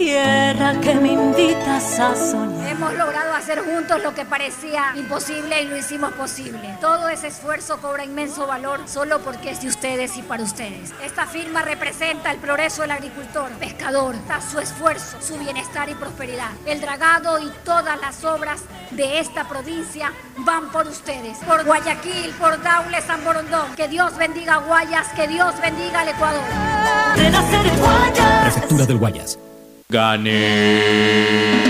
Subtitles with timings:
[0.00, 2.70] Tierra que me invitas a soñar.
[2.70, 6.74] Hemos logrado hacer juntos lo que parecía imposible y lo hicimos posible.
[6.80, 10.94] Todo ese esfuerzo cobra inmenso valor solo porque es de ustedes y para ustedes.
[11.04, 14.14] Esta firma representa el progreso del agricultor, pescador,
[14.50, 16.48] su esfuerzo, su bienestar y prosperidad.
[16.64, 18.62] El dragado y todas las obras
[18.92, 21.36] de esta provincia van por ustedes.
[21.46, 23.74] Por Guayaquil, por Daule, San Borondón.
[23.76, 26.40] Que Dios bendiga a Guayas, que Dios bendiga al Ecuador.
[28.42, 29.38] Prefectura del Guayas.
[29.90, 31.69] Gané.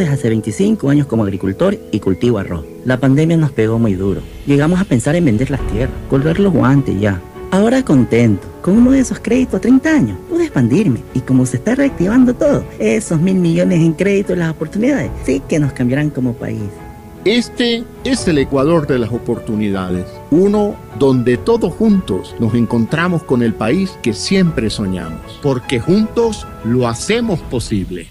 [0.01, 2.65] desde hace 25 años como agricultor y cultivo arroz.
[2.85, 4.21] La pandemia nos pegó muy duro.
[4.45, 7.21] Llegamos a pensar en vender las tierras, colgar los guantes ya.
[7.51, 11.57] Ahora contento, con uno de esos créditos a 30 años, pude expandirme y como se
[11.57, 16.33] está reactivando todo, esos mil millones en créditos, las oportunidades, sí que nos cambiarán como
[16.33, 16.61] país.
[17.25, 23.53] Este es el Ecuador de las oportunidades, uno donde todos juntos nos encontramos con el
[23.53, 28.10] país que siempre soñamos, porque juntos lo hacemos posible.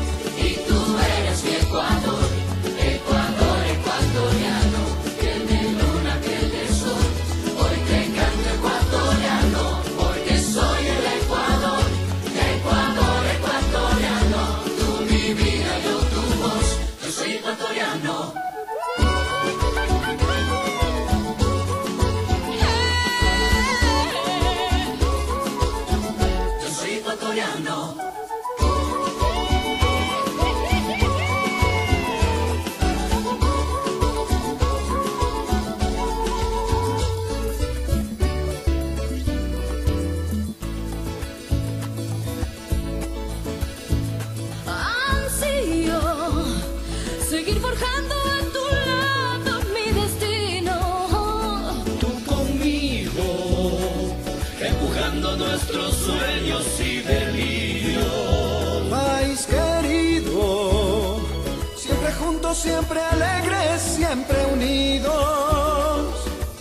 [62.91, 66.05] siempre alegres, siempre unidos.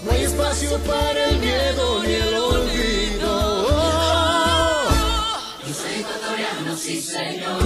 [0.04, 3.68] No hay espacio para el miedo ni el olvido.
[5.66, 7.62] Yo soy ecuatoriano, sí señor,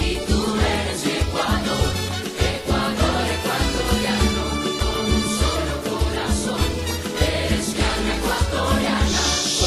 [0.00, 1.90] y tú eres mi Ecuador,
[2.38, 4.42] Ecuador ecuatoriano,
[4.80, 6.66] con un solo corazón,
[7.20, 9.18] eres mi alma ecuatoriana.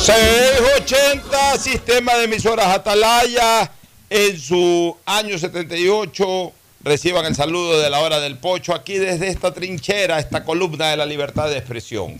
[0.04, 3.72] 680, sistema de emisoras Atalaya,
[4.10, 6.54] en su año 78.
[6.84, 10.98] Reciban el saludo de la hora del pocho aquí desde esta trinchera, esta columna de
[10.98, 12.20] la libertad de expresión.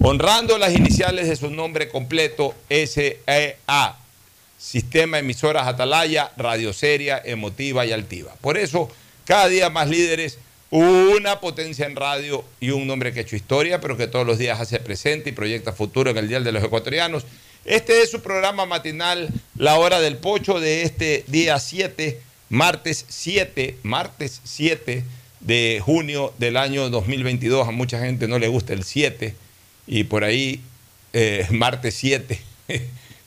[0.00, 3.96] Honrando las iniciales de su nombre completo, SEA,
[4.58, 8.34] Sistema Emisoras Atalaya, Radio Seria, Emotiva y Altiva.
[8.42, 8.90] Por eso,
[9.24, 10.38] cada día más líderes,
[10.68, 14.36] una potencia en radio y un nombre que ha hecho historia, pero que todos los
[14.36, 17.24] días hace presente y proyecta futuro en el Día de los Ecuatorianos.
[17.64, 23.78] Este es su programa matinal, La Hora del Pocho, de este día 7, martes 7,
[23.82, 25.04] martes 7
[25.40, 27.68] de junio del año 2022.
[27.68, 29.34] A mucha gente no le gusta el 7
[29.86, 30.60] y por ahí,
[31.12, 32.40] eh, martes 7,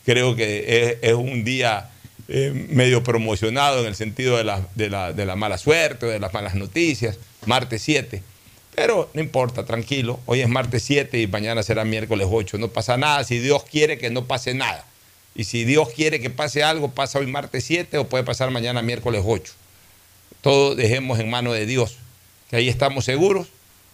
[0.06, 1.89] creo que es, es un día
[2.27, 6.19] eh, medio promocionado en el sentido de la, de, la, de la mala suerte, de
[6.19, 8.22] las malas noticias, martes 7.
[8.75, 10.19] Pero no importa, tranquilo.
[10.25, 12.57] Hoy es martes 7 y mañana será miércoles 8.
[12.60, 14.86] No pasa nada si Dios quiere que no pase nada.
[15.39, 18.81] Y si Dios quiere que pase algo, pasa hoy martes 7 o puede pasar mañana
[18.81, 19.53] miércoles 8.
[20.41, 21.95] Todo dejemos en manos de Dios,
[22.50, 23.47] que ahí estamos seguros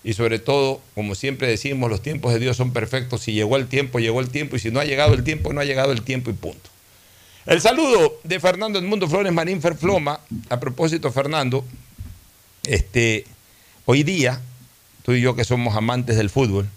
[0.03, 3.21] y sobre todo, como siempre decimos, los tiempos de Dios son perfectos.
[3.21, 5.61] Si llegó el tiempo, llegó el tiempo y si no ha llegado el tiempo, no
[5.61, 6.67] ha llegado el tiempo y punto.
[7.45, 10.21] El saludo de Fernando Edmundo Flores Marín Ferfloma.
[10.49, 11.63] A propósito, Fernando,
[12.63, 13.27] este,
[13.85, 14.41] hoy día,
[15.03, 16.67] tú y yo que somos amantes del fútbol,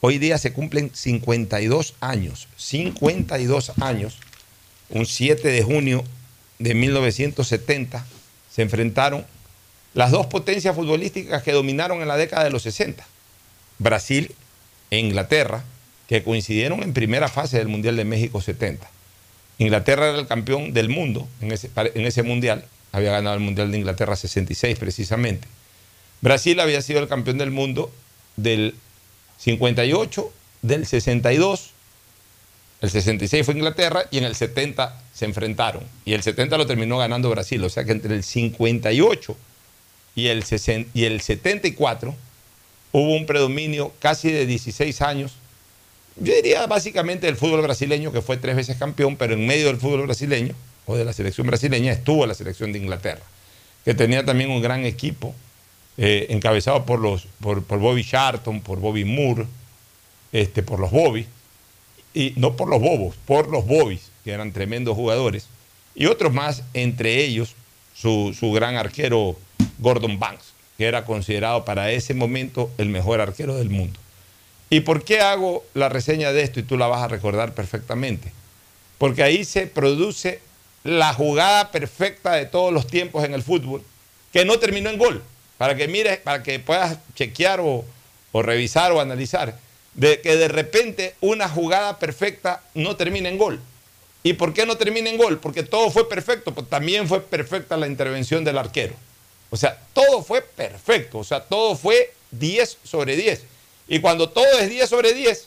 [0.00, 4.18] hoy día se cumplen 52 años, 52 años,
[4.90, 6.04] un 7 de junio
[6.58, 8.06] de 1970,
[8.50, 9.26] se enfrentaron
[9.94, 13.06] las dos potencias futbolísticas que dominaron en la década de los 60,
[13.78, 14.34] Brasil
[14.90, 15.64] e Inglaterra,
[16.08, 18.88] que coincidieron en primera fase del Mundial de México 70.
[19.58, 23.70] Inglaterra era el campeón del mundo en ese, en ese mundial, había ganado el Mundial
[23.70, 25.48] de Inglaterra 66 precisamente.
[26.20, 27.92] Brasil había sido el campeón del mundo
[28.36, 28.74] del
[29.38, 31.70] 58, del 62,
[32.80, 35.82] el 66 fue Inglaterra y en el 70 se enfrentaron.
[36.04, 39.36] Y el 70 lo terminó ganando Brasil, o sea que entre el 58
[40.14, 42.14] y el, 60 y el 74
[42.92, 45.34] hubo un predominio casi de 16 años.
[46.16, 49.76] Yo diría básicamente el fútbol brasileño, que fue tres veces campeón, pero en medio del
[49.76, 50.54] fútbol brasileño,
[50.86, 53.22] o de la selección brasileña, estuvo la selección de Inglaterra,
[53.84, 55.34] que tenía también un gran equipo,
[55.98, 59.46] eh, encabezado por, los, por, Bobby Charlton, por Bobby Moore,
[60.32, 61.26] este, por los Bobby,
[62.14, 65.48] y no por los Bobos, por los Bobbies, que eran tremendos jugadores,
[65.94, 67.54] y otros más, entre ellos
[67.94, 69.36] su, su gran arquero
[69.78, 73.98] Gordon Banks, que era considerado para ese momento el mejor arquero del mundo.
[74.68, 76.60] ¿Y por qué hago la reseña de esto?
[76.60, 78.32] Y tú la vas a recordar perfectamente.
[78.98, 80.40] Porque ahí se produce
[80.82, 83.82] la jugada perfecta de todos los tiempos en el fútbol,
[84.32, 85.22] que no terminó en gol.
[85.58, 87.84] Para que mires, para que puedas chequear o,
[88.34, 89.58] revisar o analizar.
[89.94, 93.60] De que de repente una jugada perfecta no termina en gol.
[94.22, 95.38] ¿Y por qué no termina en gol?
[95.38, 98.94] Porque todo fue perfecto, pues también fue perfecta la intervención del arquero.
[99.50, 103.44] O sea, todo fue perfecto, o sea, todo fue 10 sobre 10.
[103.88, 105.46] Y cuando todo es 10 sobre 10,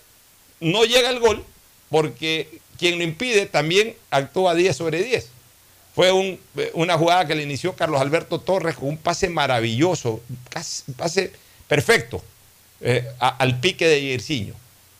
[0.61, 1.43] no llega el gol,
[1.89, 5.29] porque quien lo impide también actúa 10 sobre 10.
[5.99, 6.39] Fue un-
[6.75, 11.33] una jugada que le inició Carlos Alberto Torres con un pase maravilloso, casi- un pase
[11.67, 12.23] perfecto
[12.79, 14.53] eh, al pique de Jairzinho.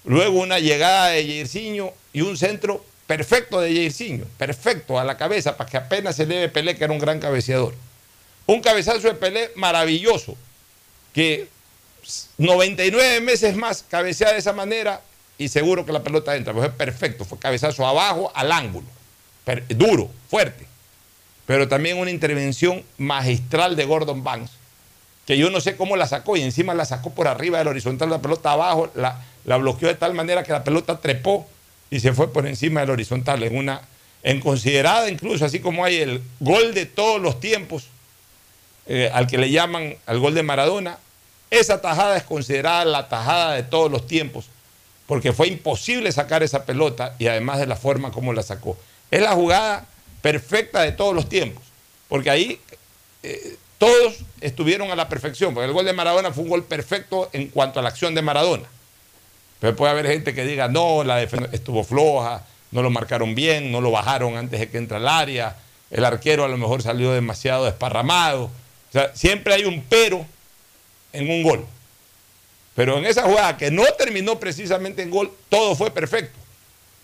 [0.03, 5.56] Luego una llegada de Jairzinho y un centro perfecto de Jairzinho, perfecto a la cabeza
[5.56, 7.74] para que apenas se eleve Pelé, que era un gran cabeceador.
[8.46, 10.36] Un cabezazo de Pelé maravilloso,
[11.13, 11.48] que
[12.38, 15.00] 99 meses más cabecea de esa manera
[15.38, 16.51] y seguro que la pelota entra.
[16.51, 18.88] Pues es perfecto, fue cabezazo abajo al ángulo,
[19.70, 20.68] duro, fuerte.
[21.50, 24.51] Pero también una intervención magistral de Gordon Banks,
[25.25, 28.08] que yo no sé cómo la sacó y encima la sacó por arriba del horizontal,
[28.12, 31.48] la pelota abajo, la, la bloqueó de tal manera que la pelota trepó
[31.89, 33.82] y se fue por encima del horizontal, en una,
[34.22, 37.88] en considerada incluso, así como hay el gol de todos los tiempos,
[38.86, 41.00] eh, al que le llaman al gol de Maradona,
[41.50, 44.46] esa tajada es considerada la tajada de todos los tiempos,
[45.08, 48.77] porque fue imposible sacar esa pelota y además de la forma como la sacó.
[49.10, 49.88] Es la jugada
[50.21, 51.63] perfecta de todos los tiempos,
[52.07, 52.59] porque ahí
[53.23, 57.29] eh, todos estuvieron a la perfección, porque el gol de Maradona fue un gol perfecto
[57.33, 58.67] en cuanto a la acción de Maradona.
[59.59, 63.71] Pero puede haber gente que diga, no, la defensa estuvo floja, no lo marcaron bien,
[63.71, 65.55] no lo bajaron antes de que entre al área,
[65.91, 68.45] el arquero a lo mejor salió demasiado desparramado.
[68.45, 70.25] O sea, siempre hay un pero
[71.11, 71.65] en un gol.
[72.75, 76.38] Pero en esa jugada que no terminó precisamente en gol, todo fue perfecto.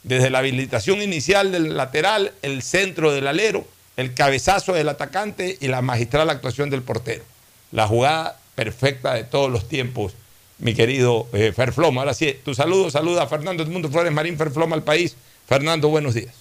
[0.06, 3.66] Desde la habilitación inicial del lateral, el centro del alero,
[3.98, 7.24] el cabezazo del atacante y la magistral actuación del portero.
[7.72, 10.14] La jugada perfecta de todos los tiempos,
[10.60, 12.02] mi querido eh, Ferfloma.
[12.02, 15.16] Ahora sí, tu saludo, saluda a Fernando Edmundo Flores Marín Ferfloma al país.
[15.48, 16.36] Fernando, buenos días.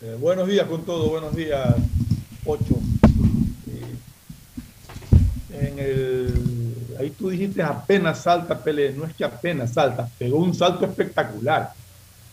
[0.00, 1.74] Eh, buenos días con todo, buenos días,
[2.46, 2.78] Ocho.
[5.52, 10.38] Eh, en el, ahí tú dijiste apenas salta Pelé, no es que apenas salta, pegó
[10.38, 11.74] un salto espectacular,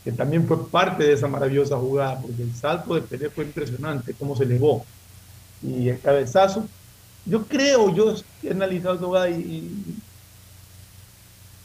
[0.05, 4.15] que también fue parte de esa maravillosa jugada, porque el salto de Pelé fue impresionante,
[4.17, 4.89] cómo se elevó.
[5.61, 6.71] Y el cabezazo,
[7.25, 9.75] yo creo, yo he analizado esa jugada y,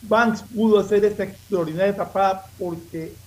[0.01, 3.19] Banks pudo hacer esta extraordinaria tapada porque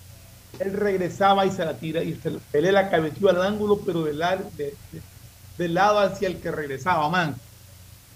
[0.59, 4.19] él regresaba y se la tira y se, Pelé la cabeció al ángulo, pero del,
[4.53, 5.05] de- de-
[5.57, 7.41] del lado hacia el que regresaba, man.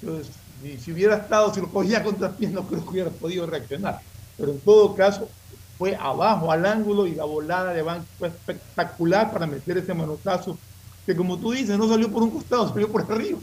[0.02, 0.46] Entonces,
[0.80, 4.02] si, hubiera estado, si lo cogía contra pie, no creo que hubiera podido reaccionar.
[4.38, 5.36] Pero en todo caso,
[5.78, 10.58] fue abajo al ángulo y la volada de Banks fue espectacular para meter ese manotazo,
[11.06, 13.40] que como tú dices, no salió por un costado, salió por arriba.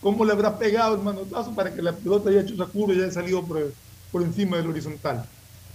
[0.00, 3.02] ¿Cómo le habrá pegado el manotazo para que la pelota haya hecho esa curva y
[3.02, 3.72] haya salido por,
[4.12, 5.24] por encima del horizontal?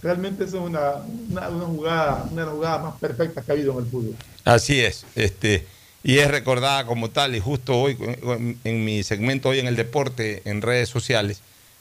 [0.02, 0.94] Realmente esa es una,
[1.30, 4.16] una, una jugada, una jugadas más perfectas que ha habido en el fútbol.
[4.44, 5.66] Así es, este,
[6.02, 9.76] y es recordada como tal, y justo hoy en, en mi segmento hoy en el
[9.76, 11.40] deporte, en redes sociales,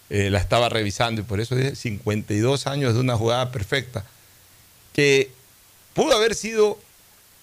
[0.10, 4.06] eh, la estaba revisando y por eso dije 52 años de una jugada perfecta,
[4.94, 5.32] que
[5.94, 6.78] pudo haber sido,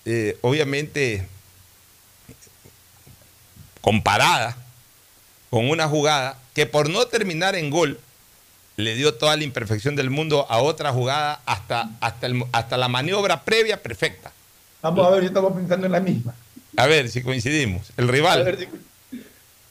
[0.05, 1.27] eh, obviamente,
[3.81, 4.57] comparada
[5.51, 7.99] con una jugada que por no terminar en gol,
[8.77, 12.89] le dio toda la imperfección del mundo a otra jugada hasta, hasta, el- hasta la
[12.89, 14.33] maniobra previa perfecta.
[14.83, 16.35] Vamos a ver si estamos pensando en la misma.
[16.77, 17.91] A ver si coincidimos.
[17.97, 18.45] El A rival.
[18.45, 18.69] ver si-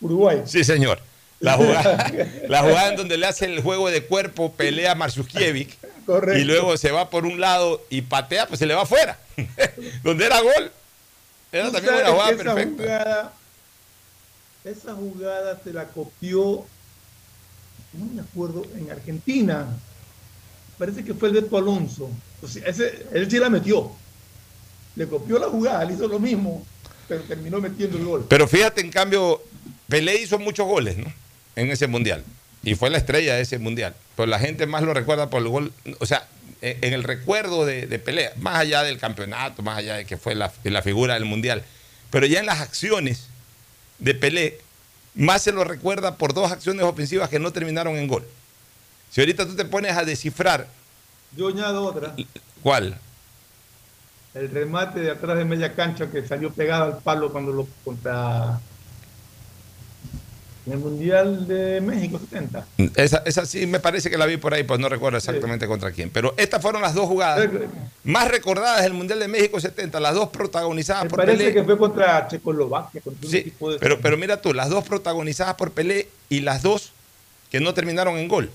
[0.01, 0.41] Uruguay.
[0.45, 1.01] Sí, señor.
[1.39, 2.11] La jugada,
[2.49, 6.37] la jugada en donde le hace el juego de cuerpo, pelea a Marzukiewicz Correcto.
[6.37, 9.17] y luego se va por un lado y patea, pues se le va afuera.
[10.03, 10.71] donde era gol.
[11.51, 12.83] Era también una jugada esa perfecta.
[12.83, 13.33] Jugada,
[14.65, 16.65] esa jugada se la copió,
[17.93, 19.67] no me acuerdo, en Argentina.
[20.77, 22.09] Parece que fue el Beto Alonso.
[22.41, 23.91] O sea, ese, él sí la metió.
[24.95, 26.65] Le copió la jugada, le hizo lo mismo,
[27.07, 28.25] pero terminó metiendo el gol.
[28.27, 29.41] Pero fíjate, en cambio,
[29.87, 31.11] Pelé hizo muchos goles, ¿no?
[31.59, 32.23] En ese mundial.
[32.63, 33.95] Y fue la estrella de ese mundial.
[34.15, 35.73] Pero la gente más lo recuerda por el gol.
[35.99, 36.27] O sea,
[36.61, 40.17] en en el recuerdo de, de Pelé, más allá del campeonato, más allá de que
[40.17, 41.63] fue la, la figura del mundial.
[42.11, 43.27] Pero ya en las acciones
[43.99, 44.59] de Pelé,
[45.15, 48.25] más se lo recuerda por dos acciones ofensivas que no terminaron en gol.
[49.11, 50.67] Si ahorita tú te pones a descifrar,
[51.35, 52.15] Yo añado otra.
[52.61, 52.97] ¿cuál?
[54.33, 58.59] El remate de atrás de media cancha que salió pegado al palo cuando lo contra
[60.65, 62.65] en el Mundial de México 70.
[62.95, 65.91] Esa, esa sí me parece que la vi por ahí, pues no recuerdo exactamente contra
[65.91, 66.09] quién.
[66.09, 67.49] Pero estas fueron las dos jugadas
[68.03, 71.53] más recordadas del Mundial de México 70, las dos protagonizadas Me por parece Pelé.
[71.53, 73.01] que fue contra Checoslovaquia.
[73.01, 76.41] Contra un Sí, equipo de- pero, pero mira tú, las dos protagonizadas por Pelé y
[76.41, 76.91] las dos
[77.49, 78.51] que no terminaron en gol.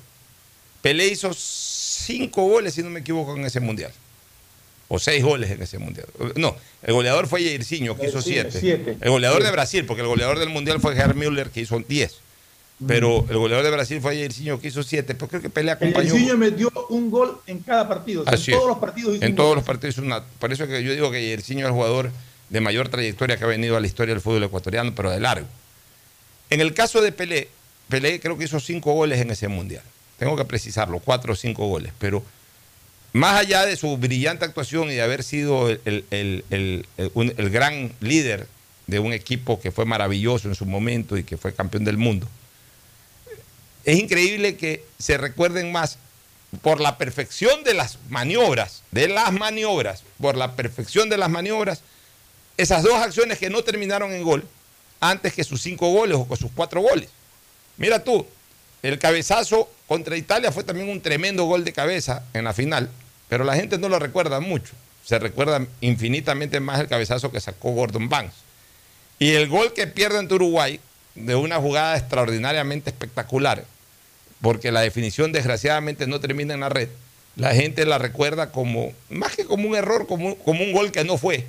[0.82, 3.90] Pelé hizo cinco goles, si no me equivoco, en ese mundial.
[4.94, 6.06] O seis goles en ese mundial.
[6.36, 8.58] No, el goleador fue Jairzinho, que hizo siete.
[8.60, 8.96] siete.
[9.00, 12.16] El goleador de Brasil, porque el goleador del mundial fue Gerd Müller, que hizo diez.
[12.86, 16.08] pero el goleador de Brasil fue Jairzinho que hizo siete, pero creo que Pelé acompañó.
[16.10, 18.22] Jairzinho metió un gol en cada partido.
[18.22, 19.56] o sea, Así en todos los partidos hizo En un todos gol.
[19.56, 20.22] los partidos hizo una.
[20.24, 22.10] Por eso es que yo digo que Jairzinho es el jugador
[22.50, 25.46] de mayor trayectoria que ha venido a la historia del fútbol ecuatoriano, pero de largo.
[26.50, 27.48] En el caso de Pelé,
[27.88, 29.82] Pelé creo que hizo cinco goles en ese mundial.
[30.18, 31.92] Tengo que precisarlo, cuatro o cinco goles.
[31.98, 32.22] Pero
[33.14, 35.80] más allá de su brillante actuación y de haber sido el,
[36.10, 38.46] el- el- el- gran líder
[38.88, 42.28] de un equipo que fue maravilloso en su momento y que fue campeón del mundo,
[43.84, 45.96] es increíble que se recuerden más
[46.62, 51.82] por la perfección de las maniobras, de las maniobras, por la perfección de las maniobras,
[52.56, 54.44] esas dos acciones que no terminaron en gol,
[55.00, 57.08] antes que sus cinco goles o con sus cuatro goles.
[57.76, 58.26] Mira tú,
[58.82, 62.90] el cabezazo contra Italia fue también un tremendo gol de cabeza en la final,
[63.28, 64.74] pero la gente no lo recuerda mucho.
[65.04, 68.34] Se recuerda infinitamente más el cabezazo que sacó Gordon Banks.
[69.18, 70.80] Y el gol que pierde ante Uruguay,
[71.14, 73.64] de una jugada extraordinariamente espectacular,
[74.40, 76.88] porque la definición desgraciadamente no termina en la red,
[77.36, 81.04] la gente la recuerda como, más que como un error, como, como un gol que
[81.04, 81.46] no fue,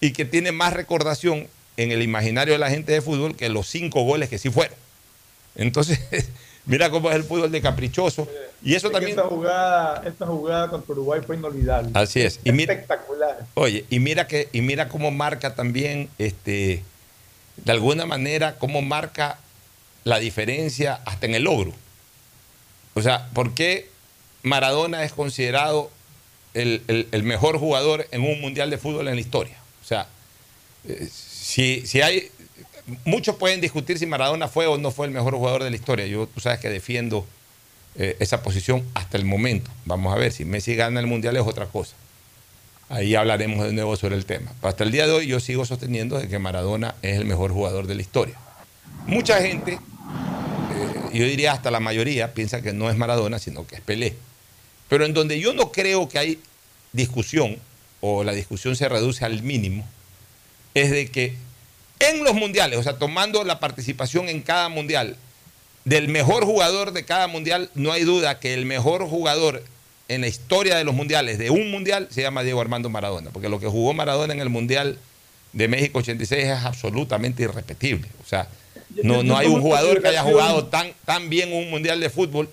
[0.00, 3.68] y que tiene más recordación en el imaginario de la gente de fútbol que los
[3.68, 4.76] cinco goles que sí fueron.
[5.54, 6.00] Entonces,
[6.70, 8.26] mira cómo es el fútbol de caprichoso.
[8.62, 9.18] Y eso Es también...
[9.18, 11.90] Esta jugada, esta jugada contra Uruguay fue inolvidable.
[11.94, 12.40] Así es.
[12.44, 13.46] Y mira, Espectacular.
[13.54, 16.82] Oye, y mira que, y mira cómo marca también, este,
[17.56, 19.38] de alguna manera, cómo marca
[20.04, 21.72] la diferencia hasta en el logro.
[22.94, 23.88] O sea, ¿por qué
[24.42, 25.90] Maradona es considerado
[26.54, 29.56] el, el- el mejor jugador en un mundial de fútbol en la historia?
[29.82, 30.06] O sea,
[30.86, 32.30] eh, si, si hay.
[33.04, 36.06] Muchos pueden discutir si Maradona fue o no fue el mejor jugador de la historia.
[36.06, 37.26] Yo, tú sabes que defiendo
[37.96, 39.70] eh, esa posición hasta el momento.
[39.84, 41.96] Vamos a ver, si Messi gana el mundial es otra cosa.
[42.88, 44.52] Ahí hablaremos de nuevo sobre el tema.
[44.60, 47.52] Pero hasta el día de hoy yo sigo sosteniendo de que Maradona es el mejor
[47.52, 48.36] jugador de la historia.
[49.06, 49.78] Mucha gente, eh,
[51.12, 54.16] yo diría hasta la mayoría, piensa que no es Maradona, sino que es Pelé.
[54.88, 56.40] Pero en donde yo no creo que hay
[56.92, 57.58] discusión,
[58.00, 59.86] o la discusión se reduce al mínimo,
[60.74, 61.36] es de que
[62.00, 65.16] en los mundiales, o sea, tomando la participación en cada mundial,
[65.84, 69.62] del mejor jugador de cada mundial, no hay duda que el mejor jugador
[70.08, 73.48] en la historia de los mundiales, de un mundial, se llama Diego Armando Maradona, porque
[73.48, 74.98] lo que jugó Maradona en el mundial
[75.52, 78.08] de México 86 es absolutamente irrepetible.
[78.24, 78.48] O sea,
[79.02, 82.50] no, no hay un jugador que haya jugado tan, tan bien un mundial de fútbol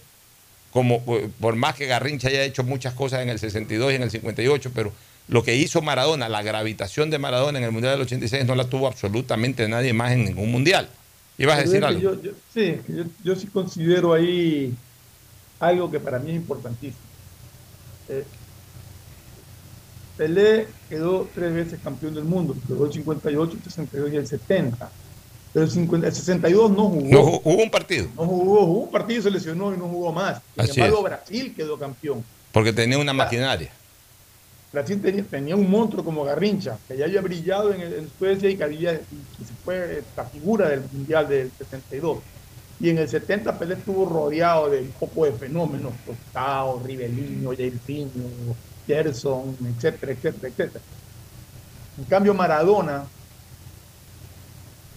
[0.72, 1.04] como
[1.40, 4.72] por más que Garrincha haya hecho muchas cosas en el 62 y en el 58,
[4.76, 4.94] pero
[5.28, 8.64] lo que hizo Maradona, la gravitación de Maradona en el Mundial del 86 no la
[8.66, 10.88] tuvo absolutamente nadie más en ningún mundial.
[11.38, 12.00] ¿Ibas a decir algo?
[12.00, 14.74] Yo, yo- sí, yo, yo sí considero ahí
[15.60, 16.98] algo que para mí es importantísimo.
[18.10, 18.24] Eh,
[20.18, 24.90] Pelé quedó tres veces campeón del mundo, quedó el 58, el 62 y el 70.
[25.54, 27.08] Pero el, 50 el 62 no jugó.
[27.08, 30.12] No, ju- hubo un partido, No jugó, jugó un partido, se lesionó y no jugó
[30.12, 30.42] más.
[30.66, 31.04] Sin embargo.
[31.04, 32.24] Brasil quedó campeón.
[32.52, 33.72] porque tenía una maquinaria.
[34.78, 38.64] Brasil tenía, un monstruo como Garrincha, que ya había brillado en, el- Suecia y que,
[38.64, 42.26] había, y se fue la figura del Mundial del 72.
[42.80, 48.58] Y en el 70 Pelé estuvo rodeado de un poco de fenómenos, Tostao, Rivelino, Jairzinho,
[48.86, 50.86] Gerson, etcétera, etcétera, etcétera.
[51.98, 53.12] En cambio Maradona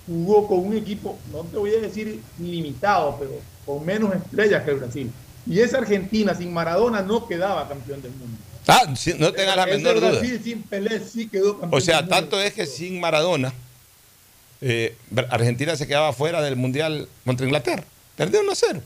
[0.04, 4.70] jugó con un equipo, no te voy a decir limitado, pero con menos estrellas que
[4.72, 5.16] el Brasil.
[5.44, 8.44] Y esa Argentina sin Maradona no quedaba campeón del mundo.
[8.70, 10.20] Ah, no tengas la menor duda.
[10.42, 11.60] Sin Pelé sí quedó.
[11.70, 13.52] O sea, tanto es que sin Maradona,
[14.60, 14.96] eh,
[15.30, 17.84] Argentina se quedaba fuera del Mundial contra Inglaterra.
[18.16, 18.82] Perdió 1 0.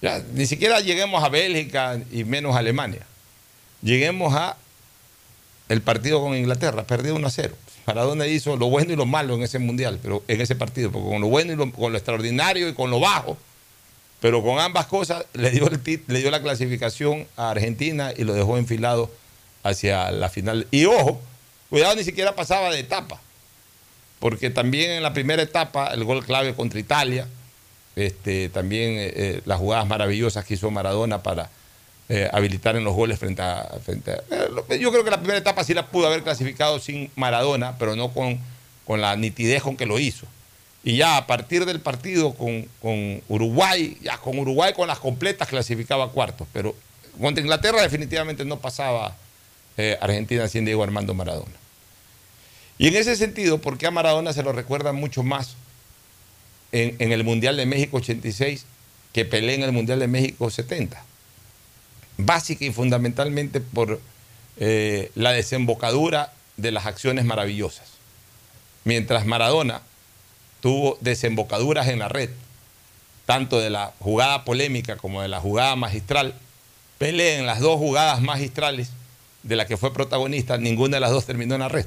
[0.00, 3.04] Ya, ni siquiera lleguemos a Bélgica y menos a Alemania.
[3.82, 4.56] Lleguemos a
[5.68, 7.56] el partido con Inglaterra, perdió 1 0.
[7.86, 11.08] Maradona hizo lo bueno y lo malo en ese mundial, pero en ese partido, porque
[11.08, 13.36] con lo bueno y lo, con lo extraordinario y con lo bajo,
[14.20, 18.24] pero con ambas cosas le dio, el tit- le dio la clasificación a Argentina y
[18.24, 19.10] lo dejó enfilado
[19.62, 20.66] hacia la final.
[20.70, 21.20] Y ojo,
[21.70, 23.20] cuidado, ni siquiera pasaba de etapa,
[24.18, 27.26] porque también en la primera etapa, el gol clave contra Italia,
[27.96, 31.50] este, también eh, eh, las jugadas maravillosas que hizo Maradona para
[32.08, 33.68] eh, habilitar en los goles frente a...
[33.84, 37.76] Frente a- yo creo que la primera etapa sí la pudo haber clasificado sin Maradona,
[37.78, 38.38] pero no con,
[38.86, 40.26] con la nitidez con que lo hizo.
[40.88, 45.46] Y ya a partir del partido con, con Uruguay, ya con Uruguay con las completas
[45.46, 46.74] clasificaba a cuartos, pero
[47.20, 49.14] contra Inglaterra definitivamente no pasaba
[49.76, 51.52] eh, Argentina sin Diego Armando Maradona.
[52.78, 55.56] Y en ese sentido, ¿por qué a Maradona se lo recuerda mucho más
[56.72, 58.64] en, el Mundial de México 86
[59.12, 61.04] que Pelé en el Mundial de México 70?
[62.16, 64.00] Básica y fundamentalmente por
[64.56, 67.88] eh, la desembocadura de las acciones maravillosas.
[68.84, 69.82] Mientras Maradona
[70.60, 72.30] tuvo desembocaduras en la red,
[73.26, 76.34] tanto de la jugada polémica como de la jugada magistral.
[76.98, 78.90] Pelé en las dos jugadas magistrales
[79.42, 81.86] de la que fue protagonista, ninguna de las dos terminó en la red.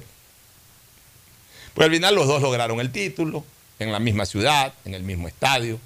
[1.74, 3.44] Pues al final los dos lograron el título,
[3.80, 5.80] en la misma ciudad, en el mismo estadio.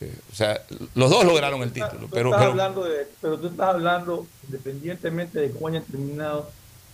[0.00, 0.60] Eh, o sea,
[0.94, 2.00] los dos lograron el título.
[2.02, 6.50] Tú Pero, estás pero- hablando de, pero tú estás hablando, independientemente de cómo hayan terminado,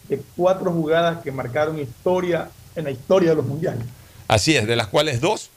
[0.08, 3.84] de cuatro jugadas que marcaron historia en la historia de los mundiales.
[4.32, 5.50] Así es, de las cuales dos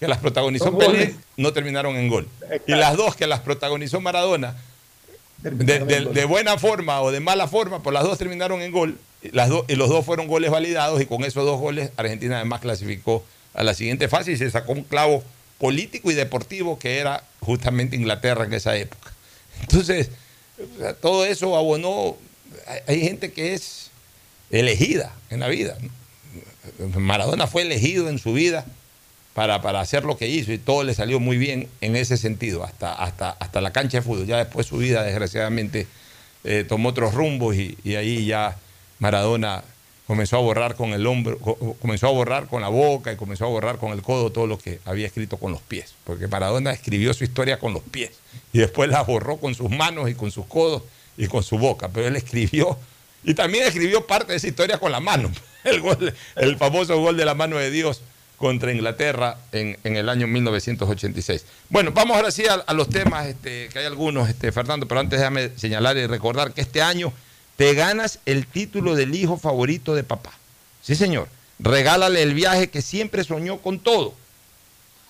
[0.00, 2.28] que las protagonizó Pelé no terminaron en gol.
[2.66, 4.54] Y las dos que las protagonizó Maradona,
[5.42, 8.98] de, de- de buena forma o de mala forma, pues las dos terminaron en gol.
[9.22, 12.60] y Las y los dos fueron goles validados y con esos dos goles Argentina además
[12.60, 15.22] clasificó a la siguiente fase y se sacó un clavo
[15.58, 19.12] político y deportivo que era justamente Inglaterra en esa época.
[19.62, 20.10] Entonces,
[20.76, 22.16] o sea, todo eso abonó.
[22.66, 23.90] Hay, hay gente que es
[24.50, 25.76] elegida en la vida.
[25.80, 25.88] ¿no?
[26.96, 28.64] Maradona fue elegido en su vida
[29.34, 32.64] para, para hacer lo que hizo y todo le salió muy bien en ese sentido,
[32.64, 34.26] hasta, hasta, hasta la cancha de fútbol.
[34.26, 35.86] Ya después su vida, desgraciadamente,
[36.44, 38.56] eh, tomó otros rumbos y, ahí ya
[38.98, 39.62] Maradona
[40.06, 43.44] comenzó a borrar con el hombro, co- comenzó a borrar con la boca y comenzó
[43.44, 45.94] a borrar con el codo todo lo que había escrito con los pies.
[46.04, 48.12] Porque Maradona escribió su historia con los pies
[48.52, 50.82] y después la borró con sus manos y con sus codos
[51.18, 51.88] y con su boca.
[51.92, 52.78] Pero él escribió
[53.24, 55.30] y también escribió parte de esa historia con la mano.
[55.66, 58.00] El, gol- el famoso gol de la mano de Dios
[58.36, 61.44] contra Inglaterra en, en el año 1986.
[61.70, 65.18] Bueno, vamos ahora sí a, los temas, este, que hay algunos, este, Fernando, pero antes
[65.18, 67.12] déjame señalar y recordar que este año
[67.56, 70.32] te ganas el título del hijo favorito de papá.
[70.82, 71.28] Sí, señor.
[71.58, 74.12] Regálale el viaje que siempre soñó con todo.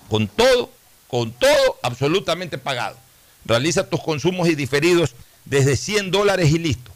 [0.08, 0.70] Con todo,
[1.08, 2.96] con todo absolutamente pagado.
[3.44, 5.14] Realiza tus consumos y diferidos
[5.44, 6.92] desde 100 dólares y listo.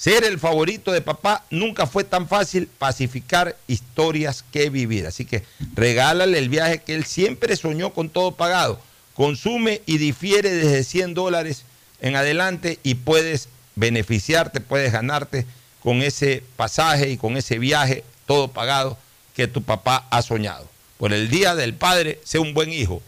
[0.00, 5.06] Ser el favorito de papá nunca fue tan fácil pacificar historias que vivir.
[5.06, 8.80] Así que regálale el viaje que él siempre soñó con todo pagado.
[9.12, 11.64] Consume y difiere desde 100 dólares
[12.00, 15.44] en adelante y puedes beneficiarte, puedes ganarte
[15.82, 18.96] con ese pasaje y con ese viaje todo pagado
[19.36, 20.66] que tu papá ha soñado.
[20.96, 23.02] Por el Día del Padre, sé un buen hijo,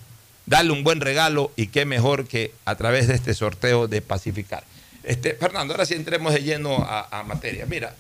[0.45, 4.65] dale un buen regalo y qué mejor que a través de este sorteo de pacificar.
[5.05, 7.67] Este, Fernando, ahora sí entremos de lleno a, a materia.
[7.67, 7.95] Mira,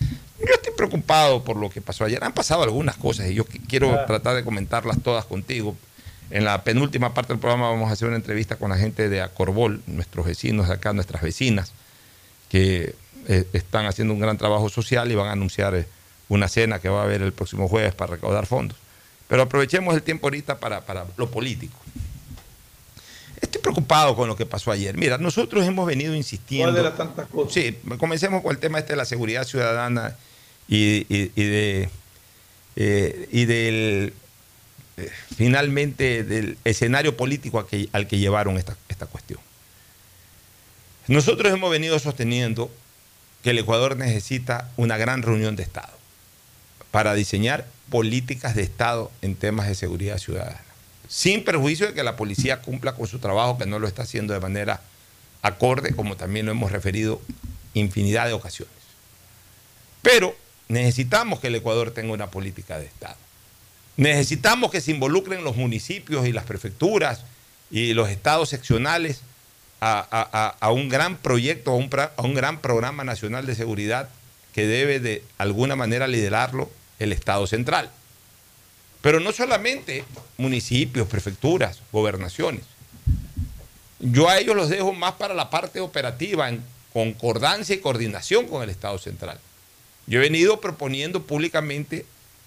[0.00, 2.22] yo estoy preocupado por lo que pasó ayer.
[2.24, 5.76] Han pasado algunas cosas y yo qui- quiero tratar de comentarlas todas contigo.
[6.30, 9.20] En la penúltima parte del programa vamos a hacer una entrevista con la gente de
[9.20, 11.72] Acorbol, nuestros vecinos de acá, nuestras vecinas,
[12.48, 12.94] que
[13.28, 15.86] eh, están haciendo un gran trabajo social y van a anunciar eh,
[16.28, 18.76] una cena que va a haber el próximo jueves para recaudar fondos.
[19.28, 21.76] Pero aprovechemos el tiempo ahorita para, para lo político.
[23.40, 24.96] Estoy preocupado con lo que pasó ayer.
[24.96, 26.72] Mira, nosotros hemos venido insistiendo.
[26.72, 27.52] ¿Cuál las tantas cosas?
[27.54, 30.14] Sí, comencemos con el tema este de la seguridad ciudadana
[30.68, 31.88] y, y- y de
[32.76, 34.12] eh, y del
[34.96, 39.40] eh, finalmente del escenario político que- al que llevaron esta, esta cuestión.
[41.08, 42.70] Nosotros hemos venido sosteniendo
[43.42, 45.92] que el Ecuador necesita una gran reunión de Estado
[46.90, 50.60] para diseñar políticas de Estado en temas de seguridad ciudadana,
[51.10, 54.32] sin perjuicio de que la policía cumpla con su trabajo, que no lo está haciendo
[54.32, 54.80] de manera
[55.42, 57.20] acorde, como también lo hemos referido
[57.74, 58.72] infinidad de ocasiones.
[60.02, 60.36] Pero
[60.68, 63.16] necesitamos que el Ecuador tenga una política de Estado.
[63.96, 67.24] Necesitamos que se involucren los municipios y las prefecturas
[67.72, 69.22] y los estados seccionales
[69.80, 74.10] a, un gran proyecto, a a un gran programa nacional de seguridad
[74.52, 76.70] que debe de alguna manera liderarlo
[77.00, 77.90] el Estado central.
[79.02, 80.04] Pero no solamente
[80.36, 82.62] municipios, prefecturas, gobernaciones.
[83.98, 88.62] Yo a ellos los dejo más para la parte operativa, en concordancia y coordinación con
[88.62, 89.38] el Estado central.
[90.06, 92.04] Yo he venido proponiendo públicamente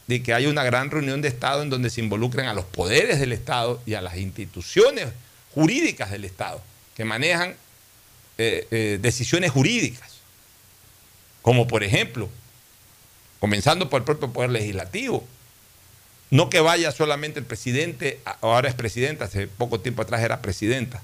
[0.07, 3.19] de que haya una gran reunión de Estado en donde se involucren a los poderes
[3.19, 5.07] del Estado y a las instituciones
[5.53, 6.61] jurídicas del Estado
[6.95, 7.55] que manejan
[8.37, 10.17] eh, eh, decisiones jurídicas,
[11.41, 12.29] como por ejemplo,
[13.39, 15.25] comenzando por el propio Poder Legislativo,
[16.33, 21.03] no que vaya solamente el presidente, ahora es presidenta, hace poco tiempo atrás era presidenta,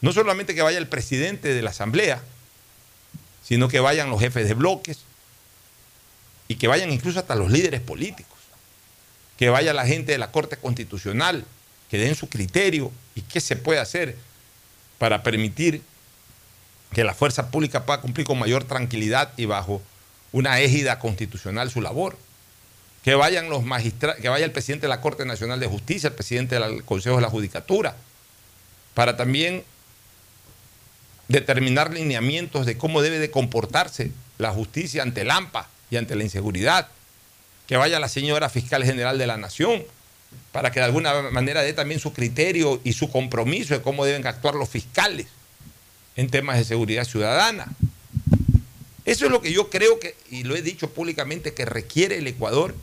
[0.00, 2.22] no solamente que vaya el presidente de la Asamblea,
[3.44, 5.00] sino que vayan los jefes de bloques
[6.48, 8.38] y que vayan incluso hasta los líderes políticos,
[9.36, 11.44] que vaya la gente de la Corte Constitucional,
[11.90, 14.16] que den su criterio y qué se puede hacer
[14.96, 15.82] para permitir
[16.94, 19.82] que la fuerza pública pueda cumplir con mayor tranquilidad y bajo
[20.32, 22.16] una égida constitucional su labor.
[23.02, 26.14] Que vayan los magistrados, que vaya el presidente de la Corte Nacional de Justicia, el
[26.14, 27.96] presidente del Consejo de la Judicatura,
[28.94, 29.64] para también
[31.28, 36.24] determinar lineamientos de cómo debe de comportarse la justicia ante el AMPA y ante la
[36.24, 36.88] inseguridad.
[37.66, 39.84] Que vaya la señora fiscal general de la Nación
[40.52, 44.26] para que de alguna manera dé también su criterio y su compromiso de cómo deben
[44.26, 45.26] actuar los fiscales
[46.16, 47.68] en temas de seguridad ciudadana.
[49.04, 52.26] Eso es lo que yo creo que, y lo he dicho públicamente, que requiere el
[52.26, 52.74] Ecuador,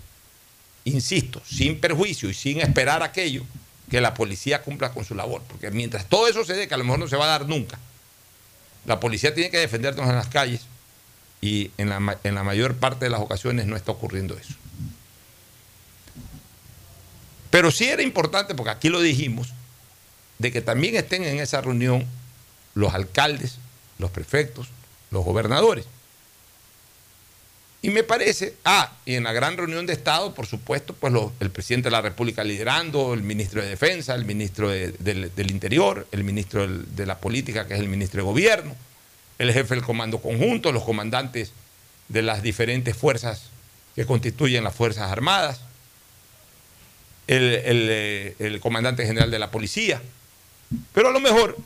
[0.87, 3.43] insisto, sin perjuicio y sin esperar aquello,
[3.89, 5.41] que la policía cumpla con su labor.
[5.47, 7.47] Porque mientras todo eso se dé, que a lo mejor no se va a dar
[7.47, 7.79] nunca,
[8.85, 10.61] la policía tiene que defendernos en las calles
[11.41, 14.53] y en la, en la mayor parte de las ocasiones no está ocurriendo eso.
[17.49, 19.53] Pero sí era importante, porque aquí lo dijimos,
[20.39, 22.05] de que también estén en esa reunión
[22.75, 23.57] los alcaldes,
[23.97, 24.67] los prefectos,
[25.11, 25.85] los gobernadores.
[27.81, 31.51] Y me parece, ah, y en la gran reunión de Estado, por supuesto, pues el
[31.51, 36.67] presidente de la República liderando, el ministro de Defensa, el ministro del Interior, el ministro
[36.67, 38.75] de la Política, que es el ministro de Gobierno,
[39.37, 41.51] el jefe del Comando Conjunto, los comandantes
[42.09, 43.51] de las diferentes fuerzas
[43.95, 45.61] que constituyen las Fuerzas Armadas,
[47.27, 47.87] el, el
[48.39, 50.01] eh, comandante general de la Policía.
[50.93, 51.57] Pero a lo mejor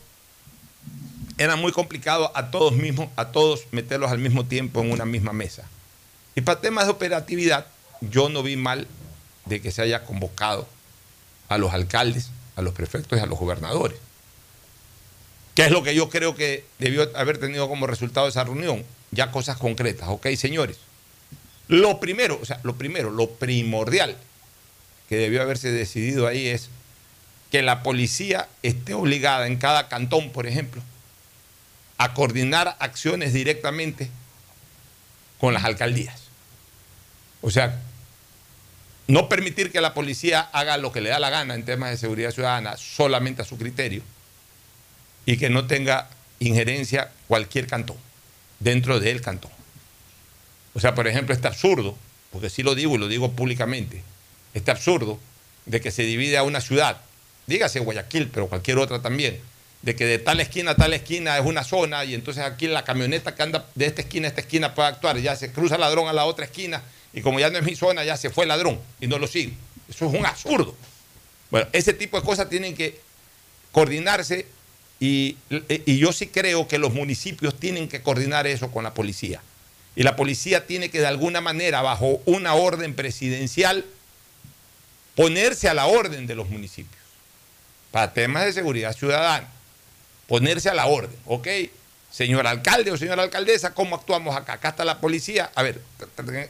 [1.37, 5.31] era muy complicado a todos mismos, a todos meterlos al mismo tiempo en una misma
[5.33, 5.67] mesa.
[6.35, 7.65] Y para temas de operatividad,
[8.01, 8.87] yo no vi mal
[9.45, 10.67] de que se haya convocado
[11.49, 13.99] a los alcaldes, a los prefectos y a los gobernadores.
[15.55, 18.85] ¿Qué es lo que yo creo que debió haber tenido como resultado esa reunión?
[19.11, 20.77] Ya cosas concretas, ¿ok, señores?
[21.67, 24.15] Lo primero, o sea, lo primero, lo primordial
[25.09, 26.69] que debió haberse decidido ahí es
[27.51, 30.81] que la policía esté obligada en cada cantón, por ejemplo,
[31.97, 34.09] a coordinar acciones directamente
[35.37, 36.20] con las alcaldías.
[37.41, 37.79] O sea,
[39.07, 41.97] no permitir que la policía haga lo que le da la gana en temas de
[41.97, 44.03] seguridad ciudadana solamente a su criterio
[45.25, 47.97] y que no tenga injerencia cualquier cantón
[48.59, 49.51] dentro del cantón.
[50.73, 51.97] O sea, por ejemplo, este absurdo,
[52.31, 54.03] porque sí lo digo y lo digo públicamente,
[54.53, 55.19] este absurdo
[55.65, 57.01] de que se divide a una ciudad,
[57.47, 59.39] dígase Guayaquil, pero cualquier otra también,
[59.81, 62.83] de que de tal esquina a tal esquina es una zona y entonces aquí la
[62.83, 65.81] camioneta que anda de esta esquina a esta esquina puede actuar, ya se cruza el
[65.81, 66.81] ladrón a la otra esquina
[67.13, 69.27] y como ya no es mi zona, ya se fue el ladrón y no lo
[69.27, 69.53] sigue.
[69.89, 70.75] Eso es un absurdo.
[71.49, 72.99] Bueno, ese tipo de cosas tienen que
[73.71, 74.47] coordinarse
[74.99, 75.37] y,
[75.85, 79.41] y, yo sí creo que los municipios tienen que coordinar eso con la policía.
[79.95, 83.83] Y la policía tiene que de alguna manera, bajo una orden presidencial,
[85.15, 87.01] ponerse a la orden de los municipios
[87.91, 89.47] para temas de seguridad ciudadana.
[90.27, 91.47] Ponerse a la orden, ¿ok?
[92.11, 94.53] Señor alcalde o señora alcaldesa, ¿cómo actuamos acá?
[94.53, 95.49] Acá está la policía.
[95.55, 95.81] A ver,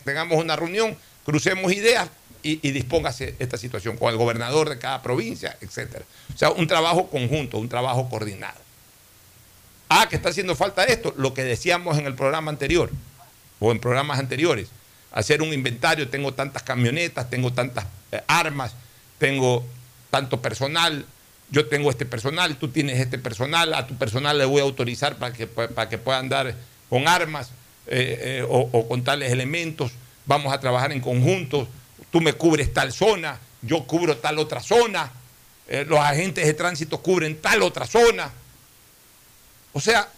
[0.03, 2.09] tengamos una reunión, crucemos ideas
[2.43, 6.01] y, dispóngase esta situación con el gobernador de cada provincia, etc.
[6.33, 8.59] O sea, un trabajo conjunto, un trabajo coordinado.
[9.89, 12.89] Ah, que está haciendo falta esto, lo que decíamos en el programa anterior
[13.59, 14.69] o en programas anteriores.
[15.11, 18.73] Hacer un inventario, tengo tantas camionetas, tengo tantas eh, armas,
[19.19, 19.65] tengo
[20.09, 21.05] tanto personal,
[21.51, 25.17] yo tengo este personal, tú tienes este personal, a tu personal le voy a autorizar
[25.17, 26.55] para que, para que pueda andar
[26.89, 27.49] con armas
[27.87, 29.91] eh, eh, o, con tales elementos,
[30.25, 31.67] vamos a trabajar en conjunto,
[32.09, 35.11] tú me cubres tal zona, yo cubro tal otra zona,
[35.67, 38.31] eh, los agentes de tránsito cubren tal otra zona.
[39.73, 40.09] O sea,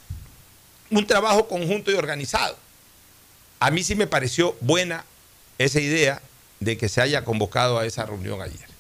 [0.90, 2.58] un trabajo conjunto y organizado.
[3.60, 5.06] A mí sí me pareció buena
[5.58, 6.22] esa idea
[6.60, 8.73] de que se haya convocado a esa reunión ayer.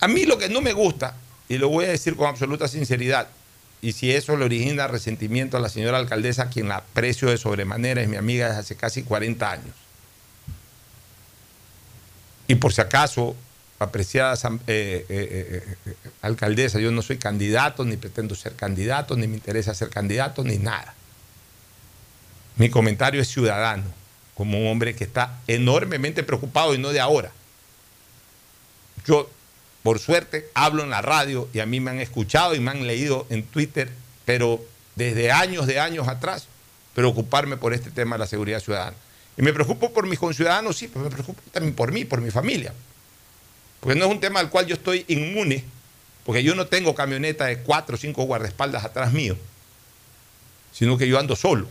[0.00, 1.14] A mí lo que no me gusta,
[1.48, 3.28] y lo voy a decir con absoluta sinceridad,
[3.82, 8.02] y si eso le origina resentimiento a la señora alcaldesa, quien la aprecio de sobremanera,
[8.02, 9.74] es mi amiga desde hace casi 40 años.
[12.46, 13.36] Y por si acaso,
[13.78, 14.34] apreciada
[14.66, 19.74] eh, eh, eh, alcaldesa, yo no soy candidato, ni pretendo ser candidato, ni me interesa
[19.74, 20.94] ser candidato, ni nada.
[22.56, 23.84] Mi comentario es ciudadano,
[24.34, 27.32] como un hombre que está enormemente preocupado y no de ahora.
[29.06, 29.30] Yo
[29.82, 32.86] por suerte, hablo en la radio y a mí me han escuchado y me han
[32.86, 33.90] leído en Twitter,
[34.26, 34.62] pero
[34.94, 36.46] desde años de años atrás,
[36.94, 38.96] preocuparme por este tema de la seguridad ciudadana.
[39.38, 42.30] Y me preocupo por mis conciudadanos, sí, pero me preocupo también por mí, por mi
[42.30, 42.74] familia.
[43.80, 45.64] Porque no es un tema al cual yo estoy inmune,
[46.26, 49.38] porque yo no tengo camioneta de cuatro o cinco guardaespaldas atrás mío,
[50.72, 51.68] sino que yo ando solo.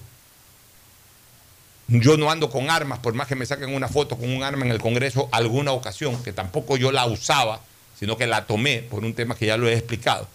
[1.88, 4.66] Yo no ando con armas, por más que me saquen una foto con un arma
[4.66, 7.62] en el Congreso alguna ocasión, que tampoco yo la usaba
[8.00, 10.28] sino que la tomé por un tema que ya lo he explicado.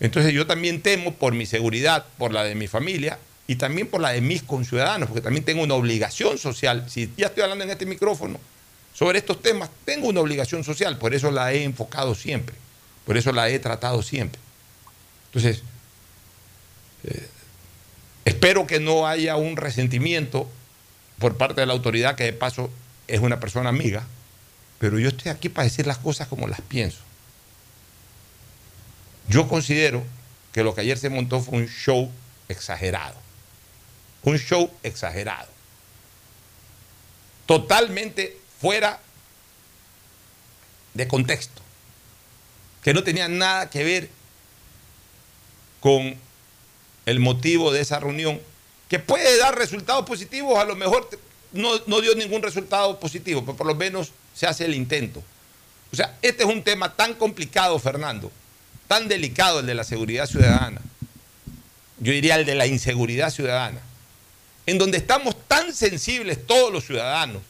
[0.00, 4.00] Entonces yo también temo por mi seguridad, por la de mi familia y también por
[4.00, 6.86] la de mis conciudadanos, porque también tengo una obligación social.
[6.88, 8.40] Si ya estoy hablando en este micrófono
[8.94, 12.54] sobre estos temas, tengo una obligación social, por eso la he enfocado siempre,
[13.04, 14.40] por eso la he tratado siempre.
[15.26, 15.62] Entonces,
[17.04, 17.28] eh,
[18.24, 20.48] espero que no haya un resentimiento
[21.18, 22.70] por parte de la autoridad que de paso
[23.06, 24.06] es una persona amiga,
[24.80, 27.00] pero yo estoy aquí para decir las cosas como las pienso.
[29.28, 30.02] Yo considero
[30.52, 32.10] que lo que ayer se montó fue un show
[32.48, 33.14] exagerado.
[34.22, 35.50] Un show exagerado.
[37.44, 38.98] Totalmente fuera
[40.94, 41.60] de contexto.
[42.82, 44.08] Que no tenía nada que ver
[45.80, 46.16] con
[47.04, 48.40] el motivo de esa reunión,
[48.88, 51.06] que puede dar resultados positivos, a lo mejor
[51.52, 55.22] no, no dio ningún resultado positivo, pero por lo menos se hace el intento.
[55.92, 58.30] O sea, este es un tema tan complicado, Fernando,
[58.86, 60.80] tan delicado el de la seguridad ciudadana,
[62.00, 63.80] yo diría el de la inseguridad ciudadana,
[64.66, 67.42] en donde estamos tan sensibles todos los ciudadanos,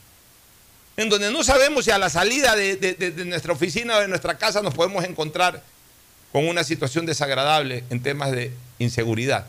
[0.97, 4.61] en donde no sabemos si a la salida de, nuestra oficina o de nuestra casa
[4.61, 5.63] nos podemos encontrar
[6.33, 9.47] con una situación desagradable en temas de inseguridad.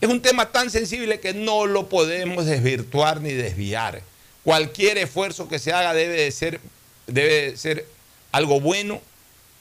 [0.00, 4.02] Es un tema tan sensible que no lo podemos desvirtuar ni desviar.
[4.44, 6.60] Cualquier esfuerzo que se haga debe de ser,
[7.06, 7.86] debe de ser
[8.32, 9.00] algo bueno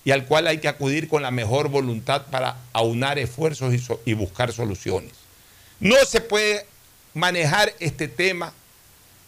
[0.04, 4.13] y al cual hay que acudir con la mejor voluntad para aunar esfuerzos y, y
[4.13, 5.13] buscar soluciones.
[5.80, 6.65] No se puede
[7.13, 8.54] manejar este tema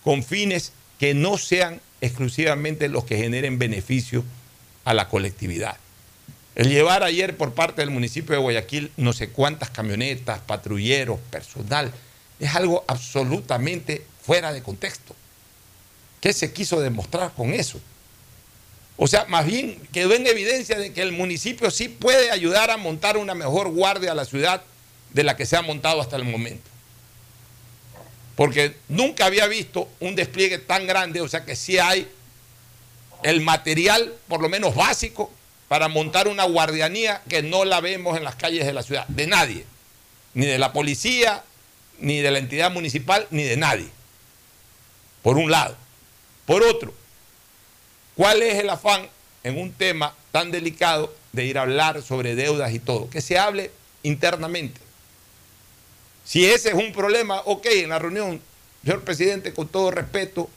[0.04, 4.24] con fines que no sean exclusivamente los que generen beneficio
[4.86, 5.78] a la colectividad.
[6.56, 11.92] El llevar ayer por parte del municipio de Guayaquil no sé cuántas camionetas, patrulleros, personal,
[12.39, 15.16] es algo absolutamente fuera de contexto.
[16.24, 17.82] ¿Qué se quiso demostrar con eso?
[18.96, 22.78] O sea, más bien quedó en evidencia de que el municipio sí puede ayudar a
[22.78, 24.64] montar una mejor guardia a la ciudad
[25.12, 26.64] de la que se ha montado hasta el momento.
[28.38, 32.10] Porque nunca había visto un despliegue tan grande, o sea que sí hay
[33.24, 35.30] el material, por lo menos básico,
[35.68, 39.28] para montar una guardianía que no la vemos en las calles de la ciudad, de
[39.28, 39.66] nadie,
[40.36, 41.44] ni de la policía,
[42.00, 43.90] ni de la entidad municipal, ni de nadie.
[45.22, 45.83] Por un lado.
[46.46, 46.94] Por otro,
[48.16, 49.08] ¿cuál es el afán
[49.44, 53.10] en un tema tan delicado de ir a hablar sobre deudas y todo?
[53.10, 53.72] Que se hable
[54.04, 54.80] internamente.
[56.26, 58.42] Si ese es un problema, ok, en la reunión,
[58.84, 60.50] señor presidente, con todo respeto,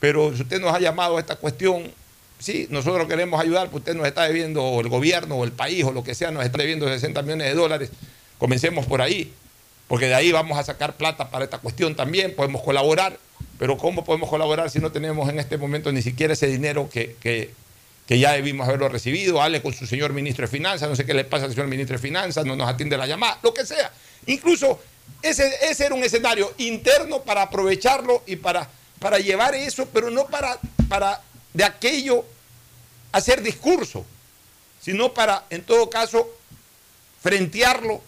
[0.00, 1.92] pero si usted nos ha llamado a esta cuestión,
[2.38, 5.84] sí, nosotros queremos ayudar, pues usted nos está debiendo, o el gobierno, o el país,
[5.84, 7.90] o lo que sea, nos está debiendo 60 millones de dólares,
[8.38, 9.32] comencemos por ahí,
[9.88, 13.18] porque de ahí vamos a sacar plata para esta cuestión también, podemos colaborar,
[13.58, 17.16] pero ¿cómo podemos colaborar si no tenemos en este momento ni siquiera ese dinero que,
[17.20, 17.50] que-
[18.08, 19.42] ya debimos haberlo recibido?
[19.42, 21.96] Hable con su señor ministro de Finanzas, no sé qué le pasa al señor ministro
[21.96, 23.90] de Finanzas, no nos atiende la llamada, lo que sea.
[24.26, 24.80] Incluso
[25.22, 28.68] ese, ese era un escenario interno para aprovecharlo y para,
[29.00, 31.20] para llevar eso, pero no para, para
[31.54, 32.24] de aquello
[33.12, 34.04] hacer discurso,
[34.80, 36.28] sino para, en todo caso,
[37.22, 38.02] frentearlo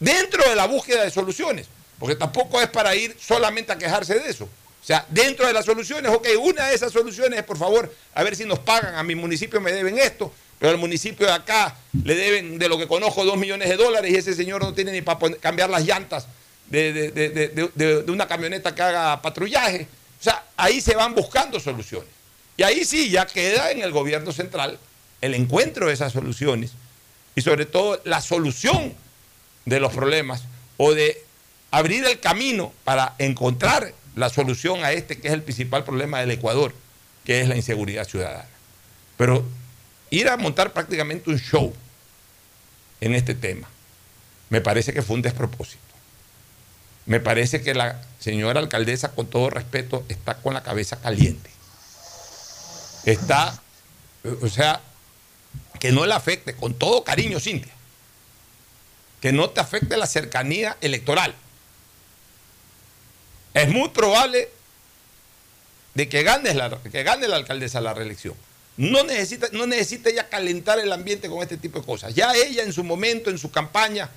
[0.00, 1.68] dentro de la búsqueda de soluciones,
[2.02, 4.46] porque tampoco es para ir solamente a quejarse de eso.
[4.46, 8.24] O sea, dentro de las soluciones, ok, una de esas soluciones es, por favor, a
[8.24, 11.76] ver si nos pagan, a mi municipio me deben esto, pero al municipio de acá
[12.02, 14.90] le deben, de lo que conozco, dos millones de dólares y ese señor no tiene
[14.90, 16.26] ni para cambiar las llantas
[16.66, 19.86] de- de- de- de una camioneta que haga patrullaje.
[20.20, 22.08] O sea, ahí se van buscando soluciones.
[22.56, 24.76] Y ahí sí ya queda en el gobierno central
[25.20, 26.72] el encuentro de esas soluciones
[27.36, 28.92] y sobre todo la solución
[29.66, 30.42] de los problemas
[30.78, 31.22] o de
[31.72, 36.30] abrir el camino para encontrar la solución a este que es el principal problema del
[36.30, 36.72] Ecuador,
[37.24, 38.48] que es la inseguridad ciudadana.
[39.16, 39.44] Pero
[40.10, 41.74] ir a montar prácticamente un show
[43.00, 43.68] en este tema,
[44.50, 45.80] me parece que fue un despropósito.
[47.06, 51.50] Me parece que la señora alcaldesa, con todo respeto, está con la cabeza caliente.
[53.04, 53.60] Está,
[54.42, 54.80] o sea,
[55.80, 57.72] que no le afecte, con todo cariño, Cintia,
[59.20, 61.34] que no te afecte la cercanía electoral.
[63.54, 64.48] Es muy probable
[65.94, 68.34] de que gane la, que gane la alcaldesa la reelección.
[68.76, 72.14] No necesita, no necesita ella calentar el ambiente con este tipo de cosas.
[72.14, 74.08] Ya ella en su momento, en su campaña,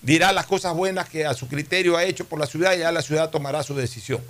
[0.00, 2.92] dirá las cosas buenas que a su criterio ha hecho por la ciudad y ya
[2.92, 4.22] la ciudad tomará su decisión.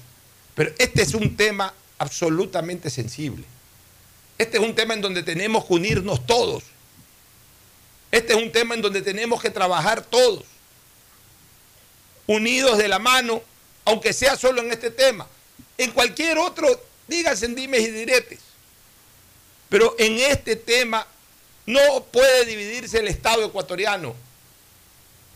[0.55, 3.45] Pero este es un tema absolutamente sensible.
[4.39, 6.64] Este es un tema en donde tenemos que unirnos todos.
[8.11, 10.45] Este es un tema en donde tenemos que trabajar todos.
[12.26, 13.43] Unidos de la mano,
[13.85, 15.26] aunque sea solo en este tema.
[15.78, 16.68] En cualquier otro,
[17.09, 18.39] díganse en dimes y diretes.
[19.68, 21.07] Pero en este tema
[21.66, 24.14] no puede dividirse el Estado ecuatoriano.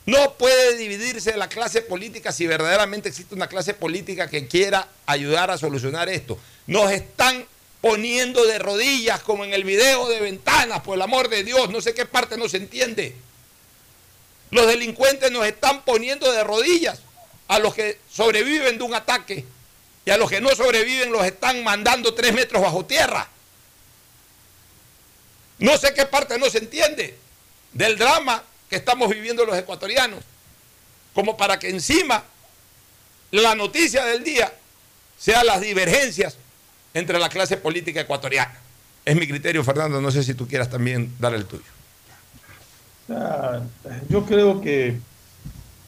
[0.05, 5.51] No puede dividirse la clase política si verdaderamente existe una clase política que quiera ayudar
[5.51, 6.39] a solucionar esto.
[6.67, 7.47] Nos están
[7.81, 11.81] poniendo de rodillas como en el video de ventanas, por el amor de Dios, no
[11.81, 13.15] sé qué parte no se entiende.
[14.51, 17.01] Los delincuentes nos están poniendo de rodillas
[17.49, 19.45] a los que sobreviven de un ataque
[20.05, 23.29] Y a los que no sobreviven los están mandando tres metros bajo tierra.
[25.59, 27.17] No sé qué parte no se entiende
[27.73, 30.21] del drama que estamos viviendo los ecuatorianos,
[31.15, 32.25] como para que encima
[33.31, 34.53] la noticia del día
[35.19, 36.37] sea las divergencias
[36.95, 38.59] entre la clase política ecuatoriana.
[39.05, 41.65] Es mi criterio, Fernando, no sé si tú quieras también dar el tuyo.
[43.09, 43.61] Ah,
[44.09, 44.99] yo creo que,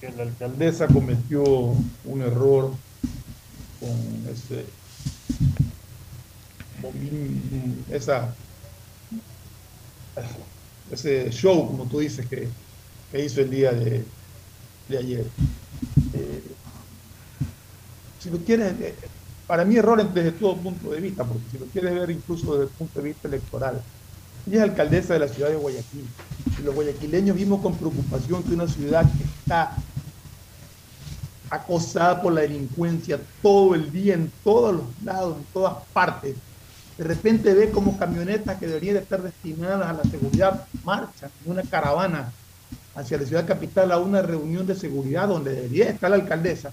[0.00, 2.72] que la alcaldesa cometió un error
[3.80, 4.64] con ese
[7.90, 8.34] esa
[10.90, 12.48] ese show, como tú dices, que,
[13.10, 14.04] que hizo el día de,
[14.88, 15.26] de ayer.
[16.14, 16.42] Eh,
[18.18, 18.94] si lo quieres, eh,
[19.46, 22.64] para mí error desde todo punto de vista, porque si lo quieres ver incluso desde
[22.64, 23.82] el punto de vista electoral,
[24.46, 26.06] ella es alcaldesa de la ciudad de Guayaquil.
[26.58, 29.76] Y los guayaquileños vimos con preocupación que una ciudad que está
[31.50, 36.36] acosada por la delincuencia todo el día, en todos los lados, en todas partes,
[36.98, 41.62] de repente ve como camionetas que deberían estar destinadas a la seguridad marchan en una
[41.62, 42.32] caravana
[42.96, 46.72] hacia la ciudad capital a una reunión de seguridad donde debería estar la alcaldesa,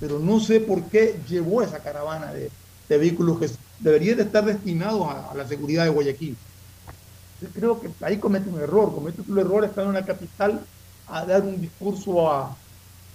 [0.00, 2.50] pero no sé por qué llevó esa caravana de,
[2.88, 3.48] vehículos que
[3.80, 6.36] deberían de estar destinados a, la seguridad de Guayaquil.
[7.54, 10.60] Creo que ahí comete un error, comete un error estar en la capital
[11.08, 12.56] a dar un discurso a,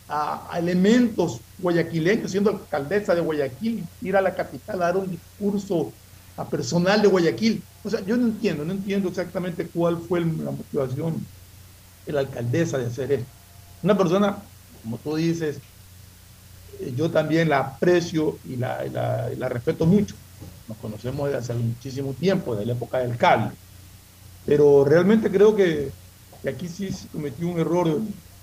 [0.09, 5.91] a, elementos guayaquileños, siendo alcaldesa de Guayaquil, ir a la capital a dar un discurso
[6.36, 7.63] a personal de Guayaquil.
[7.84, 11.25] O sea, yo no entiendo, no entiendo exactamente cuál fue la motivación
[12.05, 13.28] de la alcaldesa de hacer esto.
[13.84, 14.38] Una persona,
[14.84, 15.59] como tú dices,
[16.80, 20.15] eh, yo también la aprecio y la, la, respeto mucho.
[20.67, 23.51] Nos conocemos desde hace muchísimo tiempo, de la época del cable.
[24.48, 25.91] Pero realmente creo que,
[26.48, 28.00] aquí sí se cometió un error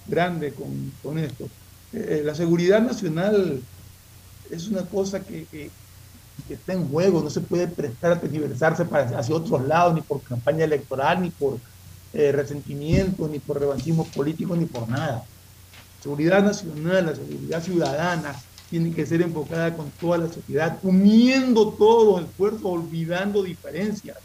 [0.06, 1.48] grande con, con esto.
[1.92, 3.62] Eh, la seguridad nacional
[4.50, 5.70] es una cosa que, que,
[6.46, 10.02] que, está en juego, no se puede prestar a tergiversarse para, hacia otros lados, ni
[10.02, 11.58] por campaña electoral, ni por
[12.12, 15.24] eh, resentimiento, ni por revanchismo político, ni por nada.
[16.00, 22.20] Seguridad nacional, la seguridad ciudadana, tiene que ser enfocada con toda la sociedad, uniendo todos
[22.20, 24.18] los esfuerzos, olvidando diferencias.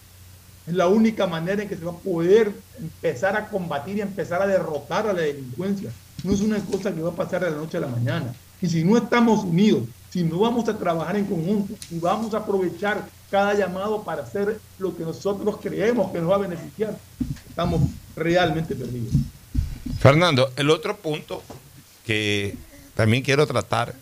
[0.70, 4.40] Es la única manera en que se va a poder empezar a combatir y empezar
[4.40, 5.90] a derrotar a la delincuencia.
[6.24, 8.36] No es una cosa que va a pasar de la noche a la mañana.
[8.62, 12.38] Y si no estamos unidos, si no vamos a trabajar en conjunto y vamos a
[12.38, 16.96] aprovechar cada llamado para hacer lo que nosotros creemos que nos va a beneficiar,
[17.50, 17.82] estamos
[18.16, 19.14] realmente perdidos.
[20.00, 21.42] Fernando, el otro punto
[22.06, 22.56] que
[22.94, 23.96] también quiero tratar,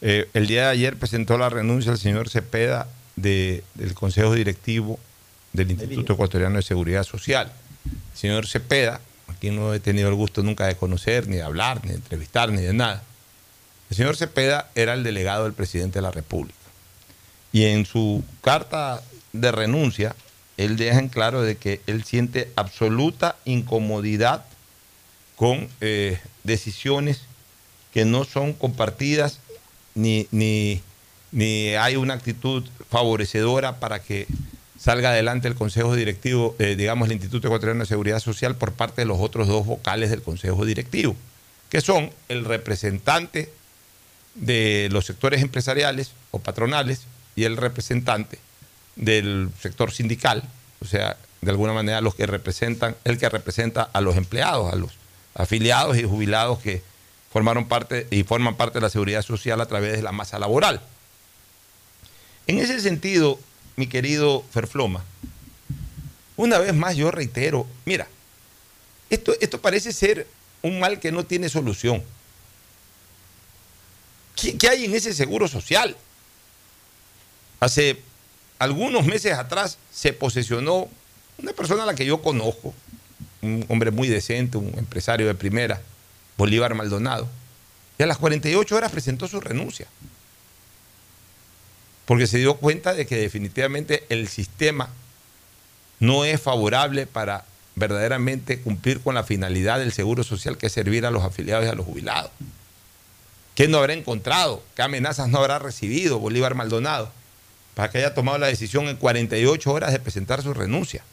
[0.00, 2.86] eh, el día de ayer presentó la renuncia el señor Cepeda
[3.16, 5.00] de, del Consejo Directivo
[5.58, 7.52] del Instituto Ecuatoriano de Seguridad Social.
[7.84, 11.80] El señor Cepeda, aquí no he tenido el gusto nunca de conocer, ni de hablar,
[11.84, 13.02] ni de entrevistar, ni de nada.
[13.90, 16.56] El señor Cepeda era el delegado del presidente de la República.
[17.52, 19.02] Y en su carta
[19.32, 20.14] de renuncia,
[20.56, 24.44] él deja en claro de que él siente absoluta incomodidad
[25.36, 27.22] con eh, decisiones
[27.92, 29.40] que no son compartidas
[29.94, 30.82] ni, ni,
[31.32, 34.26] ni hay una actitud favorecedora para que
[34.78, 39.02] salga adelante el Consejo Directivo, eh, digamos, el Instituto Ecuatoriano de Seguridad Social por parte
[39.02, 41.16] de los otros dos vocales del Consejo Directivo,
[41.68, 43.50] que son el representante
[44.34, 47.02] de los sectores empresariales o patronales
[47.34, 48.38] y el representante
[48.94, 50.44] del sector sindical,
[50.80, 54.76] o sea, de alguna manera los que representan, el que representa a los empleados, a
[54.76, 54.92] los
[55.34, 56.82] afiliados y jubilados que
[57.32, 60.80] formaron parte y forman parte de la seguridad social a través de la masa laboral.
[62.46, 63.38] En ese sentido,
[63.78, 65.04] mi querido Ferfloma,
[66.36, 68.08] una vez más yo reitero, mira,
[69.08, 70.26] esto, esto parece ser
[70.62, 72.02] un mal que no tiene solución.
[74.34, 75.96] ¿Qué, ¿Qué, hay en ese seguro social?
[77.60, 78.02] Hace
[78.58, 80.88] algunos meses atrás se posesionó
[81.38, 82.74] una persona a la que yo conozco,
[83.42, 85.80] un hombre muy decente, un empresario de primera,
[86.36, 87.28] Bolívar Maldonado,
[87.96, 89.86] y a las 48 horas presentó su renuncia
[92.08, 94.88] porque se dio cuenta de que definitivamente el sistema
[96.00, 97.44] no es favorable para
[97.74, 101.68] verdaderamente cumplir con la finalidad del seguro social que es servir a los afiliados y
[101.68, 102.30] a los jubilados.
[103.54, 104.62] ¿Qué no habrá encontrado?
[104.74, 107.12] ¿Qué amenazas no habrá recibido Bolívar Maldonado
[107.74, 111.04] para que haya tomado la decisión en 48 horas de presentar su renuncia?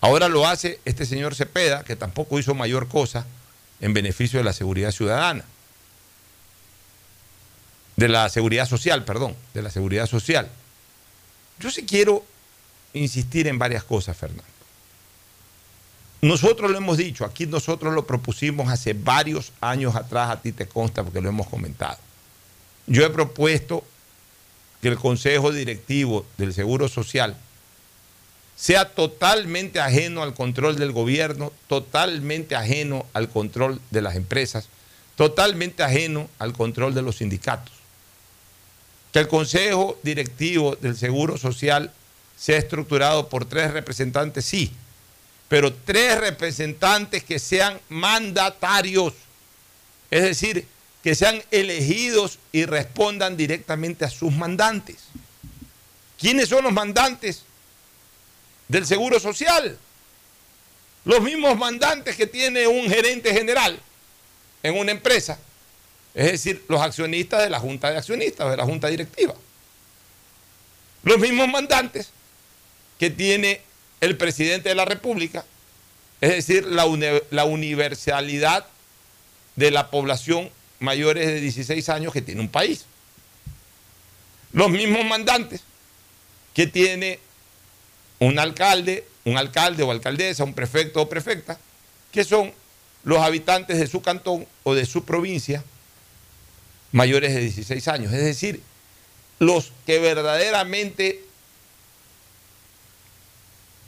[0.00, 3.24] Ahora lo hace este señor Cepeda, que tampoco hizo mayor cosa
[3.80, 5.44] en beneficio de la seguridad ciudadana
[8.02, 10.48] de la seguridad social, perdón, de la seguridad social.
[11.60, 12.24] Yo sí quiero
[12.94, 14.42] insistir en varias cosas, Fernando.
[16.20, 20.66] Nosotros lo hemos dicho, aquí nosotros lo propusimos hace varios años atrás, a ti te
[20.66, 21.96] consta porque lo hemos comentado.
[22.88, 23.84] yo he propuesto
[24.80, 27.36] que el Consejo Directivo del Seguro Social
[28.56, 34.68] sea totalmente ajeno al control del gobierno, totalmente ajeno al control de las empresas,
[35.14, 37.81] totalmente ajeno al control de los sindicatos.
[39.12, 41.92] Que el Consejo Directivo del Seguro Social
[42.36, 44.72] sea estructurado por tres representantes, sí,
[45.48, 49.12] pero tres representantes que sean mandatarios,
[50.10, 50.66] es decir,
[51.02, 54.96] que sean elegidos y respondan directamente a sus mandantes.
[56.18, 57.42] ¿Quiénes son los mandantes
[58.68, 59.76] del Seguro Social?
[61.04, 63.78] Los mismos mandantes que tiene un gerente general
[64.62, 65.38] en una empresa,
[66.14, 69.34] es decir, los accionistas de la Junta de Accionistas, de la Junta Directiva.
[71.04, 72.10] Los mismos mandantes
[72.98, 73.60] que tiene
[74.00, 75.44] el presidente de la República,
[76.20, 76.86] es decir, la,
[77.30, 78.66] la universalidad
[79.56, 82.84] de la población mayores de 16 años que tiene un país.
[84.52, 85.62] Los mismos mandantes
[86.54, 87.18] que tiene
[88.18, 91.58] un alcalde, un alcalde o alcaldesa, un prefecto o prefecta,
[92.12, 92.52] que son
[93.04, 95.64] los habitantes de su cantón o de su provincia
[96.92, 98.12] mayores de 16 años.
[98.12, 98.62] Es decir,
[99.38, 101.22] los que verdaderamente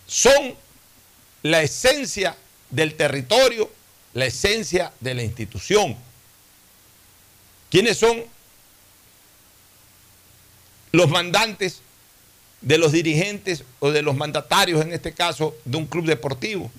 [0.07, 0.55] son
[1.42, 2.36] la esencia
[2.70, 3.70] del territorio,
[4.14, 5.96] la esencia de la institución.
[7.70, 8.24] ¿Quiénes son
[10.92, 11.80] los mandantes
[12.61, 16.70] de los dirigentes o de los mandatarios, en este caso, de un club deportivo?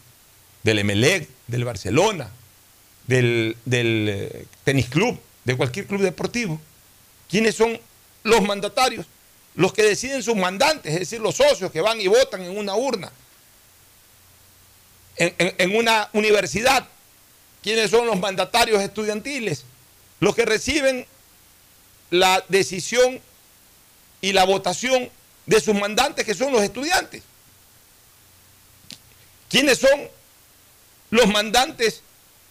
[0.63, 2.31] Del Emelec, del Barcelona,
[3.07, 6.59] del, del eh, tenis club, de cualquier club deportivo.
[7.29, 7.79] ¿Quiénes son
[8.23, 9.05] los mandatarios?
[9.55, 12.75] Los que deciden sus mandantes, es decir, los socios que van y votan en una
[12.75, 13.11] urna.
[15.17, 16.85] En, una universidad,
[17.63, 19.63] ¿quiénes son los mandatarios estudiantiles?
[20.19, 21.07] Los que reciben
[22.09, 23.21] la decisión
[24.19, 25.09] y la votación
[25.45, 27.23] de sus mandantes, que son los estudiantes.
[29.47, 30.09] ¿Quiénes son
[31.11, 32.01] los mandantes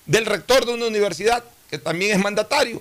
[0.07, 2.81] del rector de una universidad, que también es mandatario?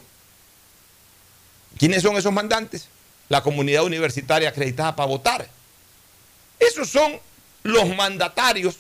[1.78, 2.88] ¿Quiénes son esos mandantes?
[3.28, 5.48] La comunidad universitaria acreditada para votar.
[6.60, 7.20] Esos son
[7.64, 8.78] los mandatarios,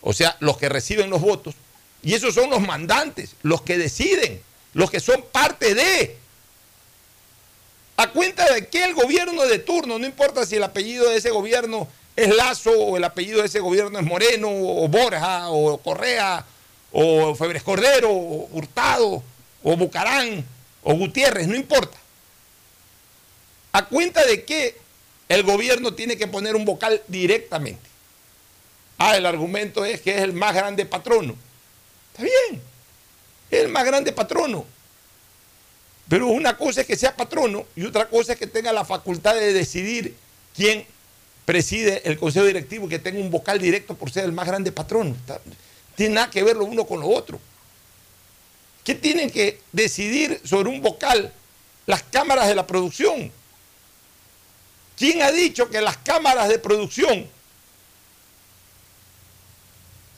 [0.00, 1.54] o sea, los que reciben los votos,
[2.02, 4.40] y esos son los mandantes, los que deciden,
[4.74, 6.16] los que son parte de.
[7.96, 11.30] A cuenta de que el gobierno de turno, no importa si el apellido de ese
[11.30, 16.44] gobierno es Lazo, o el apellido de ese gobierno es Moreno, o Borja, o Correa,
[16.98, 19.22] o Febres Cordero, o Hurtado,
[19.62, 20.42] o Bucarán,
[20.82, 21.98] o Gutiérrez, no importa.
[23.72, 24.78] A cuenta de que
[25.28, 27.86] el gobierno tiene que poner un vocal directamente.
[28.96, 31.36] Ah, el argumento es que es el más grande patrono.
[32.12, 32.62] Está bien,
[33.50, 34.64] es el más grande patrono.
[36.08, 39.34] Pero una cosa es que sea patrono y otra cosa es que tenga la facultad
[39.34, 40.16] de decidir
[40.54, 40.86] quién
[41.44, 44.72] preside el consejo directivo y que tenga un vocal directo por ser el más grande
[44.72, 45.14] patrono.
[45.96, 47.40] Tiene nada que ver lo uno con lo otro.
[48.84, 51.32] ¿Qué tienen que decidir sobre un vocal
[51.86, 53.32] las cámaras de la producción?
[54.96, 57.26] ¿Quién ha dicho que las cámaras de producción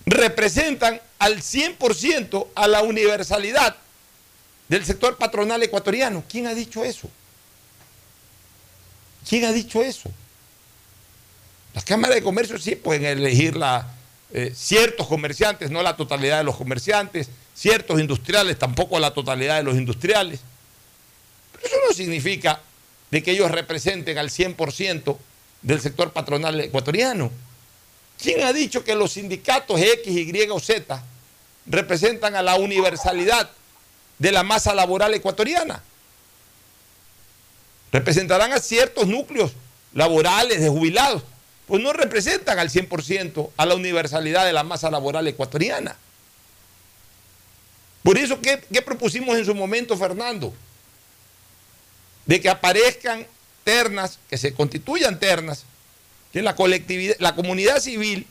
[0.04, 3.76] representan al 100% a la universalidad
[4.68, 6.24] del sector patronal ecuatoriano?
[6.28, 7.08] ¿Quién ha dicho eso?
[9.28, 10.10] ¿Quién ha dicho eso?
[11.74, 13.97] Las cámaras de comercio sí pueden elegir la,
[14.32, 19.62] eh, ciertos comerciantes, no la totalidad de los comerciantes, ciertos industriales, tampoco la totalidad de
[19.62, 20.40] los industriales.
[21.52, 22.60] Pero eso no significa
[23.10, 25.16] de que ellos representen al 100%
[25.62, 27.30] del sector patronal ecuatoriano.
[28.20, 31.02] ¿Quién ha dicho que los sindicatos X, Y o Z
[31.66, 33.50] representan a la universalidad
[34.18, 35.82] de la masa laboral ecuatoriana?
[37.92, 39.52] Representarán a ciertos núcleos
[39.94, 41.22] laborales de jubilados,
[41.68, 45.96] pues no representan al 100% a la universalidad de la masa laboral ecuatoriana.
[48.02, 50.54] Por eso, ¿qué, qué propusimos en su momento, Fernando?
[52.24, 53.26] De que aparezcan
[53.64, 55.64] ternas, que se constituyan ternas,
[56.32, 58.26] que la colectividad, la comunidad civil,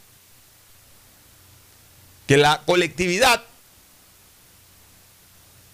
[2.26, 3.44] que la colectividad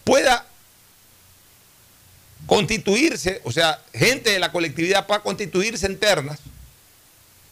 [0.03, 0.45] pueda
[2.45, 6.39] constituirse, o sea, gente de la colectividad pueda constituirse en ternas,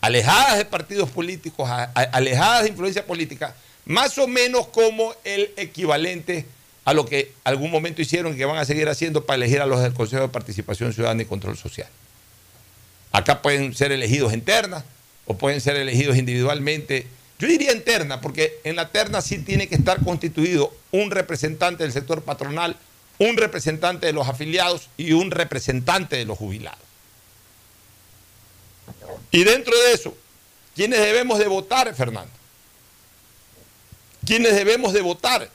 [0.02, 6.46] alejadas de partidos políticos, alejadas de influencia política, más o menos como el equivalente
[6.84, 9.68] a lo que algún momento hicieron y que van a seguir haciendo para elegir a
[9.68, 11.88] los del Consejo de Participación Ciudadana y Control Social.
[13.12, 14.44] Acá pueden ser elegidos en
[15.26, 17.08] o pueden ser elegidos individualmente.
[17.38, 21.84] Yo diría en terna, porque en la terna sí tiene que estar constituido un representante
[21.84, 22.78] del sector patronal,
[23.20, 26.81] un representante de los afiliados y un representante de los jubilados.
[29.32, 30.16] Y dentro de eso,
[30.76, 32.32] ¿quiénes debemos de votar, Fernando?
[34.26, 35.50] ¿Quiénes debemos de votar?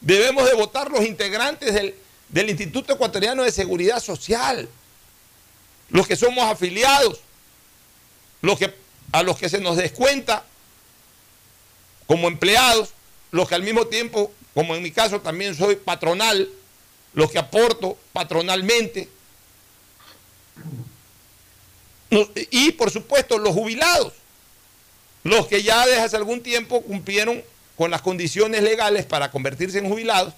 [0.00, 1.94] Debemos de votar los integrantes del,
[2.28, 4.68] del Instituto Ecuatoriano de Seguridad Social,
[5.90, 7.20] los que somos afiliados,
[8.40, 8.74] los que,
[9.12, 10.44] a los que se nos descuenta
[12.06, 12.90] como empleados,
[13.30, 16.48] los que al mismo tiempo, como en mi caso también soy patronal,
[17.12, 19.08] los que aporto patronalmente,
[22.10, 24.12] y por supuesto los jubilados,
[25.24, 27.42] los que ya desde hace algún tiempo cumplieron
[27.76, 30.34] con las condiciones legales para convertirse en jubilados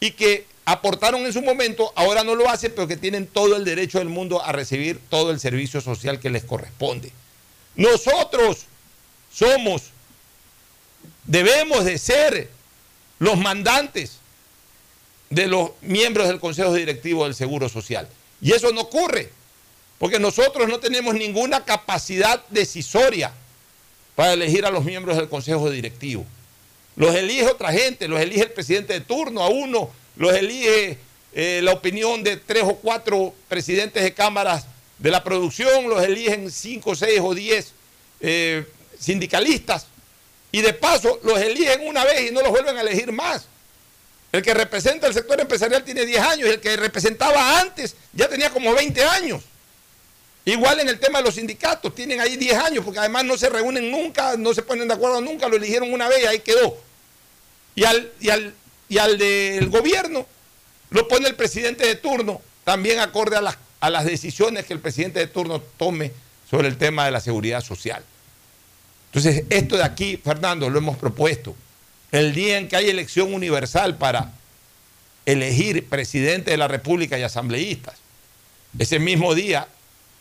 [0.00, 3.64] y que aportaron en su momento, ahora no lo hacen, pero que tienen todo el
[3.64, 7.12] derecho del mundo a recibir todo el servicio social que les corresponde.
[7.76, 8.64] Nosotros
[9.32, 9.82] somos,
[11.24, 12.50] debemos de ser
[13.18, 14.18] los mandantes
[15.30, 18.08] de los miembros del Consejo Directivo del Seguro Social.
[18.40, 19.30] Y eso no ocurre,
[20.04, 23.32] porque nosotros no tenemos ninguna capacidad decisoria
[24.14, 26.26] para elegir a los miembros del Consejo Directivo.
[26.94, 30.98] Los elige otra gente, los elige el presidente de turno, a uno los elige
[31.32, 34.66] eh, la opinión de tres o cuatro presidentes de cámaras
[34.98, 37.72] de la producción, los eligen cinco, seis o diez
[38.20, 38.66] eh,
[39.00, 39.86] sindicalistas
[40.52, 43.46] y de paso los eligen una vez y no los vuelven a elegir más.
[44.32, 48.28] El que representa el sector empresarial tiene 10 años y el que representaba antes ya
[48.28, 49.42] tenía como 20 años.
[50.44, 53.48] Igual en el tema de los sindicatos, tienen ahí 10 años porque además no se
[53.48, 56.76] reúnen nunca, no se ponen de acuerdo nunca, lo eligieron una vez y ahí quedó.
[57.74, 58.54] Y al, y al
[58.88, 60.26] y al del gobierno
[60.90, 64.80] lo pone el presidente de turno, también acorde a las, a las decisiones que el
[64.80, 66.12] presidente de turno tome
[66.48, 68.04] sobre el tema de la seguridad social.
[69.06, 71.56] Entonces, esto de aquí, Fernando, lo hemos propuesto.
[72.12, 74.32] El día en que hay elección universal para
[75.26, 77.94] elegir presidente de la República y asambleístas,
[78.78, 79.66] ese mismo día,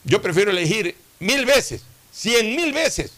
[0.03, 3.11] yo prefiero elegir mil veces, cien mil veces,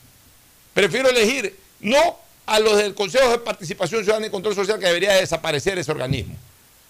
[0.74, 5.14] prefiero elegir no a los del Consejo de Participación Ciudadana y Control Social que debería
[5.14, 6.36] desaparecer ese organismo.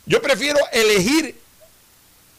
[0.05, 1.35] Yo prefiero elegir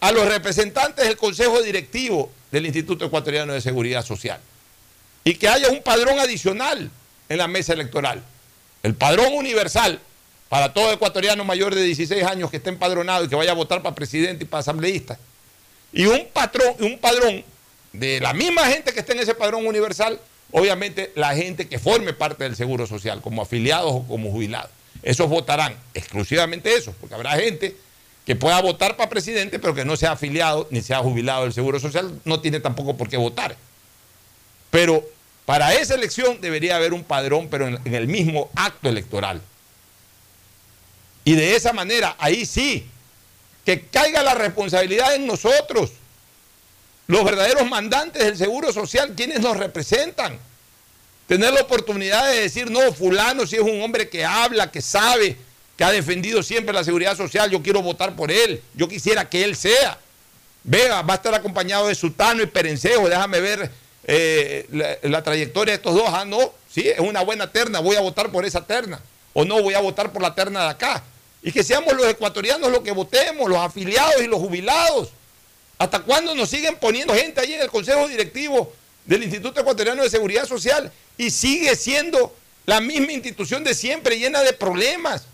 [0.00, 4.40] a los representantes del Consejo Directivo del Instituto Ecuatoriano de Seguridad Social
[5.24, 6.90] y que haya un padrón adicional
[7.28, 8.22] en la mesa electoral.
[8.82, 9.98] El padrón universal
[10.48, 13.82] para todo ecuatoriano mayor de 16 años que esté empadronado y que vaya a votar
[13.82, 15.18] para presidente y para asambleísta.
[15.96, 17.44] Y un, patrón, un padrón
[17.92, 20.20] de la misma gente que esté en ese padrón universal
[20.52, 24.70] obviamente la gente que forme parte del Seguro Social, como afiliados o como jubilados.
[25.02, 27.76] Esos votarán exclusivamente esos, porque habrá gente
[28.24, 31.78] que pueda votar para presidente, pero que no sea afiliado ni sea jubilado del Seguro
[31.78, 33.56] Social, no tiene tampoco por qué votar.
[34.70, 35.04] Pero
[35.44, 39.40] para esa elección debería haber un padrón, pero en, el mismo acto electoral.
[41.24, 42.86] Y de esa manera, ahí sí,
[43.66, 45.90] que caiga la responsabilidad en nosotros
[47.08, 50.38] los verdaderos mandantes del Seguro Social, quienes nos representan.
[51.26, 55.36] Tener la oportunidad de decir, no, fulano si es un hombre que habla, que sabe,
[55.76, 59.44] que ha defendido siempre la seguridad social, yo quiero votar por él, yo quisiera que
[59.44, 59.98] él sea.
[60.62, 63.70] Vea, va a estar acompañado de Sutano y Perencejo, déjame ver
[64.04, 66.08] eh, la, la, trayectoria de estos dos.
[66.08, 69.00] Ah, no, sí, es una buena terna, voy a votar por esa terna.
[69.32, 71.02] O no, voy a votar por la terna de acá.
[71.46, 75.10] Y que seamos los ecuatorianos los que votemos, los afiliados y los jubilados.
[75.78, 78.72] ¿Hasta cuándo nos siguen poniendo gente ahí en el Consejo Directivo
[79.04, 82.34] del Instituto Ecuatoriano de Seguridad Social y sigue siendo
[82.66, 85.26] la misma institución de siempre llena de problemas?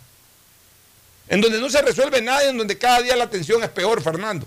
[1.29, 4.47] En donde no se resuelve nada, en donde cada día la atención es peor, Fernando.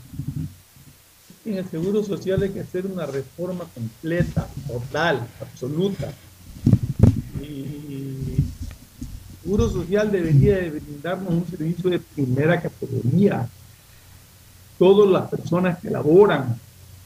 [1.45, 6.13] En el Seguro Social hay que hacer una reforma completa, total, absoluta.
[7.41, 8.34] Y
[9.45, 13.47] Seguro Social debería de brindarnos un servicio de primera categoría
[14.79, 16.59] todas las personas que laboran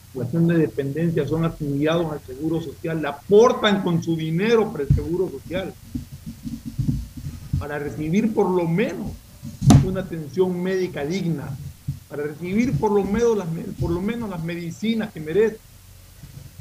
[0.08, 5.30] situación de dependencia son afiliados al Seguro Social, aportan con su dinero para el Seguro
[5.30, 5.74] Social,
[7.60, 9.12] para recibir por lo menos
[9.84, 11.50] una atención médica digna,
[12.08, 13.48] para recibir por lo menos las,
[13.82, 15.60] por lo menos las medicinas que merecen.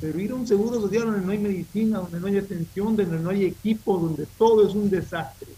[0.01, 3.18] Pero ir a un seguro social donde no hay medicina, donde no hay atención, donde
[3.18, 5.57] no hay equipo, donde todo es un desastre.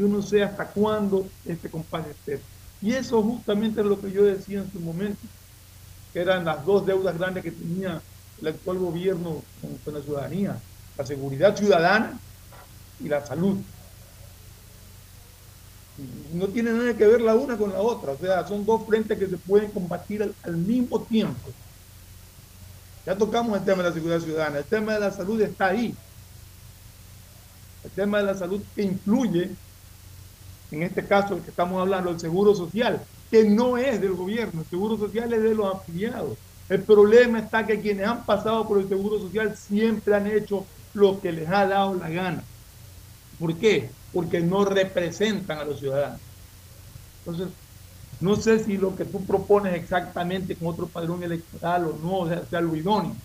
[0.00, 2.40] Yo no sé hasta cuándo este compadre esté.
[2.80, 5.20] Y eso justamente es lo que yo decía en su momento,
[6.10, 8.00] que eran las dos deudas grandes que tenía
[8.40, 9.42] el actual gobierno
[9.84, 10.58] con, la ciudadanía,
[10.96, 12.18] la seguridad ciudadana
[12.98, 13.58] y la salud.
[16.32, 19.18] no tiene nada que ver la una con la otra, o sea, son dos frentes
[19.18, 21.50] que se pueden combatir al, al mismo tiempo.
[23.04, 25.94] Ya tocamos el tema de la seguridad ciudadana, el tema de la salud está ahí.
[27.84, 29.50] El tema de la salud que influye
[30.70, 34.60] en este caso el que estamos hablando, el Seguro Social, que no es del gobierno,
[34.60, 36.36] el Seguro Social es de los afiliados.
[36.68, 40.64] El problema está que quienes han pasado por el Seguro Social siempre han hecho
[40.94, 42.44] lo que les ha dado la gana.
[43.38, 43.90] ¿Por qué?
[44.12, 46.20] Porque no representan a los ciudadanos.
[47.20, 47.48] Entonces,
[48.20, 52.44] no sé si lo que tú propones exactamente con otro padrón electoral o no sea,
[52.48, 53.16] sea lo idóneo.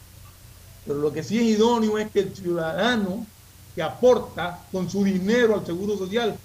[0.85, 3.25] Pero lo que sí es idóneo es que el ciudadano
[3.75, 6.37] que aporta con su dinero al Seguro Social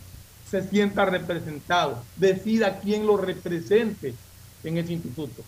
[0.51, 4.19] se sienta representado, decida quién lo represente
[4.63, 5.47] en ese instituto.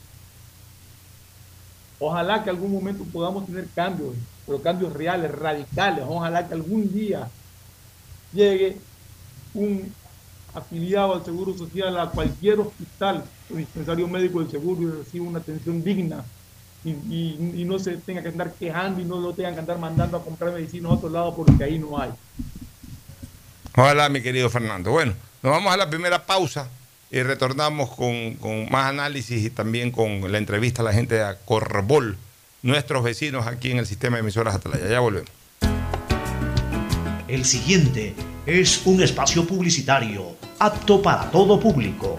[1.98, 6.04] Ojalá que algún momento podamos tener cambios, pero cambios reales, radicales.
[6.08, 7.32] Ojalá que algún día
[8.30, 8.86] llegue
[9.52, 9.96] un
[10.54, 15.40] afiliado al Seguro Social a cualquier hospital o dispensario médico del seguro y reciba una
[15.40, 16.30] atención digna
[16.84, 16.92] y,
[17.62, 20.24] y- no se tenga que andar quejando y no lo tengan que andar mandando a
[20.24, 22.12] comprar medicina a otro lado porque ahí no hay.
[23.74, 24.90] Ojalá, mi querido Fernando.
[24.90, 26.68] Bueno, nos vamos a la primera pausa
[27.10, 31.34] y retornamos con, con más análisis y también con la entrevista a la gente de
[31.44, 32.16] Corbol,
[32.62, 34.88] nuestros vecinos aquí en el sistema de emisoras Atalaya.
[34.88, 35.30] Ya volvemos.
[37.28, 38.14] El siguiente
[38.44, 42.18] es un espacio publicitario apto para todo público.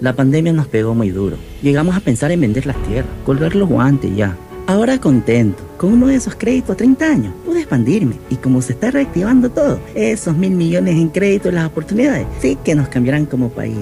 [0.00, 1.36] La pandemia nos pegó muy duro.
[1.62, 4.36] Llegamos a pensar en vender las tierras, colgar los guantes ya.
[4.66, 8.72] Ahora contento, con uno de esos créditos a 30 años, pude expandirme y como se
[8.72, 13.26] está reactivando todo, esos mil millones en crédito y las oportunidades, sí que nos cambiarán
[13.26, 13.78] como país.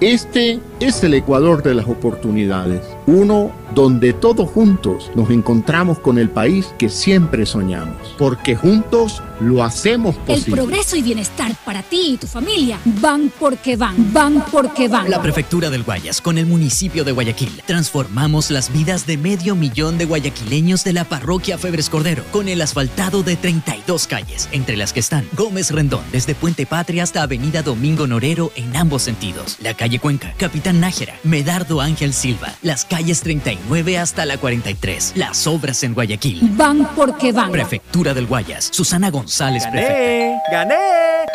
[0.00, 6.30] Este es el Ecuador de las oportunidades, uno donde todos juntos nos encontramos con el
[6.30, 10.56] país que siempre soñamos, porque juntos lo hacemos El posible.
[10.56, 15.10] progreso y bienestar para ti y tu familia van porque van, van porque van.
[15.10, 17.62] La Prefectura del Guayas con el municipio de Guayaquil.
[17.66, 22.62] Transformamos las vidas de medio millón de guayaquileños de la parroquia Febres Cordero con el
[22.62, 27.62] asfaltado de 32 calles, entre las que están Gómez Rendón desde Puente Patria hasta Avenida
[27.62, 29.58] Domingo Norero en ambos sentidos.
[29.60, 30.32] La calle Cuenca,
[30.72, 35.12] Nájera, Medardo Ángel Silva, las calles 39 hasta la 43.
[35.16, 36.40] Las obras en Guayaquil.
[36.52, 37.50] Van porque van.
[37.52, 38.68] Prefectura del Guayas.
[38.72, 40.42] Susana González, prefecta.
[40.50, 41.15] ¡Gané!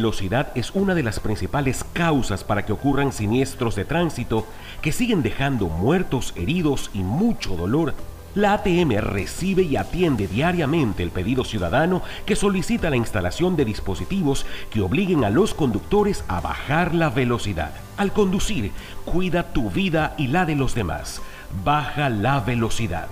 [0.00, 4.46] velocidad es una de las principales causas para que ocurran siniestros de tránsito
[4.80, 7.92] que siguen dejando muertos, heridos y mucho dolor?
[8.34, 14.46] La ATM recibe y atiende diariamente el pedido ciudadano que solicita la instalación de dispositivos
[14.70, 17.72] que obliguen a los conductores a bajar la velocidad.
[17.98, 18.72] Al conducir,
[19.04, 21.20] cuida tu vida y la de los demás.
[21.62, 23.08] Baja la velocidad.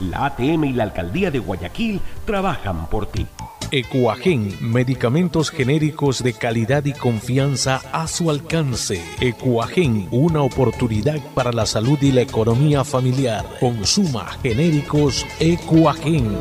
[0.00, 3.26] La ATM y la Alcaldía de Guayaquil trabajan por ti.
[3.70, 9.02] Ecuagen, medicamentos genéricos de calidad y confianza a su alcance.
[9.20, 13.44] Ecuagen, una oportunidad para la salud y la economía familiar.
[13.60, 16.34] Consuma genéricos Ecuagen.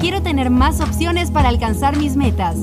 [0.00, 2.56] Quiero tener más opciones para alcanzar mis metas.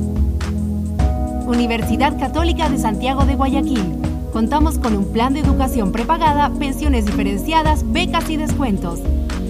[1.46, 4.15] Universidad Católica de Santiago de Guayaquil.
[4.36, 9.00] Contamos con un plan de educación prepagada, pensiones diferenciadas, becas y descuentos.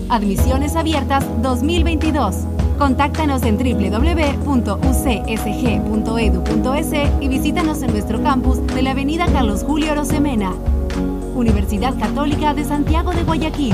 [0.09, 2.35] Admisiones abiertas 2022.
[2.77, 4.43] Contáctanos en www.ucsg.edu.es
[7.19, 10.53] y visítanos en nuestro campus de la Avenida Carlos Julio Rosemena.
[11.33, 13.73] Universidad Católica de Santiago de Guayaquil.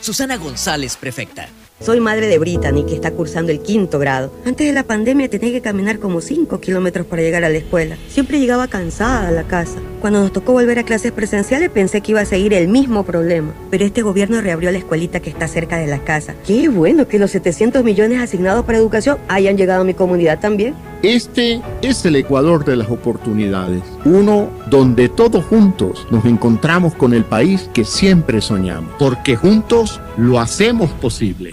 [0.00, 1.48] Susana González, prefecta.
[1.80, 4.32] Soy madre de Brittany, que está cursando el quinto grado.
[4.44, 7.96] Antes de la pandemia tenía que caminar como 5 kilómetros para llegar a la escuela.
[8.08, 9.78] Siempre llegaba cansada a la casa.
[10.00, 13.54] Cuando nos tocó volver a clases presenciales pensé que iba a seguir el mismo problema.
[13.70, 16.34] Pero este gobierno reabrió la escuelita que está cerca de la casa.
[16.44, 20.74] Qué bueno que los 700 millones asignados para educación hayan llegado a mi comunidad también.
[21.04, 23.82] Este es el Ecuador de las oportunidades.
[24.04, 28.92] Uno donde todos juntos nos encontramos con el país que siempre soñamos.
[28.98, 31.52] Porque juntos lo hacemos posible.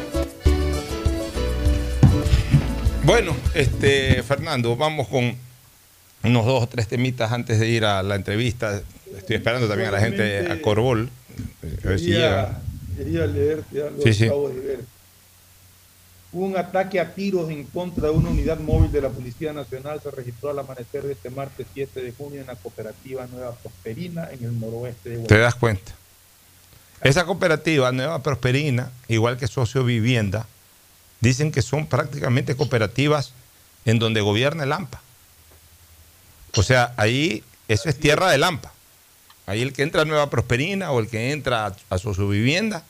[3.11, 5.35] Bueno, este Fernando, vamos con
[6.23, 8.81] unos dos o tres temitas antes de ir a la entrevista.
[9.17, 11.09] Estoy esperando también a la gente a Corbol.
[11.83, 12.61] A ver si llega.
[12.95, 14.25] Quería leer, ya lo Sí, sí.
[14.27, 14.79] acabo de ver.
[16.31, 19.99] Hubo un ataque a tiros en contra de una unidad móvil de la Policía Nacional.
[20.01, 24.29] Se registró al amanecer de este martes 7 de junio en la cooperativa Nueva Prosperina,
[24.31, 25.41] en el noroeste de Te Guayaquil.
[25.41, 25.91] das cuenta.
[27.03, 30.47] Esa cooperativa, Nueva Prosperina, igual que Socio Vivienda,
[31.21, 33.31] dicen que son prácticamente cooperativas
[33.85, 35.01] en donde gobierna el AMPA.
[36.55, 38.73] O sea, ahí eso es tierra del AMPA.
[39.45, 42.83] Ahí el que entra a Nueva Prosperina o el que entra a, a Socio Vivienda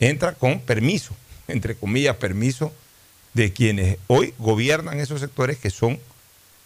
[0.00, 1.14] entra con permiso,
[1.48, 2.72] entre comillas, permiso
[3.34, 5.98] de quienes hoy gobiernan esos sectores que son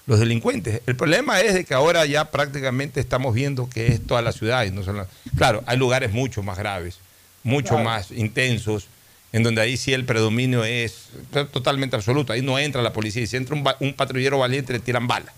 [0.06, 0.82] los delincuentes.
[0.86, 4.64] El problema es de que ahora ya prácticamente estamos viendo que es toda la ciudad
[4.64, 5.06] y no solo...
[5.36, 6.98] Claro, hay lugares mucho más graves,
[7.44, 7.84] mucho Claro.
[7.84, 8.88] más intensos,
[9.32, 11.08] en donde ahí sí el predominio es
[11.52, 12.32] totalmente absoluto.
[12.32, 15.32] Ahí no entra la policía y si entra un, un patrullero valiente le tiran bala.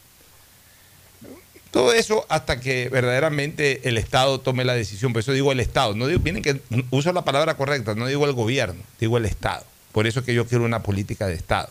[1.71, 5.13] Todo eso hasta que verdaderamente el Estado tome la decisión.
[5.13, 5.95] Por eso digo el Estado.
[5.95, 9.65] No digo, miren que uso la palabra correcta, no digo el gobierno, digo el Estado.
[9.93, 11.71] Por eso es que yo quiero una política de Estado.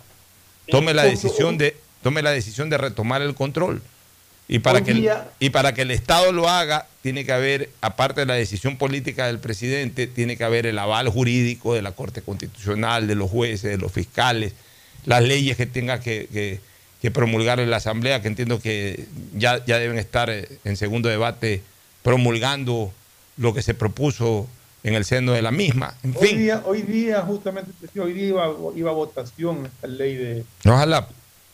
[0.67, 3.81] Tome la decisión de, tome la decisión de retomar el control.
[4.47, 7.69] Y para, Hoy que el, y para que el Estado lo haga, tiene que haber,
[7.79, 11.93] aparte de la decisión política del presidente, tiene que haber el aval jurídico de la
[11.93, 14.53] Corte Constitucional, de los jueces, de los fiscales,
[15.05, 16.59] las leyes que tenga que, que-
[17.01, 21.09] que promulgar en la Asamblea, que entiendo que ya, ya deben estar eh, en segundo
[21.09, 21.63] debate
[22.03, 22.93] promulgando
[23.37, 24.47] lo que se propuso
[24.83, 25.95] en el seno de la misma.
[26.03, 30.15] En Hoy fin, día, hoy día, justamente, hoy día iba, iba a votación esta ley
[30.15, 31.07] de ojalá.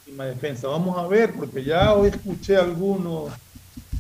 [0.08, 0.68] Legítima defensa.
[0.68, 3.32] Vamos a ver, porque ya hoy escuché a algunos,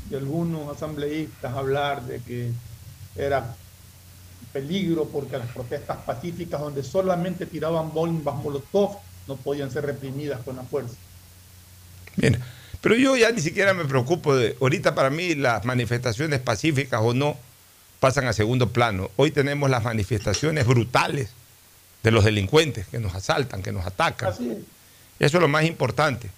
[0.09, 2.51] de algunos asambleístas hablar de que
[3.15, 3.55] era
[4.53, 8.97] peligro porque las protestas pacíficas donde solamente tiraban bombas molotov
[9.27, 10.95] no podían ser reprimidas con la fuerza.
[12.15, 12.39] Mira,
[12.81, 14.55] pero yo ya ni siquiera me preocupo de.
[14.61, 17.37] Ahorita para mí las manifestaciones pacíficas o no
[17.99, 19.11] pasan a segundo plano.
[19.17, 21.31] Hoy tenemos las manifestaciones brutales
[22.03, 24.29] de los delincuentes que nos asaltan, que nos atacan.
[24.29, 24.76] Así es.
[25.19, 26.29] Eso es lo más importante.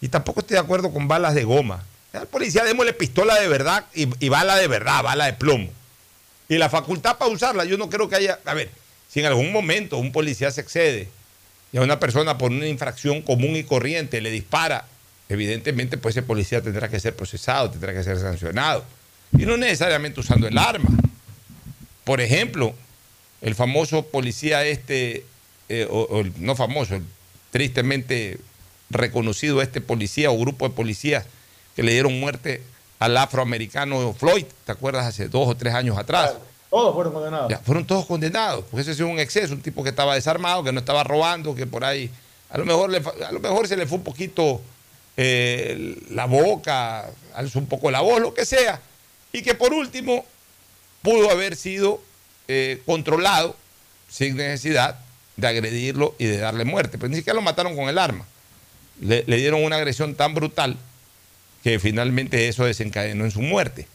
[0.00, 1.84] Y tampoco estoy de acuerdo con balas de goma.
[2.12, 5.68] Al policía démosle pistola de verdad y, bala de verdad, bala de plomo.
[6.48, 8.38] Y la facultad para usarla, yo no creo que haya...
[8.44, 8.70] A ver,
[9.08, 11.08] si en algún momento un policía se excede
[11.72, 14.84] y a una persona por una infracción común y corriente le dispara,
[15.28, 18.84] evidentemente pues ese policía tendrá que ser procesado, tendrá que ser sancionado.
[19.32, 20.90] Y no necesariamente usando el arma.
[22.04, 22.74] Por ejemplo,
[23.40, 25.24] el famoso policía este,
[25.68, 27.02] eh, o, o el- no famoso, el
[27.54, 28.40] tristemente
[28.90, 31.24] reconocido este policía o grupo de policías
[31.76, 32.62] que le dieron muerte
[32.98, 35.06] al afroamericano Floyd, ¿te acuerdas?
[35.06, 36.34] Hace dos o tres años atrás.
[36.68, 37.48] Todos fueron condenados.
[37.48, 40.64] Ya, fueron todos condenados, porque ese ha sido un exceso, un tipo que estaba desarmado,
[40.64, 42.10] que no estaba robando, que por ahí,
[42.50, 44.60] a lo mejor, le a lo mejor se le fue un poquito
[45.16, 48.80] eh, la boca, alzó un poco la voz, lo que sea,
[49.32, 50.26] y que por último
[51.02, 52.02] pudo haber sido
[52.48, 53.54] eh, controlado
[54.08, 55.03] sin necesidad
[55.36, 58.24] de agredirlo y de darle muerte, pero ni siquiera lo mataron con el arma.
[59.00, 60.76] Le, le dieron una agresión tan brutal
[61.62, 63.88] que finalmente eso desencadenó en su muerte.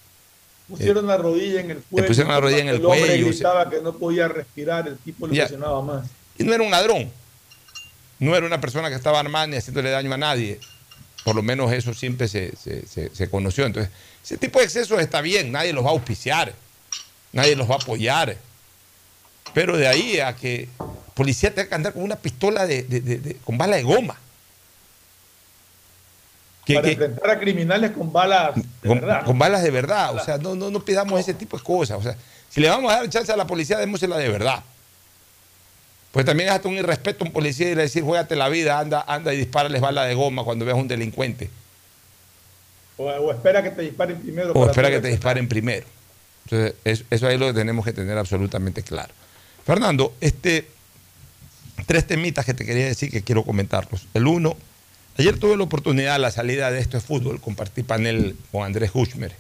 [0.67, 2.07] Pusieron la rodilla en el cuello.
[2.07, 5.27] pusieron la rodilla en el el hombre cuello, gritaba que no podía respirar, el tipo
[5.27, 6.07] le presionaba más.
[6.37, 7.11] Y no era un ladrón.
[8.19, 10.59] No era una persona que estaba armada ni haciéndole daño a nadie.
[11.23, 13.65] Por lo menos eso siempre se, se- se- se conoció.
[13.65, 13.91] Entonces,
[14.23, 16.53] ese tipo de excesos está bien, nadie los va a auspiciar,
[17.31, 18.35] nadie los va a apoyar.
[19.53, 20.69] Pero de ahí a que
[21.13, 24.15] policía tenga que andar con una pistola de, de- de- de- con bala de goma.
[26.65, 29.25] Que- para que- enfrentar a criminales con balas de con, verdad.
[29.25, 30.15] con balas de verdad.
[30.15, 31.97] O sea, no, no, no pidamos ese tipo de cosas.
[31.97, 32.15] O sea,
[32.49, 34.63] si le vamos a dar chance a la policía, démosela de verdad.
[36.11, 38.79] Pues también es hasta un irrespeto a un policía y le decir, juégate la vida,
[38.79, 41.49] anda, anda y dispárales bala de goma cuando veas un delincuente.
[42.97, 44.53] O, o espera que te disparen primero.
[44.53, 45.85] O espera que te disparen primero.
[46.45, 49.13] Entonces, eso, eso ahí lo tenemos que tener absolutamente claro.
[49.69, 50.67] Fernando, este,
[51.85, 54.07] tres temitas que te quería decir que quiero comentarlos.
[54.15, 54.57] El uno,
[55.19, 59.31] ayer tuve la oportunidad a la salida de esto fútbol, compartí panel con Andrés Huchmer,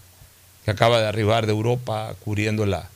[0.63, 2.87] que acaba de arribar de Europa cubriendo la,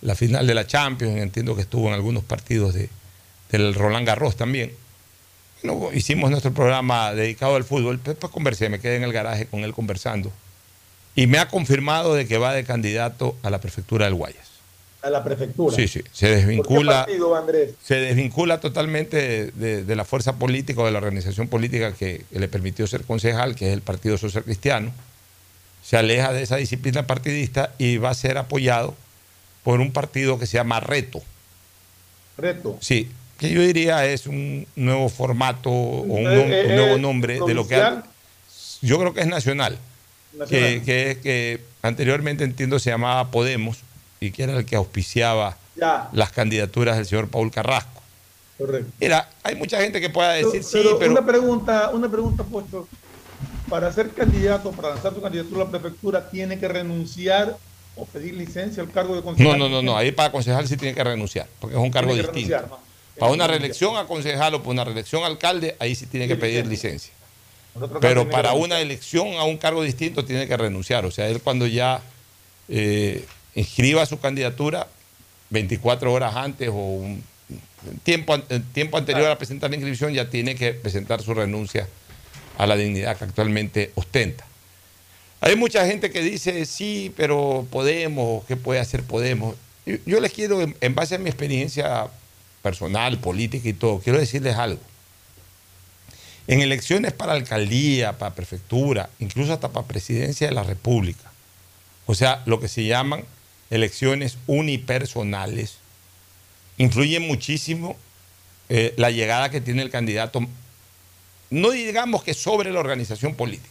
[0.00, 1.16] la final de la Champions.
[1.18, 2.90] Entiendo que estuvo en algunos partidos de,
[3.52, 4.72] del Roland Garros también.
[5.92, 8.00] Hicimos nuestro programa dedicado al fútbol.
[8.02, 10.32] Después conversé, me quedé en el garaje con él conversando.
[11.14, 14.53] Y me ha confirmado de que va de candidato a la prefectura del Guayas.
[15.04, 15.76] A la prefectura.
[15.76, 17.70] Sí, sí, se ¿Por qué desvincula, partido, Andrés?
[17.84, 22.48] se desvincula totalmente de, de- la fuerza política o de la organización política que le
[22.48, 24.92] permitió ser concejal, que es el Partido Social Cristiano.
[25.82, 28.94] Se aleja de esa disciplina partidista y va a ser apoyado
[29.62, 31.22] por un partido que se llama Reto.
[32.38, 32.78] Reto.
[32.80, 36.96] Sí, que yo diría es un nuevo formato o un, Eh, nom- eh, un nuevo
[36.96, 37.76] eh, nombre de lo que
[38.80, 39.78] yo creo que es nacional,
[40.32, 40.48] Nacional.
[40.48, 43.78] Que, que, que anteriormente entiendo se llamaba Podemos
[44.26, 48.00] y que era el que auspiciaba Ya, las candidaturas del señor Paul Carrasco.
[48.58, 48.90] correcto.
[49.00, 52.88] Mira, hay mucha gente que pueda decir sí, pero, pero una pregunta, una pregunta, Pocho.
[53.68, 57.56] Para ser candidato, para lanzar su candidatura a la prefectura, tiene que renunciar
[57.96, 59.58] o pedir licencia al cargo de no, concejal.
[59.58, 62.32] no, no, no, ahí para concejal sí tiene que renunciar, porque es un cargo distinto.
[62.34, 62.78] renunciar, ¿no?
[63.18, 66.36] Para una reelección a concejal o para una reelección a alcalde, ahí sí tiene que
[66.36, 67.12] pedir licencia.
[68.00, 71.04] Pero para una elección a un cargo distinto tiene que renunciar.
[71.06, 72.00] O sea, él cuando ya
[72.68, 73.24] eh,
[73.54, 74.88] inscriba su candidatura
[75.50, 77.22] 24 horas antes o un
[78.02, 81.88] tiempo, eh, tiempo anterior a presentar la inscripción ya tiene que presentar su renuncia
[82.58, 84.44] a la dignidad que actualmente ostenta.
[85.40, 89.56] Hay mucha gente que dice, sí, pero Podemos, ¿qué puede hacer Podemos?
[90.06, 92.08] Yo, les quiero, en base a mi experiencia
[92.62, 94.80] personal, política y todo, quiero decirles algo.
[96.46, 101.30] En elecciones para alcaldía, para prefectura, incluso hasta para presidencia de la República,
[102.06, 103.24] o sea, lo que se llaman
[103.74, 105.78] elecciones unipersonales,
[106.78, 107.96] influye muchísimo
[108.68, 110.40] eh, la llegada que tiene el candidato,
[111.50, 113.68] no digamos que sobre la organización política,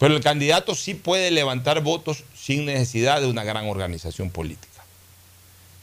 [0.00, 4.82] pero el candidato sí puede levantar votos sin necesidad de una gran organización política.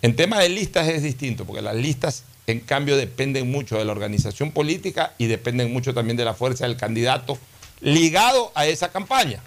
[0.01, 3.93] En tema de listas es distinto, porque las listas, en cambio, dependen mucho de la
[3.93, 7.37] organización política y dependen mucho también de la fuerza del candidato
[7.79, 9.41] ligado a esa campaña.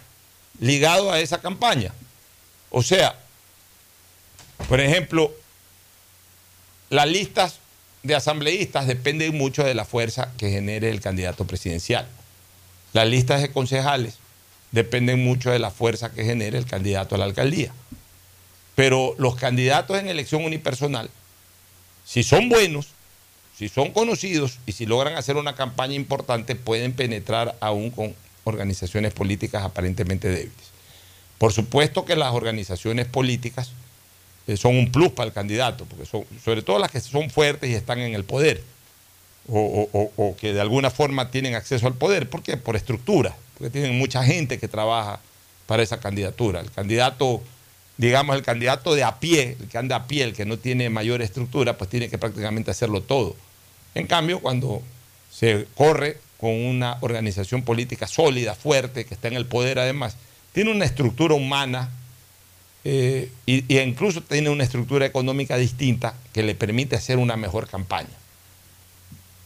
[0.60, 1.92] Ligado a esa campaña.
[2.70, 3.21] O sea,
[4.68, 5.32] por ejemplo,
[6.90, 7.58] las listas
[8.02, 12.06] de asambleístas dependen mucho de la fuerza que genere el candidato presidencial.
[12.92, 14.16] Las listas de concejales
[14.72, 17.72] dependen mucho de la fuerza que genere el candidato a la alcaldía.
[18.74, 21.10] Pero los candidatos en elección unipersonal,
[22.04, 22.88] si son buenos,
[23.56, 28.14] si son conocidos y si logran hacer una campaña importante, pueden penetrar aún con
[28.44, 30.72] organizaciones políticas aparentemente débiles.
[31.38, 33.72] Por supuesto que las organizaciones políticas
[34.56, 37.74] son un plus para el candidato, porque son, sobre todo las que son fuertes y
[37.74, 38.62] están en el poder,
[39.48, 42.28] o, o- o- o que de alguna forma tienen acceso al poder.
[42.28, 42.56] ¿Por qué?
[42.56, 45.20] Por estructura, porque tienen mucha gente que trabaja
[45.66, 46.60] para esa candidatura.
[46.60, 47.42] El candidato,
[47.96, 50.90] digamos, el candidato de a pie, el que anda a pie, el que no tiene
[50.90, 53.36] mayor estructura, pues tiene que prácticamente hacerlo todo.
[53.94, 54.82] En cambio, cuando
[55.30, 60.16] se corre con una organización política sólida, fuerte, que está en el poder además,
[60.52, 61.90] tiene una estructura humana
[62.84, 68.08] eh, y, incluso tiene una estructura económica distinta que le permite hacer una mejor campaña.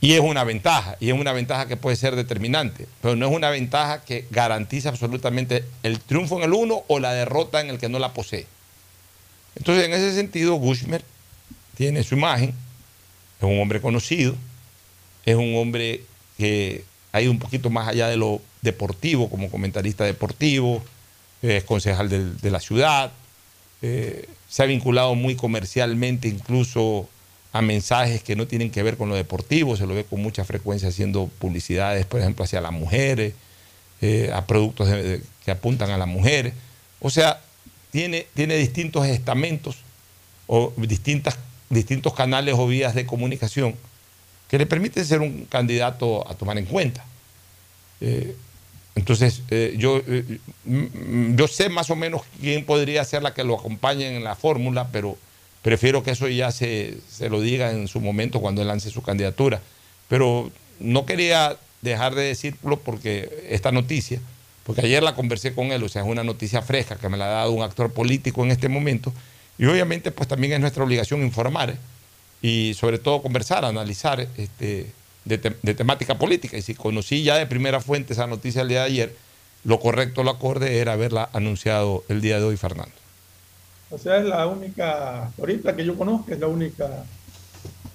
[0.01, 3.33] Y es una ventaja, y es una ventaja que puede ser determinante, pero no es
[3.33, 7.79] una ventaja que garantiza absolutamente el triunfo en el uno o la derrota en el
[7.79, 8.47] que no la posee.
[9.57, 11.03] Entonces, en ese sentido, Gushmer
[11.77, 12.51] tiene su imagen,
[13.39, 14.35] es un hombre conocido,
[15.25, 16.03] es un hombre
[16.39, 20.83] que ha ido un poquito más allá de lo deportivo, como comentarista deportivo,
[21.43, 23.13] es concejal de, la ciudad,
[23.89, 27.09] eh, se ha vinculado muy comercialmente incluso
[27.53, 30.45] a mensajes que no tienen que ver con lo deportivo, se lo ve con mucha
[30.45, 33.35] frecuencia haciendo publicidades, por ejemplo, hacia las mujeres,
[34.01, 34.89] eh, a productos
[35.45, 36.53] que apuntan a las mujeres.
[37.01, 37.41] O sea,
[37.93, 39.77] tiene, tiene distintos estamentos
[40.49, 41.39] o distintas,
[41.71, 43.77] distintos canales o vías de comunicación
[44.49, 47.05] que le permiten ser un candidato a tomar en cuenta.
[48.01, 48.37] Eh,
[48.97, 50.03] entonces, eh, yo,
[50.65, 54.89] yo sé más o menos quién podría ser la que lo acompañe en la fórmula,
[54.91, 55.17] pero
[55.67, 59.61] Prefiero que eso ya se, lo diga en su momento cuando él lance su candidatura.
[60.09, 64.21] Pero no quería dejar de decirlo porque esta noticia,
[64.63, 67.25] porque ayer la conversé con él, o sea, es una noticia fresca que me la
[67.25, 69.13] ha dado un actor político en este momento.
[69.59, 71.75] Y obviamente, pues también es nuestra obligación informar
[72.41, 74.93] y sobre todo conversar, analizar este,
[75.27, 76.57] de, de, temática política.
[76.57, 79.17] Y si conocí ya de primera fuente esa noticia el día de ayer,
[79.65, 82.95] lo correcto, lo acorde era haberla anunciado el día de hoy, Fernando.
[83.91, 87.05] O sea, es la única, ahorita que yo conozco, es la única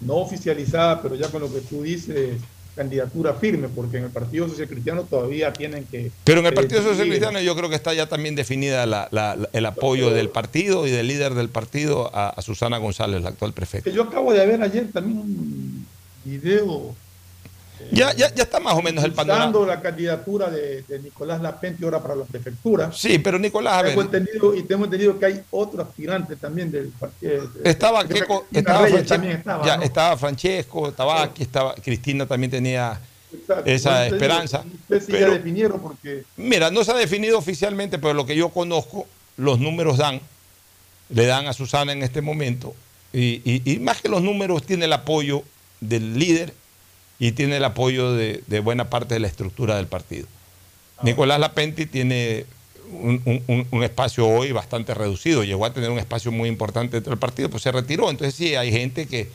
[0.01, 2.37] no oficializada, pero ya con lo que tú dices,
[2.75, 6.11] candidatura firme, porque en el Partido Social Cristiano todavía tienen que...
[6.23, 10.09] Pero en el Partido Social Cristiano yo creo que está ya también definida el apoyo
[10.09, 13.89] del partido y del líder del partido a, Susana González, la actual prefecta.
[13.89, 15.85] yo acabo de ver ayer también un
[16.23, 16.95] video
[17.91, 19.65] ya, ya, ya está más o menos el panorama.
[19.65, 22.91] la candidatura de, Nicolás Lapenti ahora para la prefectura.
[22.91, 23.97] Sí, pero Nicolás, a ver.
[23.97, 27.49] Entendido, y tengo entendido que hay otro aspirante también del partido.
[27.63, 28.03] Estaba,
[28.51, 32.99] estaba, Francesco, ya, estaba Francesco, estaba aquí, estaba Cristina también tenía
[33.65, 34.63] esa esperanza.
[34.87, 36.23] pero, definieron porque...
[36.37, 40.21] Mira, no se ha definido oficialmente, pero lo que yo conozco, los números dan,
[41.09, 42.75] le dan a Susana en este momento,
[43.13, 45.43] y, y más que los números tiene el apoyo
[45.81, 46.53] del líder
[47.21, 50.25] y tiene el apoyo de, buena parte de la estructura del partido.
[51.03, 52.47] Nicolás Lapenti tiene
[52.91, 57.47] un, espacio hoy bastante reducido, llegó a tener un espacio muy importante dentro del partido,
[57.47, 58.09] pues se retiró.
[58.09, 59.29] Entonces sí, hay gente que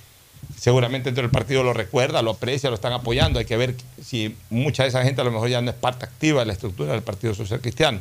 [0.58, 3.38] seguramente dentro del partido lo recuerda, lo aprecia, lo están apoyando.
[3.38, 6.06] Hay que ver si mucha de esa gente a lo mejor ya no es parte
[6.06, 8.00] activa de la estructura del Partido Social Cristiano.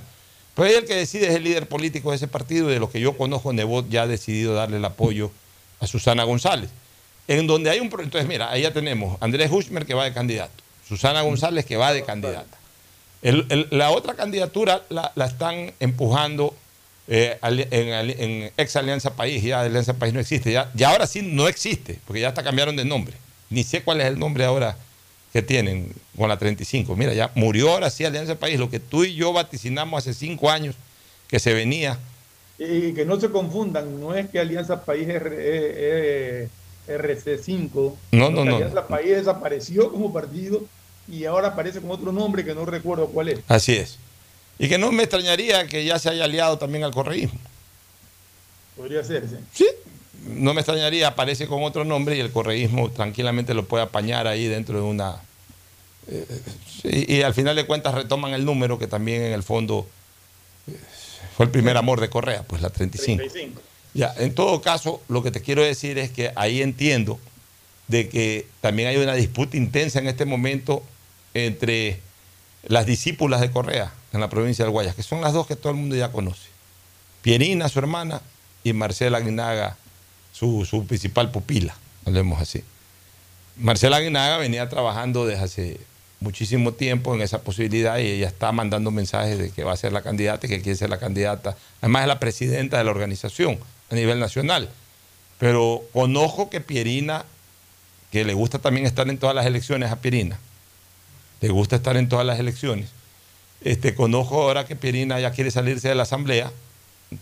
[0.55, 2.89] Pero ahí el que decide es el líder político de ese partido y de lo
[2.89, 5.29] que yo conozco, Nebot ya ha decidido darle el apoyo
[5.79, 6.71] a Susana González
[7.27, 7.87] en donde hay un...
[7.87, 11.93] Entonces, mira, ahí ya tenemos Andrés Hushmer que va de candidato, Susana González que va
[11.93, 12.57] de candidata.
[13.21, 16.55] la otra candidatura la, están empujando
[17.07, 21.47] eh, en, ex Alianza País, ya Alianza País no existe, ya, ya ahora sí no
[21.47, 23.15] existe, porque ya hasta cambiaron de nombre.
[23.49, 24.77] Ni sé cuál es el nombre ahora
[25.31, 26.95] que tienen con la 35.
[26.95, 30.49] Mira, ya murió ahora sí Alianza País, lo que tú y yo vaticinamos hace cinco
[30.49, 30.75] años
[31.27, 31.99] que se venía.
[32.57, 36.49] Y que no se confundan, no es que Alianza País es
[36.87, 37.93] RC5.
[38.11, 38.59] No, no, no.
[38.59, 40.63] La país desapareció como partido
[41.07, 43.39] y ahora aparece con otro nombre que no recuerdo cuál es.
[43.47, 43.97] Así es.
[44.57, 47.39] Y que no me extrañaría que ya se haya aliado también al correísmo.
[48.77, 49.35] Podría ser, sí.
[49.53, 49.67] Sí,
[50.27, 54.47] no me extrañaría, aparece con otro nombre y el correísmo tranquilamente lo puede apañar ahí
[54.47, 55.21] dentro de una...
[56.07, 59.87] Eh, y al final de cuentas retoman el número que también en el fondo
[60.67, 60.77] eh,
[61.35, 63.17] fue el primer amor de Correa, pues la 35.
[63.17, 63.61] 35.
[63.95, 67.17] Ya, en todo caso, lo que te quiero decir es que ahí entiendo
[67.87, 70.83] de que también hay una disputa intensa en este momento
[71.33, 72.01] entre
[72.67, 75.71] las discípulas de Correa en la provincia del Guayas, que son las dos que todo
[75.71, 76.49] el mundo ya conoce.
[77.21, 78.21] Pierina, su hermana,
[78.65, 79.77] y Marcela Aguinaga,
[80.33, 81.73] su, su principal pupila,
[82.05, 82.65] hablemos así.
[83.55, 85.79] Marcela Aguinaga venía trabajando desde hace
[86.19, 89.93] muchísimo tiempo en esa posibilidad y ella está mandando mensajes de que va a ser
[89.93, 91.55] la candidata y que quiere ser la candidata.
[91.79, 93.57] Además es la presidenta de la organización
[93.89, 94.69] a nivel nacional.
[95.39, 97.25] Pero conozco que Pierina,
[98.11, 100.39] que le gusta también estar en todas las elecciones a Pierina,
[101.41, 102.89] le gusta estar en todas las elecciones.
[103.61, 106.51] Este, conozco ahora que Pierina ya quiere salirse de la asamblea,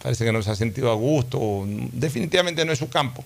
[0.02, 3.24] parece que no se ha sentido a gusto, definitivamente no es su campo.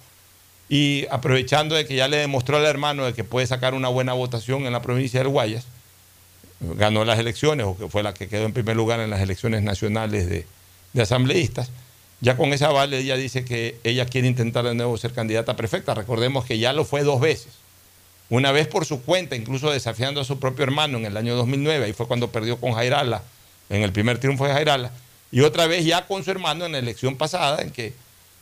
[0.69, 4.14] Y aprovechando de que ya le demostró al hermano de que puede sacar una buena
[4.14, 5.65] votación en la provincia del Guayas,
[6.59, 9.64] ganó las elecciones, o que fue la que quedó en primer lugar en las elecciones
[9.64, 10.45] nacionales de,
[10.93, 11.69] de asambleístas,
[12.19, 15.94] ya con esa vale ella dice que ella quiere intentar de nuevo ser candidata perfecta.
[15.94, 17.53] Recordemos que ya lo fue dos veces.
[18.30, 21.85] Una vez por su cuenta, incluso desafiando a su propio hermano en el año 2009,
[21.85, 23.23] ahí fue cuando perdió con Jairala,
[23.69, 24.91] en el primer triunfo de Jairala,
[25.31, 27.94] y otra vez ya con su hermano en la elección pasada, en que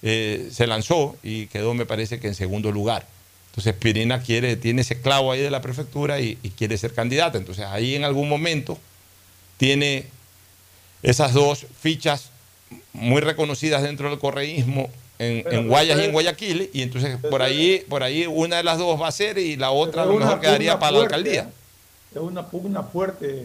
[0.02, 3.06] eh, se lanzó y quedó, me parece que en segundo lugar.
[3.52, 7.38] Entonces Pirina quiere, tiene ese clavo ahí de la prefectura y, y quiere ser candidata.
[7.38, 8.78] Entonces ahí en algún momento
[9.58, 10.08] tiene
[11.04, 12.32] esas dos fichas
[12.94, 14.90] muy reconocidas dentro del correísmo
[15.20, 18.64] en, Pero en Guayas y en Guayaquil, y entonces por ahí, por ahí una de
[18.64, 21.42] las dos va a ser y la otra a lo mejor quedaría para la alcaldía.
[21.44, 22.16] ¿eh?
[22.16, 23.44] Es una pugna fuerte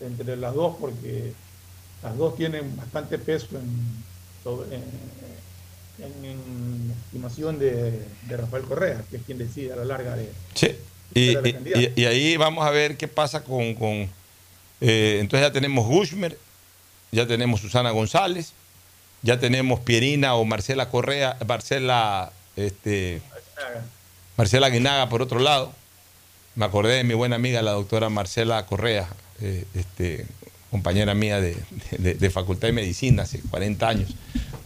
[0.00, 1.32] entre las dos porque
[2.02, 4.02] las dos tienen bastante peso en,
[4.42, 4.82] sobre- en,
[6.04, 10.30] en- en estimación de, de Rafael Correa, que es quien decide a la larga de...
[10.54, 10.74] Sí.
[11.14, 13.74] Y, la y- y- y ahí vamos a ver qué pasa con...
[13.74, 14.08] con,
[14.80, 16.36] eh, entonces ya tenemos Gushmer,
[17.12, 18.52] ya tenemos Susana González,
[19.22, 23.20] ya tenemos Pierina o Marcela Correa, Marcela, este,
[24.36, 25.72] Marcela Guinaga por otro lado.
[26.54, 29.08] Me acordé de mi buena amiga, la doctora Marcela Correa,
[29.40, 30.26] eh, este,
[30.70, 31.56] compañera mía de,
[31.98, 34.10] de- de Facultad de Medicina hace 40 años.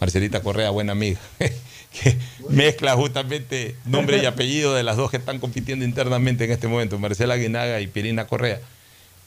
[0.00, 2.16] Marcelita Correa, buena amiga, que
[2.48, 6.98] mezcla justamente nombre y apellido de las dos que están compitiendo internamente en este momento,
[6.98, 8.60] Marcela Guinaga y Pirina Correa.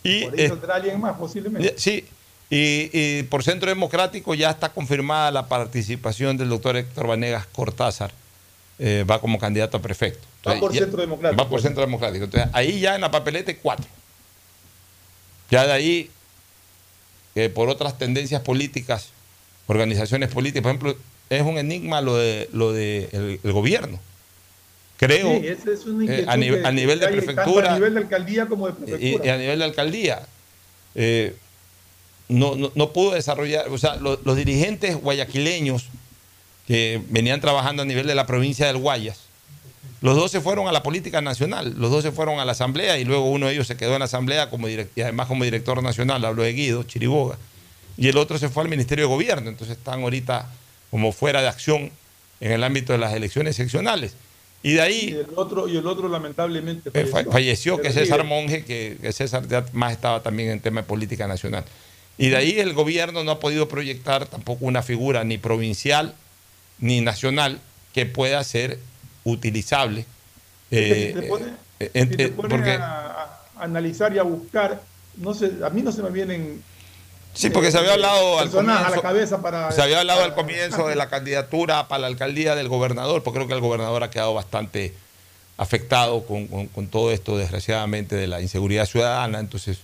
[0.03, 1.75] Y, Por ahí eh, alguien más posiblemente.
[1.77, 2.05] Sí,
[2.49, 8.11] y, y por Centro Democrático ya está confirmada la participación del doctor Héctor Vanegas Cortázar.
[8.79, 10.25] eh, va como candidato a prefecto.
[10.47, 11.43] Va por ya- Centro Democrático.
[11.43, 12.23] Va por Centro Democrático.
[12.25, 13.85] Entonces, ahí ya en la papeleta hay cuatro.
[15.51, 16.09] Ya de ahí,
[17.35, 19.09] eh, por otras tendencias políticas,
[19.67, 20.97] organizaciones políticas, por ejemplo,
[21.29, 23.99] es un enigma lo de lo de el, el gobierno.
[24.97, 27.75] Creo, Sí, esa es una eh, a, nivel- que- a nivel de tanto prefectura, A
[27.75, 29.25] nivel de alcaldía como de y, prefectura.
[29.25, 30.21] y a nivel de alcaldía.
[32.29, 35.85] No, no, no pudo desarrollar, o sea, lo- los dirigentes guayaquileños
[36.67, 39.19] que venían trabajando a nivel de la provincia del Guayas,
[40.01, 42.97] los dos se fueron a la política nacional, los dos se fueron a la asamblea
[42.99, 45.43] y luego uno de ellos se quedó en la asamblea como direc- y además como
[45.43, 47.37] director nacional, hablo de Guido, Chiriboga,
[47.97, 50.47] y el otro se fue al Ministerio de Gobierno, entonces están ahorita
[50.89, 51.91] como fuera de acción
[52.39, 54.13] en el ámbito de las elecciones seccionales.
[54.63, 58.23] Y de y ahí el otro, y el otro lamentablemente eh, fa- falleció, que César
[58.25, 61.63] Monge, que, que César ya más estaba también en tema de política nacional.
[62.19, 66.13] Y de ahí el gobierno no ha podido proyectar tampoco una figura ni provincial
[66.79, 67.59] ni nacional
[67.93, 68.77] que pueda ser
[69.23, 70.05] utilizable.
[70.71, 71.45] eh, si te pone-
[71.79, 74.81] eh, en- si te eh, porque, a, a analizar y a buscar,
[75.17, 76.61] no sé, a mí no se me vienen
[77.33, 80.87] sí, porque se había hablado al a la cabeza para se había hablado al comienzo
[80.87, 84.33] de la candidatura para la alcaldía del gobernador, porque creo que el gobernador ha quedado
[84.35, 84.93] bastante
[85.57, 89.39] afectado con, con- con todo esto, desgraciadamente, de la inseguridad ciudadana.
[89.39, 89.79] Entonces,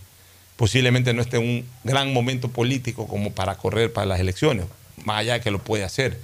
[0.58, 4.66] posiblemente no esté en un gran momento político como para correr para las elecciones,
[5.04, 6.20] más allá de que lo puede hacer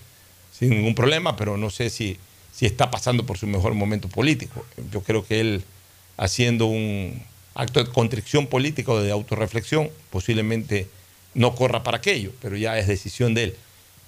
[0.51, 2.17] sin ningún problema, pero no sé si,
[2.53, 4.65] si está pasando por su mejor momento político.
[4.91, 5.63] Yo creo que él,
[6.17, 7.23] haciendo un
[7.55, 10.87] acto de contrición política o de autorreflexión, posiblemente
[11.33, 13.55] no corra para aquello, pero ya es decisión de él.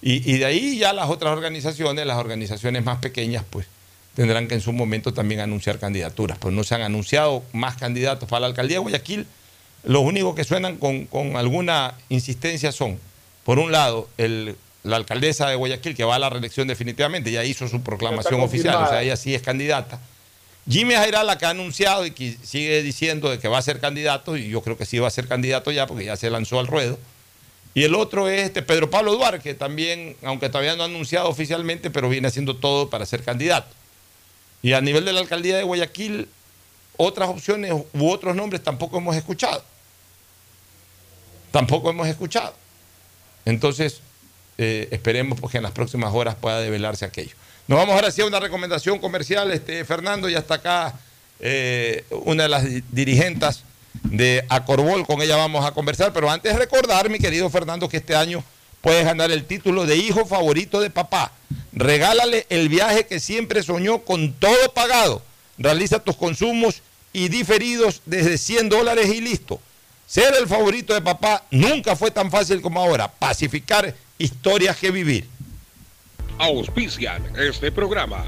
[0.06, 3.68] Y, de ahí ya las otras organizaciones, las organizaciones más pequeñas, pues
[4.16, 6.38] tendrán que en su momento también anunciar candidaturas.
[6.38, 9.26] Pues no se han anunciado más candidatos para la alcaldía Guayaquil.
[9.84, 13.00] Los únicos que suenan con, con alguna insistencia son,
[13.44, 17.44] por un lado, el, la alcaldesa de Guayaquil, que va a la reelección definitivamente, ya
[17.44, 20.00] hizo su proclamación oficial, o sea, ella sí es candidata.
[20.70, 24.38] Jimmy Jairala, que ha anunciado y que sigue diciendo de que va a ser candidato,
[24.38, 26.68] y yo creo que sí va a ser candidato ya, porque ya se lanzó al
[26.68, 26.98] ruedo.
[27.74, 31.28] Y el otro es este Pedro Pablo Duarte, que también, aunque todavía no ha anunciado
[31.28, 33.74] oficialmente, pero viene haciendo todo para ser candidato.
[34.62, 36.30] Y a nivel de la alcaldía de Guayaquil,
[36.98, 39.64] otras opciones u otros nombres tampoco hemos escuchado.
[41.54, 42.56] Tampoco hemos escuchado.
[43.46, 44.00] Entonces,
[44.58, 47.36] eh, esperemos pues, que en las próximas horas pueda develarse aquello.
[47.68, 49.52] Nos vamos ahora sí una recomendación comercial.
[49.52, 50.96] Este, Fernando, ya está acá
[51.40, 53.64] eh, una de las di- dirigentes
[54.02, 56.12] de Acorbol, con ella vamos a conversar.
[56.12, 58.44] Pero antes recordar, mi querido Fernando, que este año
[58.82, 61.32] puedes ganar el título de hijo favorito de papá.
[61.72, 65.22] Regálale el viaje que siempre soñó con todo pagado.
[65.60, 66.82] Realiza tus consumos
[67.14, 69.62] y diferidos desde 100 dólares y listo.
[70.14, 73.08] Ser el favorito de papá nunca fue tan fácil como ahora.
[73.08, 75.28] Pacificar historias que vivir.
[76.38, 78.24] Auspician este programa.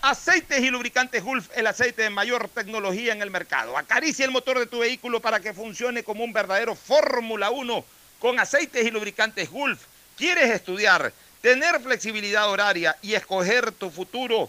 [0.00, 3.76] Aceites y lubricantes Gulf, el aceite de mayor tecnología en el mercado.
[3.76, 7.84] Acaricia el motor de tu vehículo para que funcione como un verdadero Fórmula 1
[8.20, 9.82] con aceites y lubricantes Gulf.
[10.16, 14.48] ¿Quieres estudiar, tener flexibilidad horaria y escoger tu futuro?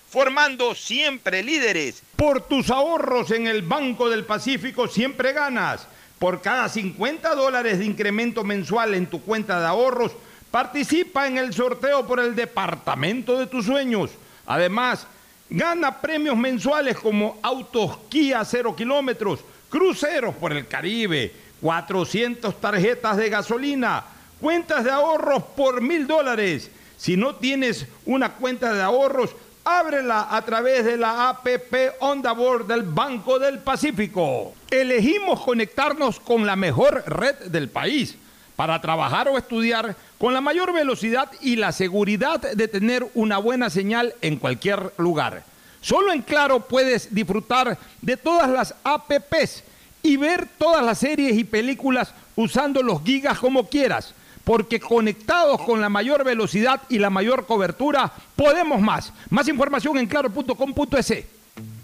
[0.11, 2.03] formando siempre líderes.
[2.17, 5.87] Por tus ahorros en el Banco del Pacífico siempre ganas.
[6.19, 10.11] Por cada 50 dólares de incremento mensual en tu cuenta de ahorros,
[10.51, 14.11] participa en el sorteo por el departamento de tus sueños.
[14.45, 15.07] Además,
[15.49, 19.39] gana premios mensuales como autos Kia 0 kilómetros,
[19.69, 24.03] cruceros por el Caribe, 400 tarjetas de gasolina,
[24.41, 26.69] cuentas de ahorros por mil dólares.
[26.97, 29.31] Si no tienes una cuenta de ahorros,
[29.63, 34.53] ábrela a través de la APP Onda Board del Banco del Pacífico.
[34.69, 38.17] Elegimos conectarnos con la mejor red del país
[38.55, 43.69] para trabajar o estudiar con la mayor velocidad y la seguridad de tener una buena
[43.69, 45.43] señal en cualquier lugar.
[45.81, 49.63] Solo en Claro puedes disfrutar de todas las APPs
[50.03, 54.13] y ver todas las series y películas usando los gigas como quieras,
[54.51, 59.13] porque conectados con la mayor velocidad y la mayor cobertura, podemos más.
[59.29, 61.13] Más información en claro.com.es.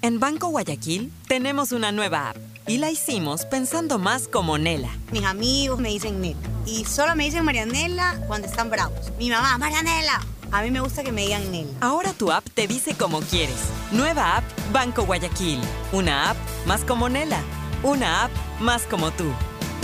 [0.02, 2.36] En Banco Guayaquil tenemos una nueva app
[2.68, 4.90] y la hicimos pensando más como Nela.
[5.14, 6.36] Mis amigos me dicen Nela
[6.66, 9.14] y solo me dicen Marianela cuando están bravos.
[9.18, 10.20] Mi mamá, Marianela.
[10.52, 11.72] A mí me gusta que me digan Nela.
[11.80, 13.70] Ahora tu app te dice como quieres.
[13.94, 15.62] Nueva app Banco Guayaquil.
[15.94, 17.40] Una app más como Nela
[17.82, 19.32] una app más como tú.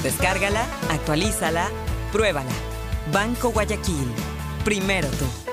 [0.04, 1.70] Descárgala, actualízala,
[2.12, 2.73] pruébala.
[3.14, 4.12] Banco Guayaquil.
[4.66, 5.53] Primero tú.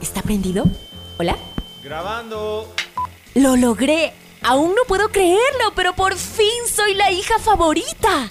[0.00, 0.64] ¿Está prendido?
[1.18, 1.36] ¿Hola?
[1.82, 2.72] Grabando.
[3.34, 4.12] Lo logré.
[4.42, 8.30] Aún no puedo creerlo, pero por fin soy la hija favorita.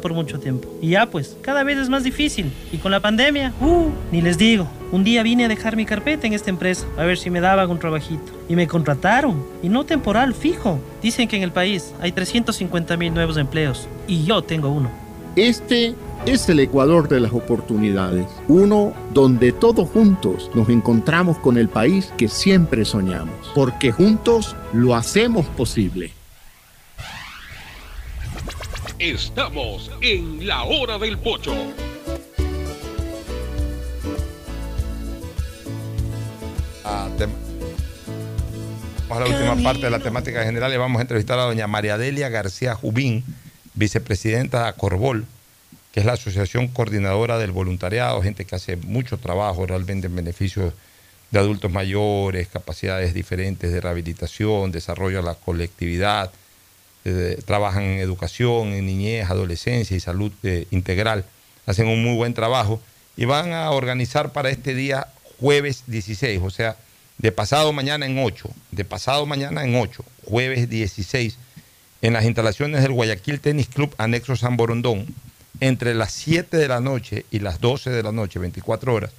[0.00, 0.68] por mucho tiempo.
[0.80, 2.52] Y ya pues, cada vez es más difícil.
[2.72, 4.68] Y con la pandemia, uh, ni les digo.
[4.92, 7.70] Un día vine a dejar mi carpeta en esta empresa, a ver si me daban
[7.70, 8.32] un trabajito.
[8.48, 9.44] Y me contrataron.
[9.62, 10.78] Y no temporal, fijo.
[11.02, 13.88] Dicen que en el país hay 350 mil nuevos empleos.
[14.06, 14.90] Y yo tengo uno.
[15.36, 15.94] Este
[16.24, 18.26] es el Ecuador de las oportunidades.
[18.48, 23.34] Uno donde todos juntos nos encontramos con el país que siempre soñamos.
[23.54, 26.15] Porque juntos lo hacemos posible.
[28.98, 31.54] Estamos en la hora del pocho.
[36.84, 37.30] Ah, tem-
[39.08, 41.68] Vamos a la última parte de la temática general y vamos a entrevistar a doña
[41.68, 43.22] María Delia García Jubín,
[43.74, 45.26] vicepresidenta de Acorbol,
[45.92, 50.72] que es la asociación coordinadora del voluntariado, gente que hace mucho trabajo realmente en beneficio
[51.30, 56.32] de adultos mayores, capacidades diferentes de rehabilitación, desarrollo de la colectividad,
[57.08, 61.24] eh, trabajan en educación, en niñez, adolescencia y salud eh, integral.
[61.64, 62.80] Hacen un muy buen trabajo
[63.16, 65.06] y van a organizar para este día
[65.38, 66.76] jueves 16, o sea,
[67.18, 71.38] de pasado mañana en 8, de pasado mañana en 8, jueves 16,
[72.02, 75.06] en las instalaciones del Guayaquil Tennis Club Anexo San Borondón,
[75.60, 79.12] entre las 7 de la noche y las 12 de la noche, 24 horas,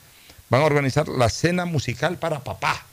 [0.50, 2.87] van a organizar la cena musical para papá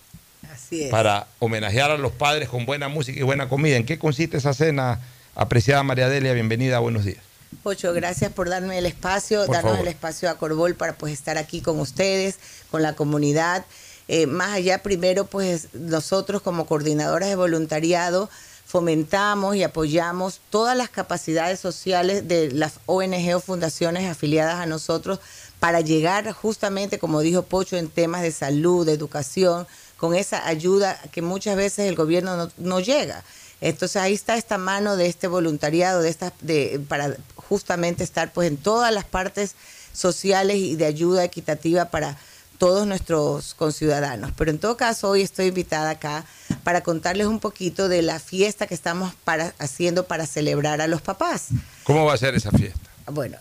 [0.55, 0.91] Así es.
[0.91, 3.77] para homenajear a los padres con buena música y buena comida.
[3.77, 5.01] ¿En qué consiste esa cena,
[5.35, 6.33] apreciada María Delia?
[6.33, 7.19] Bienvenida, buenos días.
[7.63, 9.87] Pocho, gracias por darme el espacio, Por darnos favor.
[9.87, 12.39] el espacio a Corbol para pues estar aquí con ustedes,
[12.71, 13.65] con la comunidad.
[14.09, 18.29] Eh, más allá, primero, pues nosotros como coordinadoras de voluntariado
[18.67, 25.21] fomentamos y apoyamos todas las capacidades sociales de las ONG o fundaciones afiliadas a nosotros
[25.61, 29.67] para llegar justamente, como dijo Pocho, en temas de salud, de educación,
[30.05, 33.25] con esa ayuda que muchas veces el gobierno no, no llega.
[33.63, 38.49] Entonces ahí está esta mano de este voluntariado, de estas, de, para justamente estar pues
[38.49, 39.55] en todas las partes
[39.95, 42.19] sociales y de ayuda equitativa para
[42.59, 44.33] todos nuestros conciudadanos.
[44.37, 46.27] Pero en todo caso, hoy estoy invitada acá
[46.65, 51.01] para contarles un poquito de la fiesta que estamos para, haciendo para celebrar a los
[51.01, 51.47] papás.
[51.85, 52.91] ¿Cómo va a ser esa fiesta?
[53.07, 53.39] Bueno,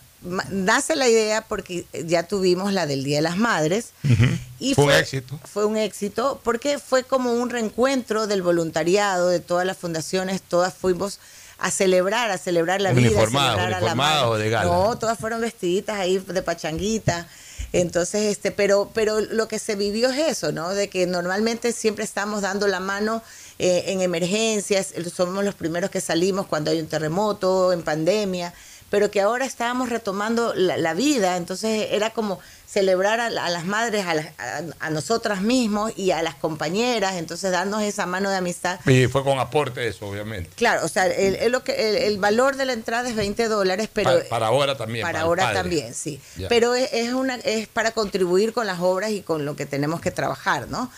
[0.49, 3.89] nace la idea porque ya tuvimos la del Día de las Madres
[4.59, 5.39] y fue, fue- un éxito.
[5.43, 10.73] fue un éxito porque fue como un reencuentro del voluntariado, de todas las fundaciones, todas
[10.73, 11.19] fuimos
[11.59, 13.09] a celebrar, a celebrar la vida.
[14.37, 14.65] de gala.
[14.71, 17.27] No, todas fueron vestiditas ahí de pachanguita.
[17.71, 20.69] Entonces, este, pero, pero lo que se vivió es eso, ¿no?
[20.73, 23.23] De que normalmente siempre estamos dando la mano
[23.59, 28.53] eh, en emergencias, somos los primeros que salimos cuando hay un terremoto, en pandemia,
[28.93, 33.49] pero que ahora estábamos retomando la, la vida, entonces era como celebrar a, la- a
[33.49, 38.05] las madres, a, las- a- a nosotras mismos y a las compañeras, entonces darnos esa
[38.05, 38.79] mano de amistad.
[38.85, 40.51] Y fue con aporte eso, obviamente.
[40.55, 44.11] Claro, o sea, el, el- el, el valor de la entrada es 20 dólares, pero
[44.11, 45.01] para, para ahora también.
[45.01, 46.21] para el ahora también, sí.
[46.37, 46.47] Ya.
[46.47, 50.01] Pero es, es una es para contribuir con las obras y con lo que tenemos
[50.01, 50.91] que trabajar, ¿no?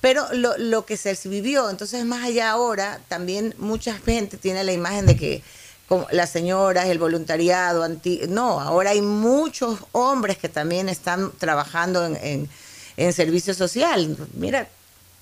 [0.00, 4.72] Pero lo, lo que se vivió, entonces más allá ahora, también mucha gente tiene la
[4.72, 5.42] imagen de que
[5.88, 12.04] como las señoras, el voluntariado, anti no, ahora hay muchos hombres que también están trabajando
[12.06, 12.48] en, en,
[12.96, 14.16] en servicio social.
[14.34, 14.68] Mira,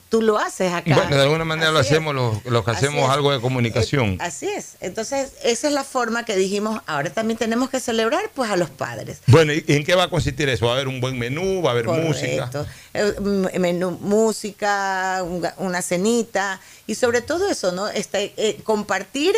[0.08, 0.94] tú lo haces acá.
[0.94, 1.92] Bueno, de alguna manera lo Así es.
[1.94, 4.16] hacemos los, los que hacemos algo de comunicación.
[4.20, 4.76] Así es.
[4.80, 8.70] Entonces, esa es la forma que dijimos, ahora también tenemos que celebrar pues a los
[8.70, 9.18] padres.
[9.26, 10.66] Bueno, ¿y en qué va a consistir eso?
[10.66, 11.62] ¿Va a haber un buen menú?
[11.62, 12.48] ¿Va a haber música?
[12.50, 12.66] Correcto.
[12.94, 15.24] Eh, m- menú, música,
[15.58, 17.88] una cenita y sobre todo eso, ¿no?
[17.88, 19.34] Este, eh, compartir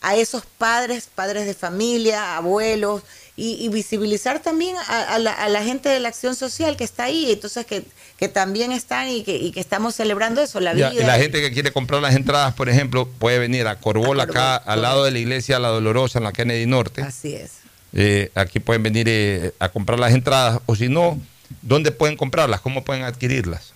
[0.00, 3.02] a esos padres, padres de familia, abuelos
[3.36, 6.84] y, y visibilizar también a, a la, a la gente de la acción social que
[6.84, 7.84] está ahí, entonces que,
[8.16, 10.92] que también están y que, y que estamos celebrando eso, la vida.
[10.94, 14.56] y la gente que quiere comprar las entradas, por ejemplo, puede venir a Corbol, acá
[14.56, 17.02] al lado de la iglesia La Dolorosa, en la Kennedy Norte.
[17.02, 17.52] Así es.
[17.92, 20.60] Eh, aquí pueden venir eh, a comprar las entradas.
[20.66, 21.18] O si no,
[21.62, 22.60] ¿dónde pueden comprarlas?
[22.60, 23.72] ¿Cómo pueden adquirirlas?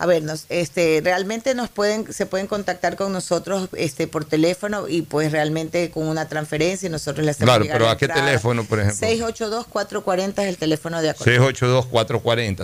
[0.00, 4.88] A ver, nos, este, realmente nos pueden, se pueden contactar con nosotros este, por teléfono
[4.88, 8.62] y pues realmente con una transferencia y nosotros les hacemos Claro, pero ¿a qué teléfono,
[8.62, 9.08] por ejemplo?
[9.08, 11.50] 682-440 es el teléfono de acuerdo.
[11.50, 12.58] 682-440,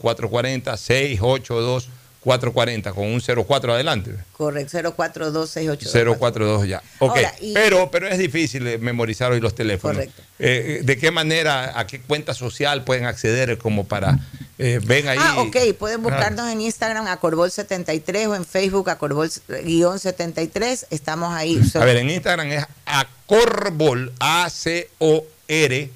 [0.00, 1.88] 682-440,
[2.24, 4.14] 682-440, con un 04 adelante.
[4.32, 6.16] Correcto, 042-682.
[6.18, 6.82] 042 ya.
[6.98, 9.96] Ok, Ahora, y- pero, pero es difícil eh, memorizar hoy los teléfonos.
[9.96, 10.22] Correcto.
[10.38, 14.18] Eh, ¿De qué manera, a qué cuenta social pueden acceder como para,
[14.58, 15.18] eh, ven ahí?
[15.20, 21.60] Ah, ok, pueden buscarnos en Instagram a Corbol73 o en Facebook a Corbol-73, estamos ahí.
[21.74, 25.90] A ver, en Instagram es Acorbol, A-C-O-R,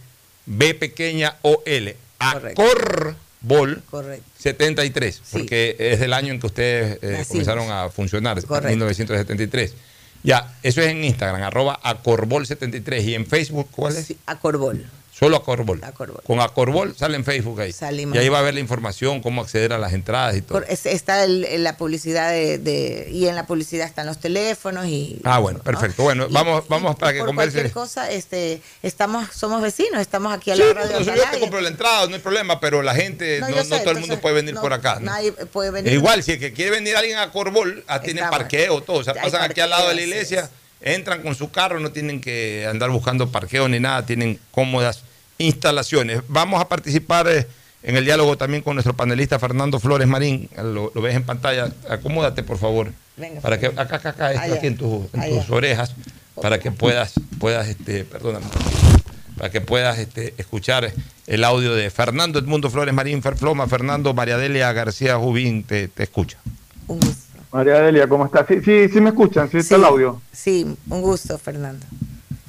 [0.46, 1.96] B pequeña O-L.
[2.20, 4.27] Acorbol Correcto.
[4.38, 8.68] 73, porque es del año en que ustedes eh, comenzaron a funcionar, Correcto.
[8.68, 9.74] 1973.
[10.22, 13.04] Ya, eso es en Instagram, arroba Acorbol73.
[13.04, 14.14] ¿Y en Facebook cuál es?
[14.26, 14.84] Acorbol.
[15.18, 15.82] Solo Acorbol.
[15.82, 16.22] Acorbol.
[16.24, 17.72] Con Acorbol sale en Facebook ahí.
[17.72, 18.14] Salimos.
[18.14, 20.62] Y ahí va a ver la información, cómo acceder a las entradas y todo.
[20.62, 24.86] Es- Está el- en la publicidad de, de- y en la publicidad están los teléfonos
[24.86, 26.04] y Ah, bueno, perfecto.
[26.04, 27.52] Bueno, vamos, vamos para que por converse.
[27.52, 31.60] cualquier cosa, este, estamos, somos vecinos, estamos aquí a la Sí, no, yo te compro
[31.60, 33.98] la entrada, no hay problema, pero la gente, No, no, yo no sé, todo el
[34.00, 34.98] mundo puede venir por acá.
[35.00, 35.92] Nadie puede venir.
[35.92, 38.30] Igual, si es que quiere venir alguien a Corbol, ah, Estamos.
[38.30, 38.98] parqueo, todo.
[38.98, 40.48] O sea, pasan aquí al lado de la iglesia,
[40.80, 45.02] entran con su carro, no tienen que andar buscando parqueo ni nada, tienen cómodas
[45.38, 46.22] instalaciones.
[46.28, 47.46] Vamos a participar eh,
[47.82, 50.48] en el diálogo también con nuestro panelista Fernando Flores Marín.
[50.56, 51.68] Lo, lo ves en pantalla.
[51.88, 52.92] Acomódate, por favor.
[53.16, 54.54] Venga, para que acá, acá, acá, Allá.
[54.54, 55.40] aquí en, tu- en Allá.
[55.40, 55.94] tus orejas,
[56.40, 58.46] para que puedas, puedas, este, perdóname,
[59.36, 60.92] para que puedas este, escuchar
[61.26, 66.04] el audio de Fernando Edmundo Flores Marín Ferfloma, Fernando María Delia García Jubín, te, te
[66.04, 66.38] escucha.
[67.52, 68.46] María Delia, ¿cómo está?
[68.46, 70.20] Sí, sí, sí me escuchan, sí está el audio.
[70.32, 71.84] Sí, un gusto, Fernando.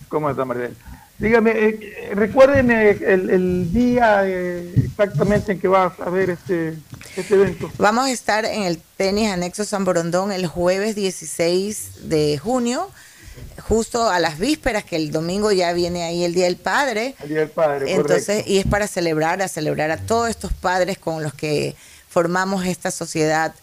[0.07, 0.77] ¿Cómo está María Delia?
[1.19, 6.75] Dígame, eh, eh, recuérdeme el, el día eh, exactamente en que vas a ver este,
[7.17, 7.69] este evento.
[7.77, 12.89] Vamos a estar en el tenis anexo San Borondón el jueves 16 de junio,
[13.67, 17.15] justo a las vísperas, que el domingo ya viene ahí el Día del Padre.
[17.21, 18.51] El Día del Padre, Entonces, correcto.
[18.51, 21.75] y es para celebrar, a celebrar a todos estos padres con los que
[22.07, 23.53] formamos esta sociedad.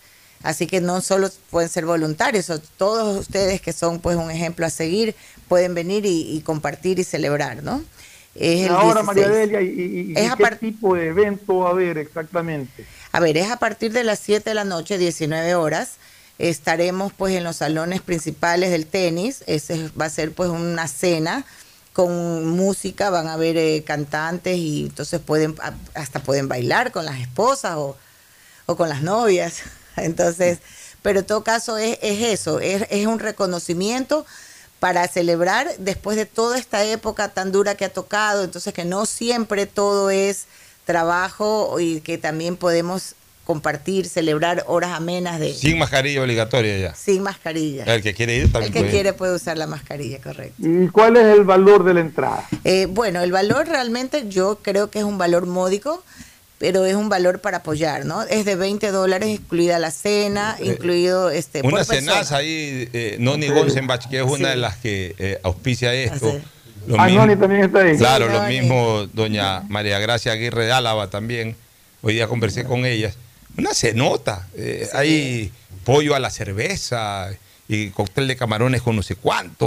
[0.42, 4.70] Así que no solo pueden ser voluntarios, todos ustedes que son pues un ejemplo a
[4.70, 5.14] seguir,
[5.48, 7.82] pueden venir y, y compartir y celebrar, ¿no?
[8.34, 9.06] Es Ahora, 16.
[9.06, 12.84] María Delia, ¿y, y- Es qué tipo de evento va a haber exactamente?
[13.12, 15.92] A ver, es a partir de las 7 de la noche, 19 horas.
[16.38, 19.42] Estaremos pues en los salones principales del tenis.
[19.46, 21.46] Ese va a ser pues una cena
[21.94, 25.54] con música, van a haber eh, cantantes y entonces pueden
[25.94, 27.96] hasta pueden bailar con las esposas o,
[28.66, 29.62] o con las novias.
[29.96, 30.58] Entonces,
[31.02, 34.26] pero en todo caso es, es eso, es, es un reconocimiento
[34.80, 39.06] para celebrar después de toda esta época tan dura que ha tocado, entonces que no
[39.06, 40.44] siempre todo es
[40.84, 43.14] trabajo y que también podemos
[43.44, 46.94] compartir, celebrar horas amenas de Sin mascarilla obligatoria ya.
[46.96, 47.84] sin mascarilla.
[47.84, 48.90] El que quiere ir también El que puede ir.
[48.92, 50.54] quiere puede usar la mascarilla, correcto.
[50.66, 52.44] ¿Y cuál es el valor de la entrada?
[52.64, 56.02] Eh, bueno, el valor realmente yo creo que es un valor módico,
[56.58, 58.22] pero es un valor para apoyar, ¿no?
[58.22, 61.60] Es de 20 dólares, incluida la cena, incluido este.
[61.62, 66.40] Una cenaza ahí, eh, Noni Gonzenbach, que es una de las que eh, auspicia esto.
[66.86, 67.96] Lo Ah, mismo- Noni también está ahí.
[67.96, 71.56] Claro, Sí, lo mismo doña María Gracia Aguirre de Álava también.
[72.02, 73.16] Hoy día conversé con ellas.
[73.58, 74.46] Una cenota.
[74.54, 75.50] eh, Hay
[75.84, 77.28] pollo a la cerveza
[77.68, 79.66] y cóctel de camarones con no sé cuánto.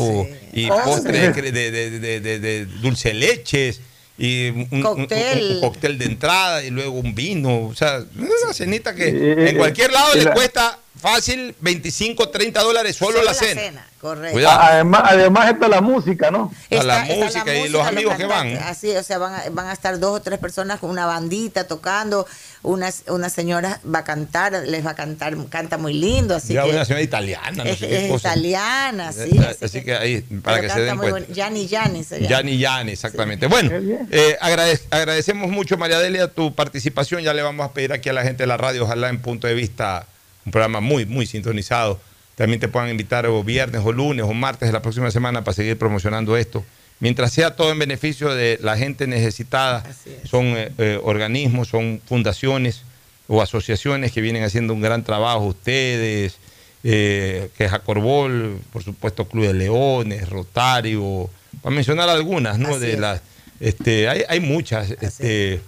[0.54, 0.86] Y Postre.
[0.86, 3.82] postre de, cre- de- de- de- de- de dulce leches.
[4.20, 5.44] Y un, Cóctel.
[5.50, 7.66] un- un cóctel de entrada y luego un vino.
[7.68, 9.08] O sea, una cenita que
[9.50, 13.88] en cualquier lado le cuesta fácil 25, 30 dólares solo, la cena.
[14.02, 14.34] correcto.
[14.34, 14.60] Cuidado.
[14.62, 16.52] Además, además está la música, ¿no?
[16.72, 18.58] A la Está- está música y los amigos que van.
[18.58, 21.66] Así, o sea, van a, van a estar dos o tres personas con una bandita
[21.68, 22.26] tocando.
[22.62, 26.36] Una, una señora va a cantar, les va a cantar, canta muy lindo.
[26.36, 28.30] Así Ya que una señora italiana, no es, sé qué es cosa.
[28.32, 29.30] italiana, sí.
[29.38, 31.20] Eh, así Así que ahí, para que se den muy cuenta.
[31.28, 31.34] bueno.
[31.34, 32.30] Gianni Gianni se llama.
[32.30, 33.48] Yani Yani, exactamente.
[33.48, 33.72] Bueno,
[34.12, 37.22] eh, agradec- agradecemos mucho, María Delia, tu participación.
[37.24, 39.48] Ya le vamos a pedir aquí a la gente de la radio, ojalá en punto
[39.48, 40.06] de vista,
[40.46, 42.00] un programa muy, muy sintonizado.
[42.36, 45.56] También te puedan invitar o viernes o lunes o martes de la próxima semana para
[45.56, 46.64] seguir promocionando esto.
[47.02, 49.84] Mientras sea todo en beneficio de la gente necesitada,
[50.26, 52.84] son eh, eh, organismos, son fundaciones
[53.28, 55.46] o asociaciones que vienen haciendo un gran trabajo.
[55.46, 56.38] Ustedes,
[56.84, 61.30] eh, que es Acorbol, por supuesto Club de Leones, Rotario,
[61.62, 62.80] para mencionar algunas, ¿no?
[62.80, 63.22] de las,
[63.60, 65.62] este, hay, hay muchas, este,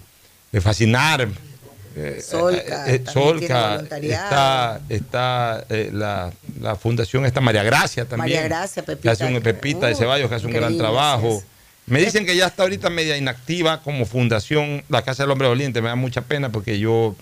[0.51, 1.29] de Fascinar,
[1.95, 6.31] eh, Solca, eh, eh, Solca, está, está eh, la,
[6.61, 8.37] la fundación esta María Gracia también.
[8.37, 9.11] María Gracia, que Pepita.
[9.11, 11.43] hace un Pepita de Uh, Ceballos que hace un gran trabajo.
[11.87, 15.81] Me dicen que ya está ahorita media inactiva como fundación la Casa del Hombre Doliente.
[15.81, 17.15] Me da mucha pena porque yo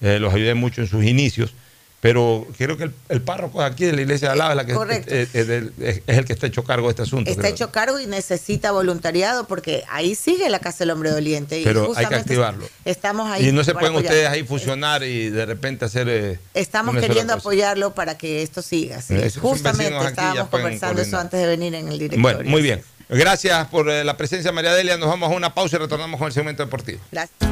[0.00, 1.54] eh, los ayudé mucho en sus inicios.
[2.02, 4.74] Pero creo que el, el párroco aquí de la iglesia de Alaba es, la que-
[4.74, 5.14] Correcto.
[5.14, 5.48] es- es
[5.80, 7.30] es- el que está hecho cargo de este asunto.
[7.30, 7.54] Está creo.
[7.54, 11.60] hecho cargo y necesita voluntariado porque ahí sigue la Casa del Hombre Doliente.
[11.60, 12.68] y Pero hay que activarlo.
[12.84, 13.48] Estamos ahí.
[13.48, 14.10] y no se pueden apoyar.
[14.12, 16.08] ustedes ahí fusionar y de repente hacer.
[16.08, 19.00] eh, Estamos queriendo apoyarlo para que esto siga.
[19.00, 19.14] sí.
[19.40, 22.20] Justamente estábamos conversando eso antes de venir en el directorio.
[22.22, 22.82] Bueno, muy bien.
[23.08, 24.96] Gracias por eh, la presencia, María Delia.
[24.96, 26.98] Nos vamos a una pausa y retornamos con el segmento deportivo.
[27.12, 27.51] Gracias.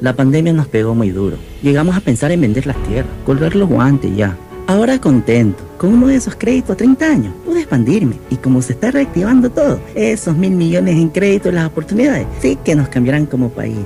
[0.00, 1.36] La pandemia nos pegó muy duro.
[1.62, 4.36] Llegamos a pensar en vender las tierras, colgar los guantes ya.
[4.66, 8.16] Ahora contento, con uno de esos créditos a 30 años, pude expandirme.
[8.30, 12.74] Y como se está reactivando todo, esos mil millones en créditos, las oportunidades, sí que
[12.74, 13.76] nos cambiarán como país.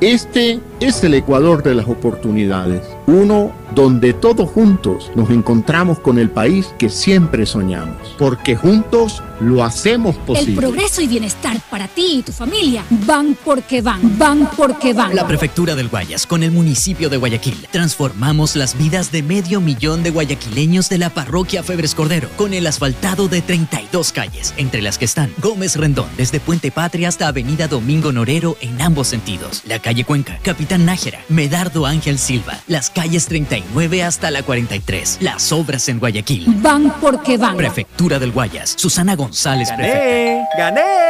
[0.00, 6.30] Este es el Ecuador de las oportunidades, uno donde todos juntos nos encontramos con el
[6.30, 10.56] país que siempre soñamos, porque juntos lo hacemos El posible.
[10.56, 15.14] progreso y bienestar para ti y tu familia van porque van, van porque van.
[15.14, 17.68] La Prefectura del Guayas con el municipio de Guayaquil.
[17.70, 22.66] Transformamos las vidas de medio millón de guayaquileños de la parroquia Febres Cordero con el
[22.66, 27.68] asfaltado de 32 calles, entre las que están Gómez Rendón desde Puente Patria hasta Avenida
[27.68, 29.62] Domingo Norero en ambos sentidos.
[29.66, 35.18] La calle Cuenca, Capitán Nájera, Medardo Ángel Silva, las calles calles 39 hasta la 43.
[35.20, 36.44] Las obras en Guayaquil.
[36.62, 37.56] Van porque van.
[37.56, 38.74] Prefectura del Guayas.
[38.76, 40.48] Susana González, prefecta.
[40.56, 41.09] ¡Gané!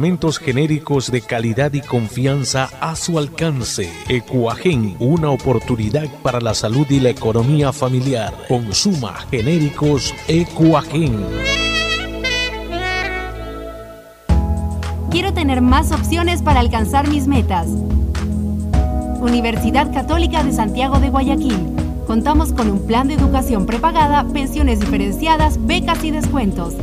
[0.01, 3.87] medicamentos genéricos de calidad y confianza a su alcance.
[4.09, 8.33] Ecuagen, una oportunidad para la salud y la economía familiar.
[8.47, 11.23] Consuma genéricos Ecuagen.
[15.11, 17.67] Quiero tener más opciones para alcanzar mis metas.
[19.19, 21.75] Universidad Católica de Santiago de Guayaquil.
[22.07, 26.73] Contamos con un plan de educación prepagada, pensiones diferenciadas, becas y descuentos.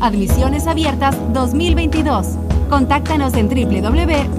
[0.00, 2.47] Admisiones abiertas 2022.
[2.68, 4.34] Contáctanos en www.ucsg.edu.es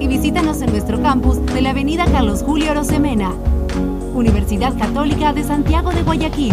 [0.00, 3.32] y visítanos en nuestro campus de la Avenida Carlos Julio Rosemena.
[4.14, 6.52] Universidad Católica de Santiago de Guayaquil.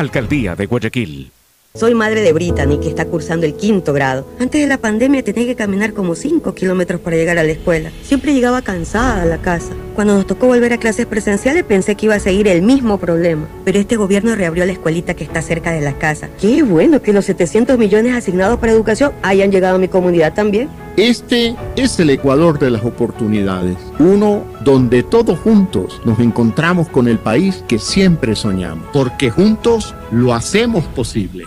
[0.00, 1.30] Alcaldía de Guayaquil.
[1.74, 4.26] Soy madre de Brittany, que está cursando el quinto grado.
[4.40, 7.92] Antes de la pandemia tenía que caminar como 5 kilómetros para llegar a la escuela.
[8.02, 9.74] Siempre llegaba cansada a la casa.
[9.94, 13.46] Cuando nos tocó volver a clases presenciales pensé que iba a seguir el mismo problema.
[13.64, 16.30] Pero este gobierno reabrió la escuelita que está cerca de la casa.
[16.40, 20.70] Qué bueno que los 700 millones asignados para educación hayan llegado a mi comunidad también.
[21.00, 27.18] Este es el Ecuador de las oportunidades, uno donde todos juntos nos encontramos con el
[27.18, 31.46] país que siempre soñamos, porque juntos lo hacemos posible.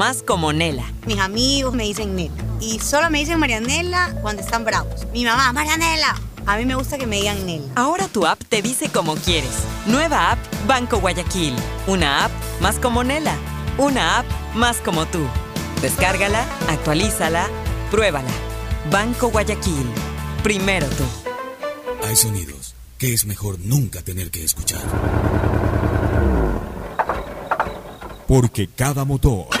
[0.25, 0.83] como Nela.
[1.05, 2.33] Mis amigos me dicen Nela.
[2.59, 5.05] Y solo me dicen Marianela cuando están bravos.
[5.13, 6.19] Mi mamá, Marianela.
[6.47, 7.67] A mí me gusta que me digan Nela.
[7.75, 9.51] Ahora tu app te dice como quieres.
[9.85, 11.55] Nueva app Banco Guayaquil.
[11.85, 13.35] Una app más como Nela.
[13.77, 14.25] Una app
[14.55, 15.23] más como tú.
[15.83, 17.47] Descárgala, actualízala,
[17.91, 18.31] pruébala.
[18.89, 19.85] Banco Guayaquil.
[20.41, 21.03] Primero tú.
[22.07, 24.81] Hay sonidos que es mejor nunca tener que escuchar.
[28.27, 29.60] Porque cada motor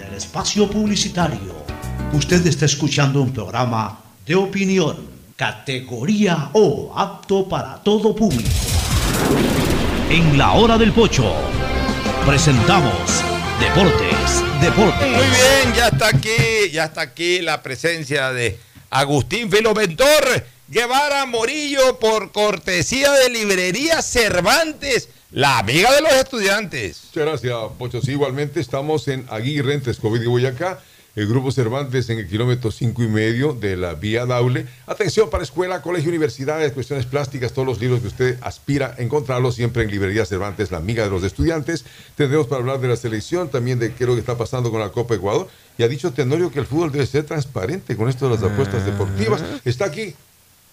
[0.21, 1.65] espacio publicitario.
[2.13, 4.95] Usted está escuchando un programa de opinión,
[5.35, 8.47] categoría O, apto para todo público.
[10.11, 11.33] En la hora del pocho,
[12.23, 13.23] presentamos
[13.59, 15.09] Deportes, Deportes.
[15.09, 18.59] Muy bien, ya está aquí, ya está aquí la presencia de
[18.91, 27.07] Agustín Filomentor Guevara Morillo por cortesía de Librería Cervantes, la amiga de los estudiantes.
[27.07, 28.01] Muchas gracias, Pocho.
[28.01, 30.79] Sí, igualmente estamos en Aguirre, entre Escobedo y Boyacá.
[31.13, 34.65] El Grupo Cervantes en el kilómetro cinco y medio de la vía Daule.
[34.87, 39.55] Atención para escuela, colegio, universidades, cuestiones plásticas, todos los libros que usted aspira a encontrarlos
[39.55, 41.83] siempre en Librería Cervantes, la amiga de los estudiantes.
[42.15, 44.79] Tendremos para hablar de la selección, también de qué es lo que está pasando con
[44.79, 45.49] la Copa Ecuador.
[45.77, 48.85] Y ha dicho Tenorio que el fútbol debe ser transparente con esto de las apuestas
[48.85, 49.43] deportivas.
[49.65, 50.15] Está aquí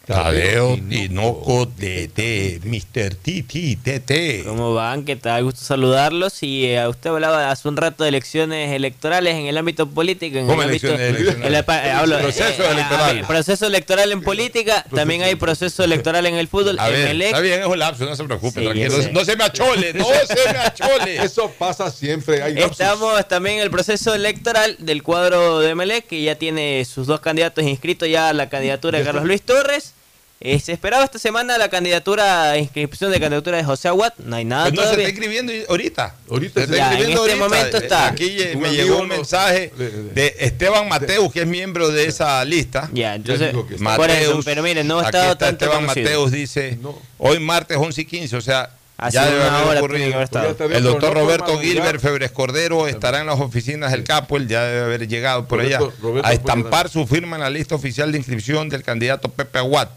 [0.09, 3.15] Tadeo Tinoco TT, Mr.
[3.15, 4.45] Titi TT.
[4.47, 5.05] ¿Cómo van?
[5.05, 5.45] ¿Qué tal?
[5.45, 6.43] Gusto saludarlos.
[6.43, 10.39] Y eh, usted hablaba hace un rato de elecciones electorales en el ámbito político.
[10.39, 11.65] En ¿Cómo el ámbito, elecciones electorales?
[11.69, 13.19] el- eh, hablo- Proceso eh, electoral.
[13.19, 14.85] eh, proceso electoral en política.
[14.95, 16.79] También hay proceso electoral en el fútbol.
[16.79, 19.11] A en ver, el está bien, es un lapso, no se preocupe, Sí.
[19.13, 21.17] No se me achole, no se me achole.
[21.23, 22.43] Eso pasa siempre.
[22.43, 22.81] Hay lapsos.
[22.81, 27.21] Estamos también en el proceso electoral del cuadro de Melec, que ya tiene sus dos
[27.21, 29.93] candidatos inscritos ya a la candidatura de Carlos Luis Torres.
[30.41, 34.17] Eh, se esperaba esta semana la candidatura, inscripción de candidatura de José Aguat.
[34.19, 35.07] No hay nada Pues no se todavía.
[35.09, 36.15] está escribiendo ahorita.
[36.31, 37.57] Ahorita se está Ya, en escribiendo este ahorita.
[37.57, 38.07] momento Eh, está.
[38.07, 42.89] Aquí Un me llegó un mensaje de Esteban Mateus, que es miembro de esa lista.
[42.93, 46.05] Ya, entonces, eso, pero miren, no ha aquí estado está tanto Esteban conocido.
[46.09, 46.79] Mateus dice,
[47.19, 49.89] hoy martes 11 y 15, o sea, Hace ya debe haber ocurrido.
[49.97, 50.45] tiene que haber estado.
[50.45, 52.01] Ya está bien, El doctor no Roberto Gilbert.
[52.01, 55.87] Febres Cordero estará en las oficinas del Capo, él ya debe haber llegado por Roberto-
[55.87, 59.59] allá, Roberto a estampar su firma en la lista oficial de inscripción del candidato Pepe
[59.59, 59.91] Aguat.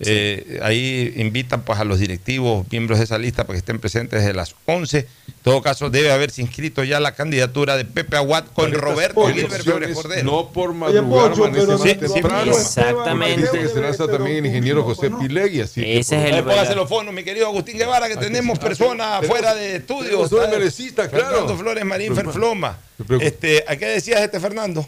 [0.00, 4.20] Eh, ahí invitan pues a los directivos, miembros de esa lista, para que estén presentes
[4.20, 4.98] desde las 11.
[4.98, 5.06] En
[5.44, 9.94] todo caso, debe haberse inscrito ya la candidatura de Pepe Aguat con Estas Roberto Gilbert
[9.94, 10.24] Cordero.
[10.24, 12.40] No por madrugar, Pocho, pero más nuestro temprano.
[12.40, 13.42] amigo Exactamente.
[13.42, 16.38] Dice que se lanza también el ingeniero José Pilegui, así que Ese por es Ahí
[16.38, 20.32] el póngase los fondos, mi querido Agustín Guevara, que tenemos personas tenemos- fuera de estudios.
[20.50, 21.26] merecita, claro.
[21.28, 22.78] Fernando Flores Marín Pero, Ferfloma.
[23.20, 24.86] Este, ¿A qué decías este Fernando?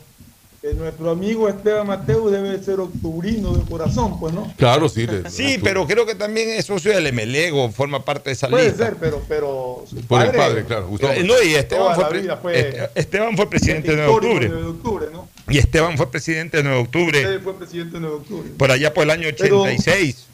[0.67, 4.53] Que nuestro amigo Esteban Mateo debe ser octubrino de corazón, pues, ¿no?
[4.57, 5.07] Claro, sí.
[5.07, 8.71] le- Sí, pero creo que también es socio del Emelego, forma parte de esa Puede
[8.71, 8.87] lista.
[8.87, 10.89] ser, pero, pero su Por el padre, claro.
[10.89, 11.13] Gustavo.
[11.13, 11.95] Eh, No, y Esteban
[12.43, 14.41] fue, Este- Esteban fue presidente de 9 de octubre.
[14.41, 15.29] de 9 de octubre, ¿no?
[15.49, 18.51] Y Esteban fue presidente de 9 de octubre, Él fue presidente de 9 de octubre.
[18.59, 20.27] por allá por el año Pero- 86.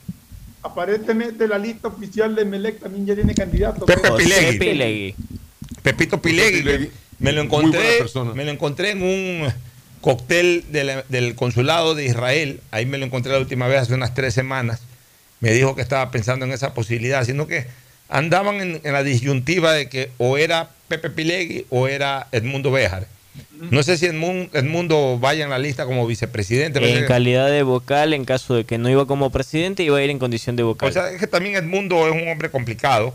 [0.63, 3.85] Aparentemente la lista oficial de Melec también ya tiene candidato.
[3.85, 4.11] Pepe.
[4.13, 4.59] Pilegui.
[4.59, 5.15] Pilegui.
[5.83, 6.91] Pepito Pilegui, Pilegui.
[7.19, 8.33] me lo Muy buena encontré, persona.
[8.33, 9.53] me lo encontré en un
[10.03, 13.95] cóctel de la- del consulado de Israel, ahí me lo encontré la última vez hace
[13.95, 14.81] unas tres semanas,
[15.41, 17.67] me dijo que estaba pensando en esa posibilidad, sino que
[18.11, 23.07] andaban en, en la disyuntiva de que o era Pepe Pilegui o era Edmundo Béjar.
[23.71, 26.79] No sé si Edmundo, Edmundo vaya en la lista como vicepresidente.
[26.99, 30.11] En calidad de vocal, en caso de que no iba como presidente, iba a ir
[30.11, 30.91] en condición de vocal.
[30.91, 33.15] O sea, es que también Edmundo es un hombre complicado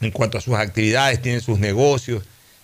[0.00, 2.22] en cuanto a sus actividades, tiene sus negocios,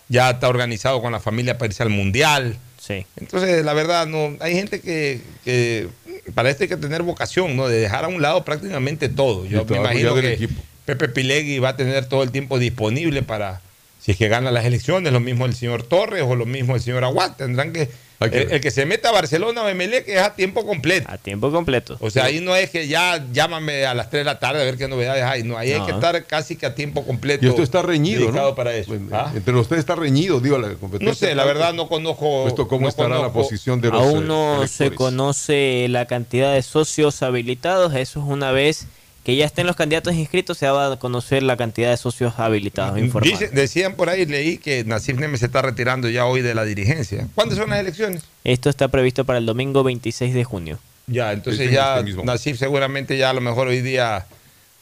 [0.09, 2.57] ya está organizado con la familia para irse al mundial.
[2.87, 3.07] Sí.
[3.17, 5.89] Entonces, la verdad, no hay gente que, que
[6.35, 7.69] para esto hay que tener vocación, ¿no?
[7.69, 9.47] De dejar a un lado prácticamente todo.
[9.47, 10.63] Yo me imagino apoyar que equipo.
[10.85, 13.63] Pepe Pilegui va a tener todo el tiempo disponible para,
[14.01, 16.83] si es que gana las elecciones, lo mismo el señor Torres o lo mismo el
[16.83, 17.39] señor Aguat.
[17.39, 17.89] Tendrán que
[18.21, 21.07] El, el que se meta a Barcelona o Emelec es a tiempo completo.
[21.11, 21.97] A tiempo completo.
[22.01, 24.65] O sea, ahí no es que ya llámame a las 3 de la tarde a
[24.65, 25.43] ver qué novedades hay.
[25.43, 27.45] No, ahí hay que estar casi que a tiempo completo.
[27.45, 28.55] Y esto está reñido, ¿no?
[28.55, 28.95] para eso.
[29.13, 29.33] ¿Ah?
[29.35, 31.09] Entre ustedes está reñido, digo, la competencia.
[31.09, 32.47] No sé, la verdad no conozco.
[32.47, 34.97] Esto, ¿Cómo no estará la posición de los Aún eh, no se electores?
[34.97, 37.95] conoce la cantidad de socios habilitados.
[37.95, 38.87] Eso es una vez
[39.25, 42.99] que ya estén los candidatos inscritos, se va a conocer la cantidad de socios habilitados.
[42.99, 43.41] informados.
[43.41, 46.65] Dice- decían por ahí, leí que Nasif Neme se está retirando ya hoy de la
[46.65, 47.27] dirigencia.
[47.35, 48.23] ¿Cuándo son las elecciones?
[48.45, 50.79] Esto está previsto para el domingo 26 de junio.
[51.07, 52.23] Ya, entonces ya este.
[52.23, 54.27] Nasif seguramente ya a lo mejor hoy día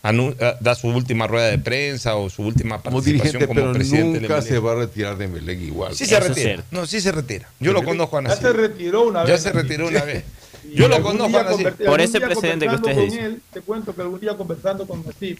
[0.04, 3.72] eh, da su última rueda de prensa o su última Como participación dirigente, como pero
[3.72, 4.20] presidente.
[4.22, 4.42] nunca MLE.
[4.48, 5.94] se va a retirar de Melec igual.
[5.94, 6.64] Sí se retira.
[6.72, 7.48] No, sí se retira.
[7.60, 8.42] Yo lo conozco a Ya Nasif.
[8.42, 9.42] se retiró una Ya vez.
[9.42, 10.24] se retiró una vez.
[10.70, 11.68] Yo lo conozco a Nasif.
[11.84, 13.24] Por ese precedente que ustedes con dicen.
[13.24, 15.38] él, te cuento que algún día conversando con Nasif,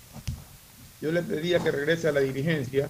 [1.01, 2.89] yo le pedía que regrese a la dirigencia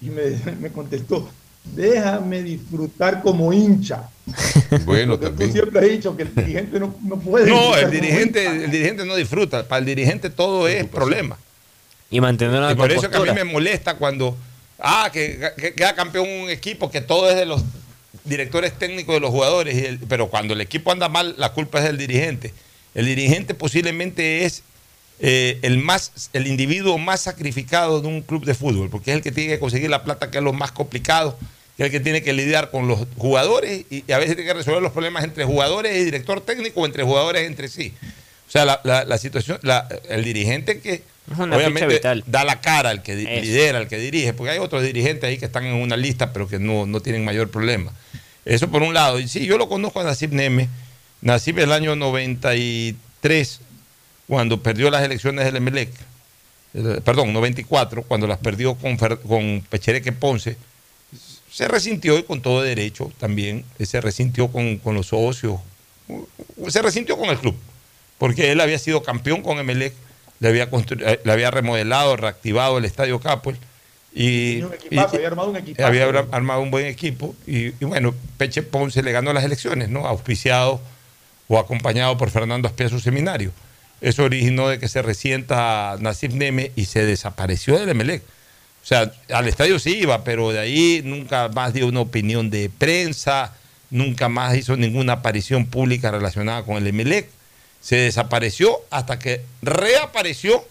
[0.00, 0.22] y me,
[0.60, 1.28] me contestó,
[1.64, 4.08] déjame disfrutar como hincha.
[4.86, 7.48] Bueno, Porque tú siempre has dicho que el dirigente no, no puede.
[7.48, 9.68] No, disfrutar el dirigente, el dirigente no disfruta.
[9.68, 11.38] Para el dirigente todo es problema.
[12.10, 14.36] Y mantener una Y por eso que a mí me molesta cuando,
[14.80, 17.62] ah, que, que queda campeón un equipo, que todo es de los
[18.24, 21.78] directores técnicos de los jugadores, y el- pero cuando el equipo anda mal, la culpa
[21.78, 22.52] es del dirigente.
[22.94, 24.62] El dirigente posiblemente es
[25.20, 29.22] eh, el, más, el individuo más sacrificado de un club de fútbol, porque es el
[29.22, 31.38] que tiene que conseguir la plata, que es lo más complicado,
[31.76, 34.54] que es el que tiene que lidiar con los jugadores y, a veces tiene que
[34.54, 37.92] resolver los problemas entre jugadores y director técnico o entre jugadores entre sí.
[38.48, 39.58] O sea, la, la- situación,
[40.08, 42.24] el dirigente que Es una obviamente ficha vital.
[42.26, 43.44] da la cara, el que Eso.
[43.44, 46.48] lidera, el que dirige, porque hay otros dirigentes ahí que están en una lista, pero
[46.48, 47.92] que no, no tienen mayor problema.
[48.44, 49.18] Eso por un lado.
[49.18, 50.68] Y sí, yo lo conozco a Nasib Neme.
[51.22, 53.60] Nasib el año 93,
[54.28, 55.90] cuando perdió las elecciones del Emelec,
[57.04, 60.58] perdón, 94, cuando las perdió con, Pechereque Ponce,
[61.50, 65.60] se resintió y con todo derecho también, eh, se resintió con, con los socios,
[66.68, 67.54] se resintió con el club,
[68.18, 69.94] porque él había sido campeón con Emelec,
[70.44, 70.68] le había,
[71.10, 73.56] eh, le había remodelado, reactivado el Estadio Capel
[74.14, 75.86] y, Tenía un equipazo, y- había armado un equipazo.
[75.88, 79.88] había ar- armado un buen equipo y, y bueno, Peche Ponce le ganó las elecciones,
[79.88, 80.06] ¿no?
[80.06, 80.80] Auspiciado
[81.48, 83.50] o acompañado por Fernando Aspía su seminario.
[84.00, 88.22] Eso originó de que se resienta Nasif Neme y se desapareció del Emelec.
[88.22, 92.70] O sea, al estadio sí iba, pero de ahí nunca más dio una opinión de
[92.76, 93.54] prensa,
[93.90, 97.28] nunca más hizo ninguna aparición pública relacionada con el Emelec.
[97.84, 100.64] Se desapareció hasta que reapareció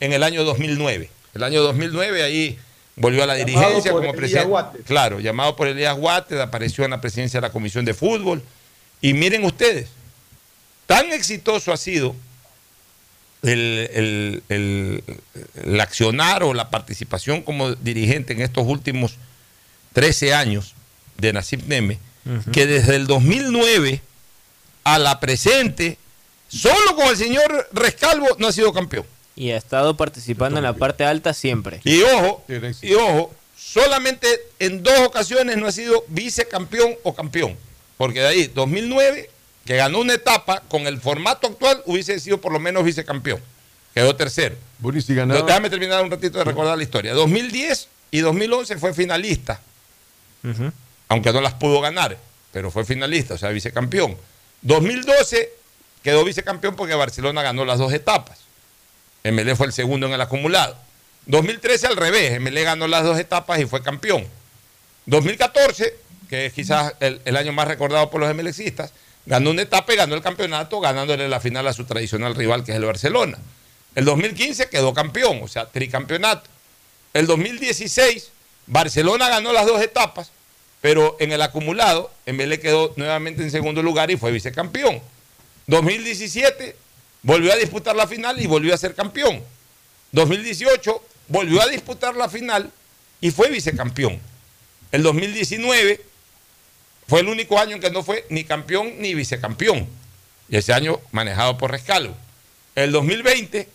[0.00, 1.08] en el año 2009.
[1.34, 2.58] El año 2009 ahí
[2.96, 4.48] volvió a la Llamado dirigencia como presidente.
[4.84, 8.42] Claro, llamado por Elías Guates, apareció en la presidencia de la Comisión de Fútbol.
[9.00, 9.88] Y miren ustedes,
[10.86, 12.16] tan exitoso ha sido
[13.42, 15.04] el, el- el-
[15.64, 19.14] el accionar o la participación como dirigente en estos últimos
[19.92, 20.74] 13 años
[21.18, 21.98] de Nasib Neme,
[22.52, 24.02] que desde el 2009
[24.84, 25.98] a la presente,
[26.48, 29.04] solo con el señor Rescalvo no ha sido campeón.
[29.36, 31.80] Y ha estado participando en la parte alta siempre.
[31.84, 32.44] Y ojo,
[32.82, 34.26] y ojo, solamente
[34.58, 37.56] en dos ocasiones no ha sido vicecampeón o campeón.
[37.96, 39.30] Porque de ahí, 2009,
[39.64, 43.40] que ganó una etapa, con el formato actual hubiese sido por lo menos vicecampeón.
[43.94, 44.56] Quedó tercero.
[44.78, 47.12] Bueno, y si ganaba- No, déjame terminar un ratito de recordar la historia.
[47.14, 49.60] 2010 y 2011 fue finalista,
[51.08, 52.16] aunque no las pudo ganar,
[52.52, 54.16] pero fue finalista, o sea, vicecampeón.
[54.62, 55.50] 2012
[56.02, 58.38] quedó vicecampeón porque Barcelona ganó las dos etapas.
[59.24, 60.76] MLE fue el segundo en el acumulado.
[61.26, 64.26] 2013 al revés, MLE ganó las dos etapas y fue campeón.
[65.06, 65.94] 2014,
[66.28, 68.92] que es quizás el, el año más recordado por los MLXistas,
[69.26, 72.72] ganó una etapa y ganó el campeonato, ganándole la final a su tradicional rival, que
[72.72, 73.38] es el Barcelona.
[73.94, 76.48] El 2015 quedó campeón, o sea, tricampeonato.
[77.12, 78.30] El 2016,
[78.66, 80.30] Barcelona ganó las dos etapas,
[80.80, 85.00] pero en el acumulado, MLE quedó nuevamente en segundo lugar y fue vicecampeón.
[85.68, 86.76] 2017
[87.22, 89.42] volvió a disputar la final y volvió a ser campeón.
[90.12, 92.72] 2018 volvió a disputar la final
[93.20, 94.18] y fue vicecampeón.
[94.90, 96.00] El 2019
[97.06, 99.86] fue el único año en que no fue ni campeón ni vicecampeón.
[100.48, 102.16] Y ese año manejado por Rescalvo.
[102.74, 103.68] El 2020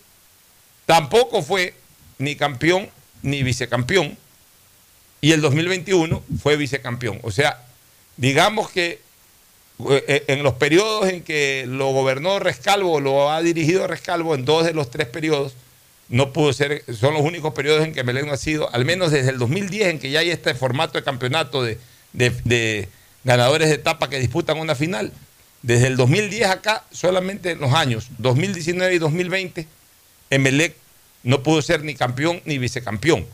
[0.86, 1.74] tampoco fue
[2.18, 2.90] ni campeón
[3.22, 4.18] ni vicecampeón.
[5.20, 7.20] Y el 2021 fue vicecampeón.
[7.22, 7.64] O sea,
[8.16, 9.03] digamos que
[9.78, 14.72] en los periodos en que lo gobernó Rescalvo, lo ha dirigido Rescalvo, en dos de
[14.72, 15.54] los tres periodos,
[16.08, 19.10] no pudo ser, son los únicos periodos en que Melén no ha sido, al menos
[19.10, 22.88] desde el 2010, en que ya hay este formato de campeonato de
[23.24, 25.12] ganadores de etapa que disputan una final.
[25.62, 29.66] Desde el 2010 acá, solamente en los años 2019 y 2020,
[30.28, 30.76] Emelec
[31.22, 33.26] no pudo ser ni campeón ni vicecampeón.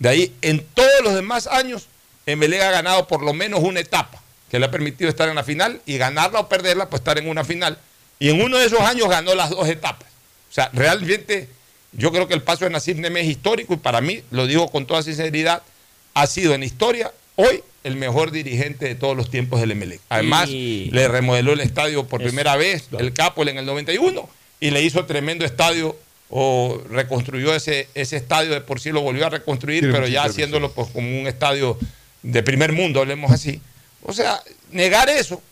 [0.00, 1.86] De ahí, en todos los demás años,
[2.26, 4.20] Emelec ha ganado por lo menos una etapa.
[4.50, 7.28] Que le ha permitido estar en la final y ganarla o perderla, pues estar en
[7.28, 7.78] una final.
[8.18, 10.08] Y en uno de esos años ganó las dos etapas.
[10.50, 11.48] O sea, realmente
[11.92, 14.68] yo creo que el paso de Nassim Neme es histórico y para mí, lo digo
[14.70, 15.62] con toda sinceridad,
[16.14, 20.00] ha sido en historia hoy el mejor dirigente de todos los tiempos del Emelec.
[20.08, 24.28] Además, Y- le remodeló el estadio por Eso, primera vez, el Capol en el 91,
[24.60, 25.96] y le hizo tremendo estadio
[26.28, 30.72] o reconstruyó ese, ese estadio, de por sí lo volvió a reconstruir, pero ya haciéndolo
[30.72, 31.78] pues, como un estadio
[32.22, 33.60] de primer mundo, hablemos así.
[34.06, 35.42] O sea, negar eso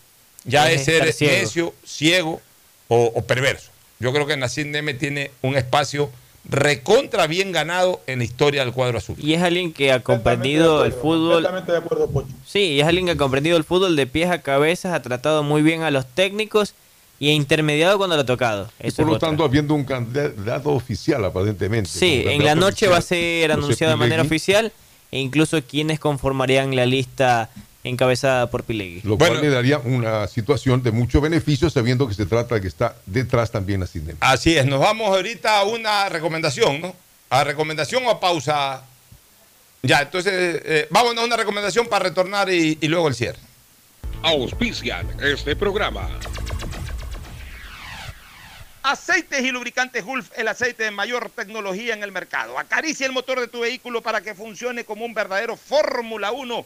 [0.43, 1.33] ya Es es ser ciego.
[1.41, 2.41] necio, ciego
[2.87, 3.69] o, o perverso.
[3.99, 6.09] Yo creo que Nassim Neme tiene un espacio
[6.47, 9.15] recontra bien ganado en la historia del cuadro azul.
[9.19, 11.43] Y es alguien que ha comprendido el fútbol.
[11.43, 12.27] Completamente de acuerdo, Pocho.
[12.45, 15.41] Sí, y es alguien que ha comprendido el fútbol de pies a cabezas, ha tratado
[15.43, 16.75] muy bien a los técnicos
[17.19, 18.69] y ha intermediado cuando lo ha tocado.
[18.83, 19.29] Y por lo otra.
[19.29, 21.89] tanto, habiendo un candidato oficial, aparentemente.
[21.89, 24.71] Sí, en la noche va a ser anunciado de manera oficial
[25.11, 27.49] e incluso quienes conformarían la lista
[27.85, 29.01] encabezada por Pilegui.
[29.03, 32.67] Lo cual le daría una situación de mucho beneficio, sabiendo que se trata de que
[32.67, 34.15] está detrás también la Neme.
[34.19, 36.95] Así es, nos vamos ahorita a una recomendación, ¿no?
[37.29, 38.83] A recomendación o a pausa.
[39.83, 43.39] Ya, entonces, eh, vámonos a una recomendación para retornar y, y luego el cierre.
[44.23, 46.09] Auspician este programa.
[48.81, 52.57] Aceites y lubricantes Gulf, el aceite de mayor tecnología en el mercado.
[52.57, 56.65] Acaricia el motor de tu vehículo para que funcione como un verdadero Fórmula 1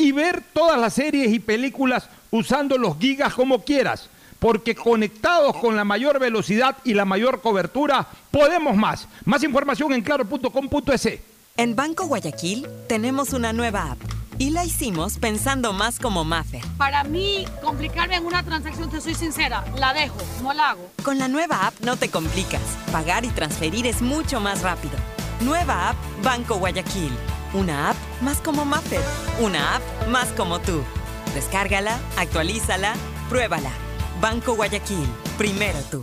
[0.00, 4.08] y ver todas las series y películas usando los gigas como quieras,
[4.38, 9.06] porque conectados con la mayor velocidad y la mayor cobertura, podemos más.
[9.26, 11.18] Más información en claro.com.es.
[11.58, 13.98] En Banco Guayaquil tenemos una nueva app
[14.38, 16.62] y la hicimos pensando más como Maffer.
[16.78, 20.90] Para mí, complicarme en una transacción, te soy sincera, la dejo, no la hago.
[21.02, 22.62] Con la nueva app no te complicas.
[22.90, 24.94] Pagar y transferir es mucho más rápido.
[25.42, 27.12] Nueva app Banco Guayaquil.
[27.52, 29.02] Una app más como Maffer.
[29.40, 30.82] Una app más como tú.
[31.34, 32.94] Descárgala, actualízala,
[33.28, 33.70] pruébala.
[34.20, 35.08] Banco Guayaquil.
[35.38, 36.02] Primero tú.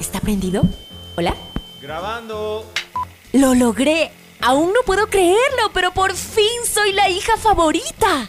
[0.00, 0.62] ¿Está prendido?
[1.16, 1.34] ¿Hola?
[1.82, 2.64] Grabando.
[3.32, 4.10] ¡Lo logré!
[4.40, 8.28] Aún no puedo creerlo, pero por fin soy la hija favorita.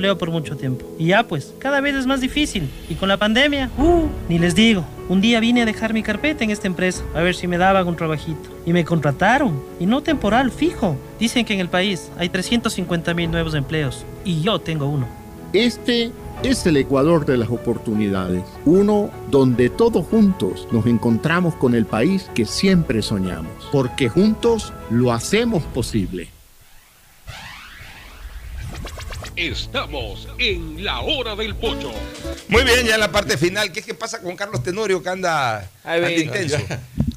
[0.17, 0.85] por mucho tiempo.
[0.97, 2.69] Y ya pues, cada vez es más difícil.
[2.89, 4.85] Y con la pandemia, uh, ni les digo.
[5.09, 7.87] Un día vine a dejar mi carpeta en esta empresa, a ver si me daban
[7.87, 8.49] un trabajito.
[8.65, 10.95] Y me contrataron, y no temporal, fijo.
[11.19, 15.07] Dicen que en el país hay 350 mil nuevos empleos, y yo tengo uno.
[15.53, 16.11] Este
[16.43, 22.29] es el Ecuador de las oportunidades, uno donde todos juntos nos encontramos con el país
[22.33, 26.29] que siempre soñamos, porque juntos lo hacemos posible.
[29.35, 31.91] Estamos en la hora del pocho.
[32.47, 33.71] Muy bien, ya en la parte final.
[33.71, 36.57] ¿Qué, qué pasa con Carlos Tenorio que anda, A ver, anda intenso?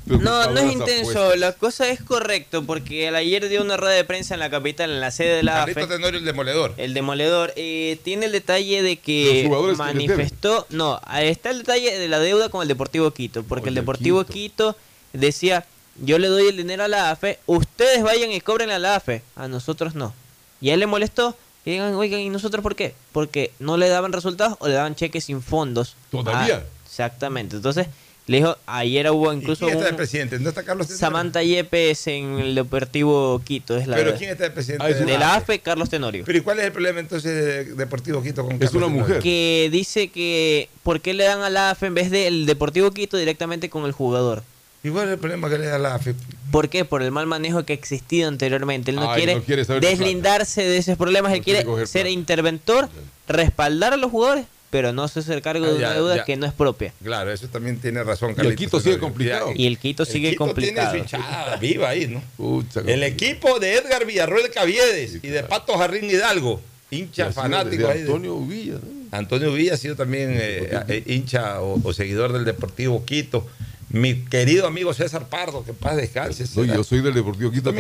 [0.07, 4.05] No, no es intenso, la cosa es correcto, porque el ayer dio una rueda de
[4.05, 5.87] prensa en la capital, en la sede de la AFE.
[5.87, 6.75] Tenorio, el demoledor.
[6.77, 12.09] El demoledor eh, tiene el detalle de que que manifestó, no, está el detalle de
[12.09, 14.77] la deuda con el Deportivo Quito, porque el Deportivo Quito.
[15.15, 15.65] decía,
[16.03, 19.23] yo le doy el dinero a la AFE, ustedes vayan y cobren a la AFE,
[19.37, 20.13] a nosotros no.
[20.61, 21.35] Y a él le molestó,
[21.65, 22.95] y digan, oigan, ¿y nosotros por qué?
[23.13, 25.97] Porque no le daban resultados o le daban cheques sin fondos.
[26.11, 26.63] ¿Todavía?
[26.65, 27.87] Ah, exactamente, entonces
[28.27, 30.39] le dijo, ayer hubo incluso ¿Quién está de un- presidente?
[30.39, 30.99] ¿No está Carlos Tenorio?
[31.01, 34.95] Samantha Yepes en el Deportivo Quito, es la ¿Pero quién está de presidente?
[34.95, 36.25] de, de la AFE, Carlos Tenorio.
[36.25, 39.19] ¿Pero y cuál es el problema entonces de Deportivo Quito con Carlos Tenorio?
[39.21, 43.19] Que dice que ¿por qué le dan a la AFE en vez del Deportivo Quito
[43.19, 44.43] directamente con el jugador?
[44.85, 46.15] ¿Y cuál es el problema que le da la AFE?
[46.51, 46.85] ¿Por qué?
[46.85, 48.91] Por el mal manejo que ha existido anteriormente.
[48.91, 51.33] Él no, Ay, quiere, no de deslindarse de esos problemas.
[51.33, 52.89] Él quiere ser interventor,
[53.27, 56.25] respaldar a los jugadores, pero no hacerse el cargo de Ah, una ya, deuda ya.
[56.25, 56.93] que no es propia.
[57.03, 59.53] Claro, eso también tiene razón, el Carlitos Quito sigue complicado.
[59.55, 60.93] Y el Quito sigue Quito complicado.
[60.93, 62.63] tiene su hinchada viva ahí, ¿no?
[62.87, 67.93] el equipo de Edgar Villarroel Caviedes y de Pato Jarrín Hidalgo, hincha Y fanático de
[67.93, 68.75] ahí de- Antonio Villa.
[69.13, 73.47] Antonio Villa ha sido también eh, eh, hincha o, o seguidor del Deportivo Quito.
[73.95, 76.45] Mi querido amigo César Pardo, que paz descanse.
[76.57, 77.73] No, yo soy del Deportivo Quito.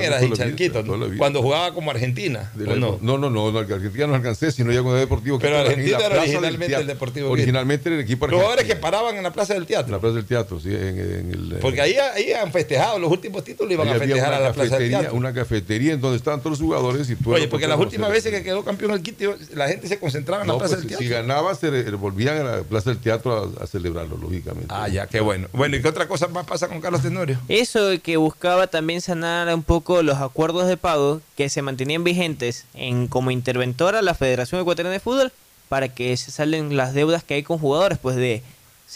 [1.19, 2.53] Cuando jugaba como Argentina.
[2.55, 2.99] De ¿o la- no?
[3.01, 5.65] no, no, no, no, el Argentina no alcancé, sino ya cuando era Deportivo Pero Quito,
[5.65, 7.33] en Argentina era originalmente el Deportivo Quito.
[7.33, 8.81] Originalmente era el equipo Los jugadores que argentino.
[8.93, 9.87] paraban en la Plaza del Teatro.
[9.87, 11.59] En la Plaza del Teatro, sí, en, en el...
[11.61, 14.91] Porque ahí, ahí han festejado los últimos títulos iban a festejar a la Plaza del
[14.91, 15.15] Teatro.
[15.15, 18.31] una cafetería en donde estaban todos los jugadores y tú Oye, porque las últimas veces
[18.33, 21.09] que quedó campeón el Quito, la gente se concentraba en la Plaza pues, del si
[21.09, 21.27] Teatro.
[21.29, 24.69] ganaba, se volvían a la Plaza del Teatro a, a celebrarlo, lógicamente.
[24.69, 25.49] Ah, ya, qué bueno.
[25.53, 27.39] Bueno, ¿y qué otra cosa más pasa con Carlos Tenorio?
[27.49, 32.67] Eso que buscaba también sanar un poco los acuerdos de pago que se mantenían vigentes
[32.75, 35.33] en como interventora la Federación Ecuatoriana de Fútbol
[35.69, 38.43] para que se salen las deudas que hay con jugadores, pues de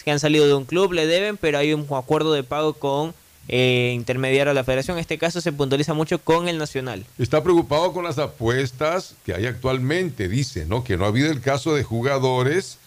[0.03, 3.13] que han salido de un club le deben, pero hay un acuerdo de pago con
[3.49, 4.97] eh, intermediario a la Federación.
[4.97, 7.05] En este caso se puntualiza mucho con el Nacional.
[7.17, 10.29] Está preocupado con las apuestas que hay actualmente.
[10.29, 10.83] Dice, ¿no?
[10.83, 12.77] Que no ha habido el caso de jugadores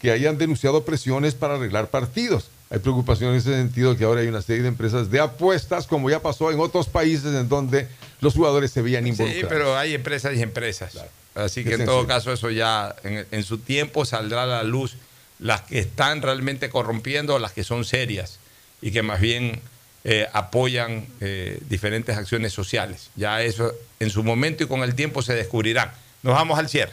[0.00, 2.48] que hayan denunciado presiones para arreglar partidos.
[2.70, 6.08] Hay preocupación en ese sentido que ahora hay una serie de empresas de apuestas, como
[6.08, 7.88] ya pasó en otros países en donde
[8.20, 9.48] los jugadores se veían Sí, involucrados.
[9.48, 10.92] pero hay empresas y empresas.
[11.34, 14.62] Así que Es en todo caso eso ya en, en su tiempo saldrá a la
[14.62, 14.94] luz
[15.40, 18.38] las que están realmente corrompiendo, las que son serias
[18.82, 19.60] y que más bien
[20.04, 23.10] eh, apoyan eh, diferentes acciones sociales.
[23.16, 25.90] Ya eso en su momento y con el tiempo se descubrirán.
[26.22, 26.92] Nos vamos al cierre.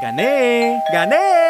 [0.00, 0.82] ¡Gané!
[0.90, 1.49] ¡Gané!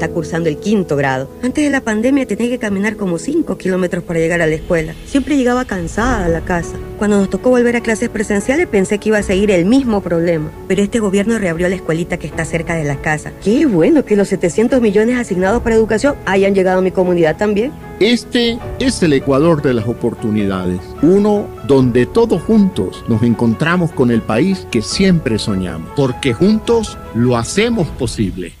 [0.01, 1.29] está cursando el quinto grado.
[1.43, 4.95] Antes de la pandemia tenía que caminar como 5 kilómetros para llegar a la escuela.
[5.05, 6.75] Siempre llegaba cansada a la casa.
[6.97, 10.51] Cuando nos tocó volver a clases presenciales pensé que iba a seguir el mismo problema.
[10.67, 13.31] Pero este gobierno reabrió la escuelita que está cerca de la casa.
[13.43, 17.71] Qué bueno que los 700 millones asignados para educación hayan llegado a mi comunidad también.
[17.99, 20.79] Este es el Ecuador de las oportunidades.
[21.03, 25.91] Uno donde todos juntos nos encontramos con el país que siempre soñamos.
[25.95, 28.60] Porque juntos lo hacemos posible.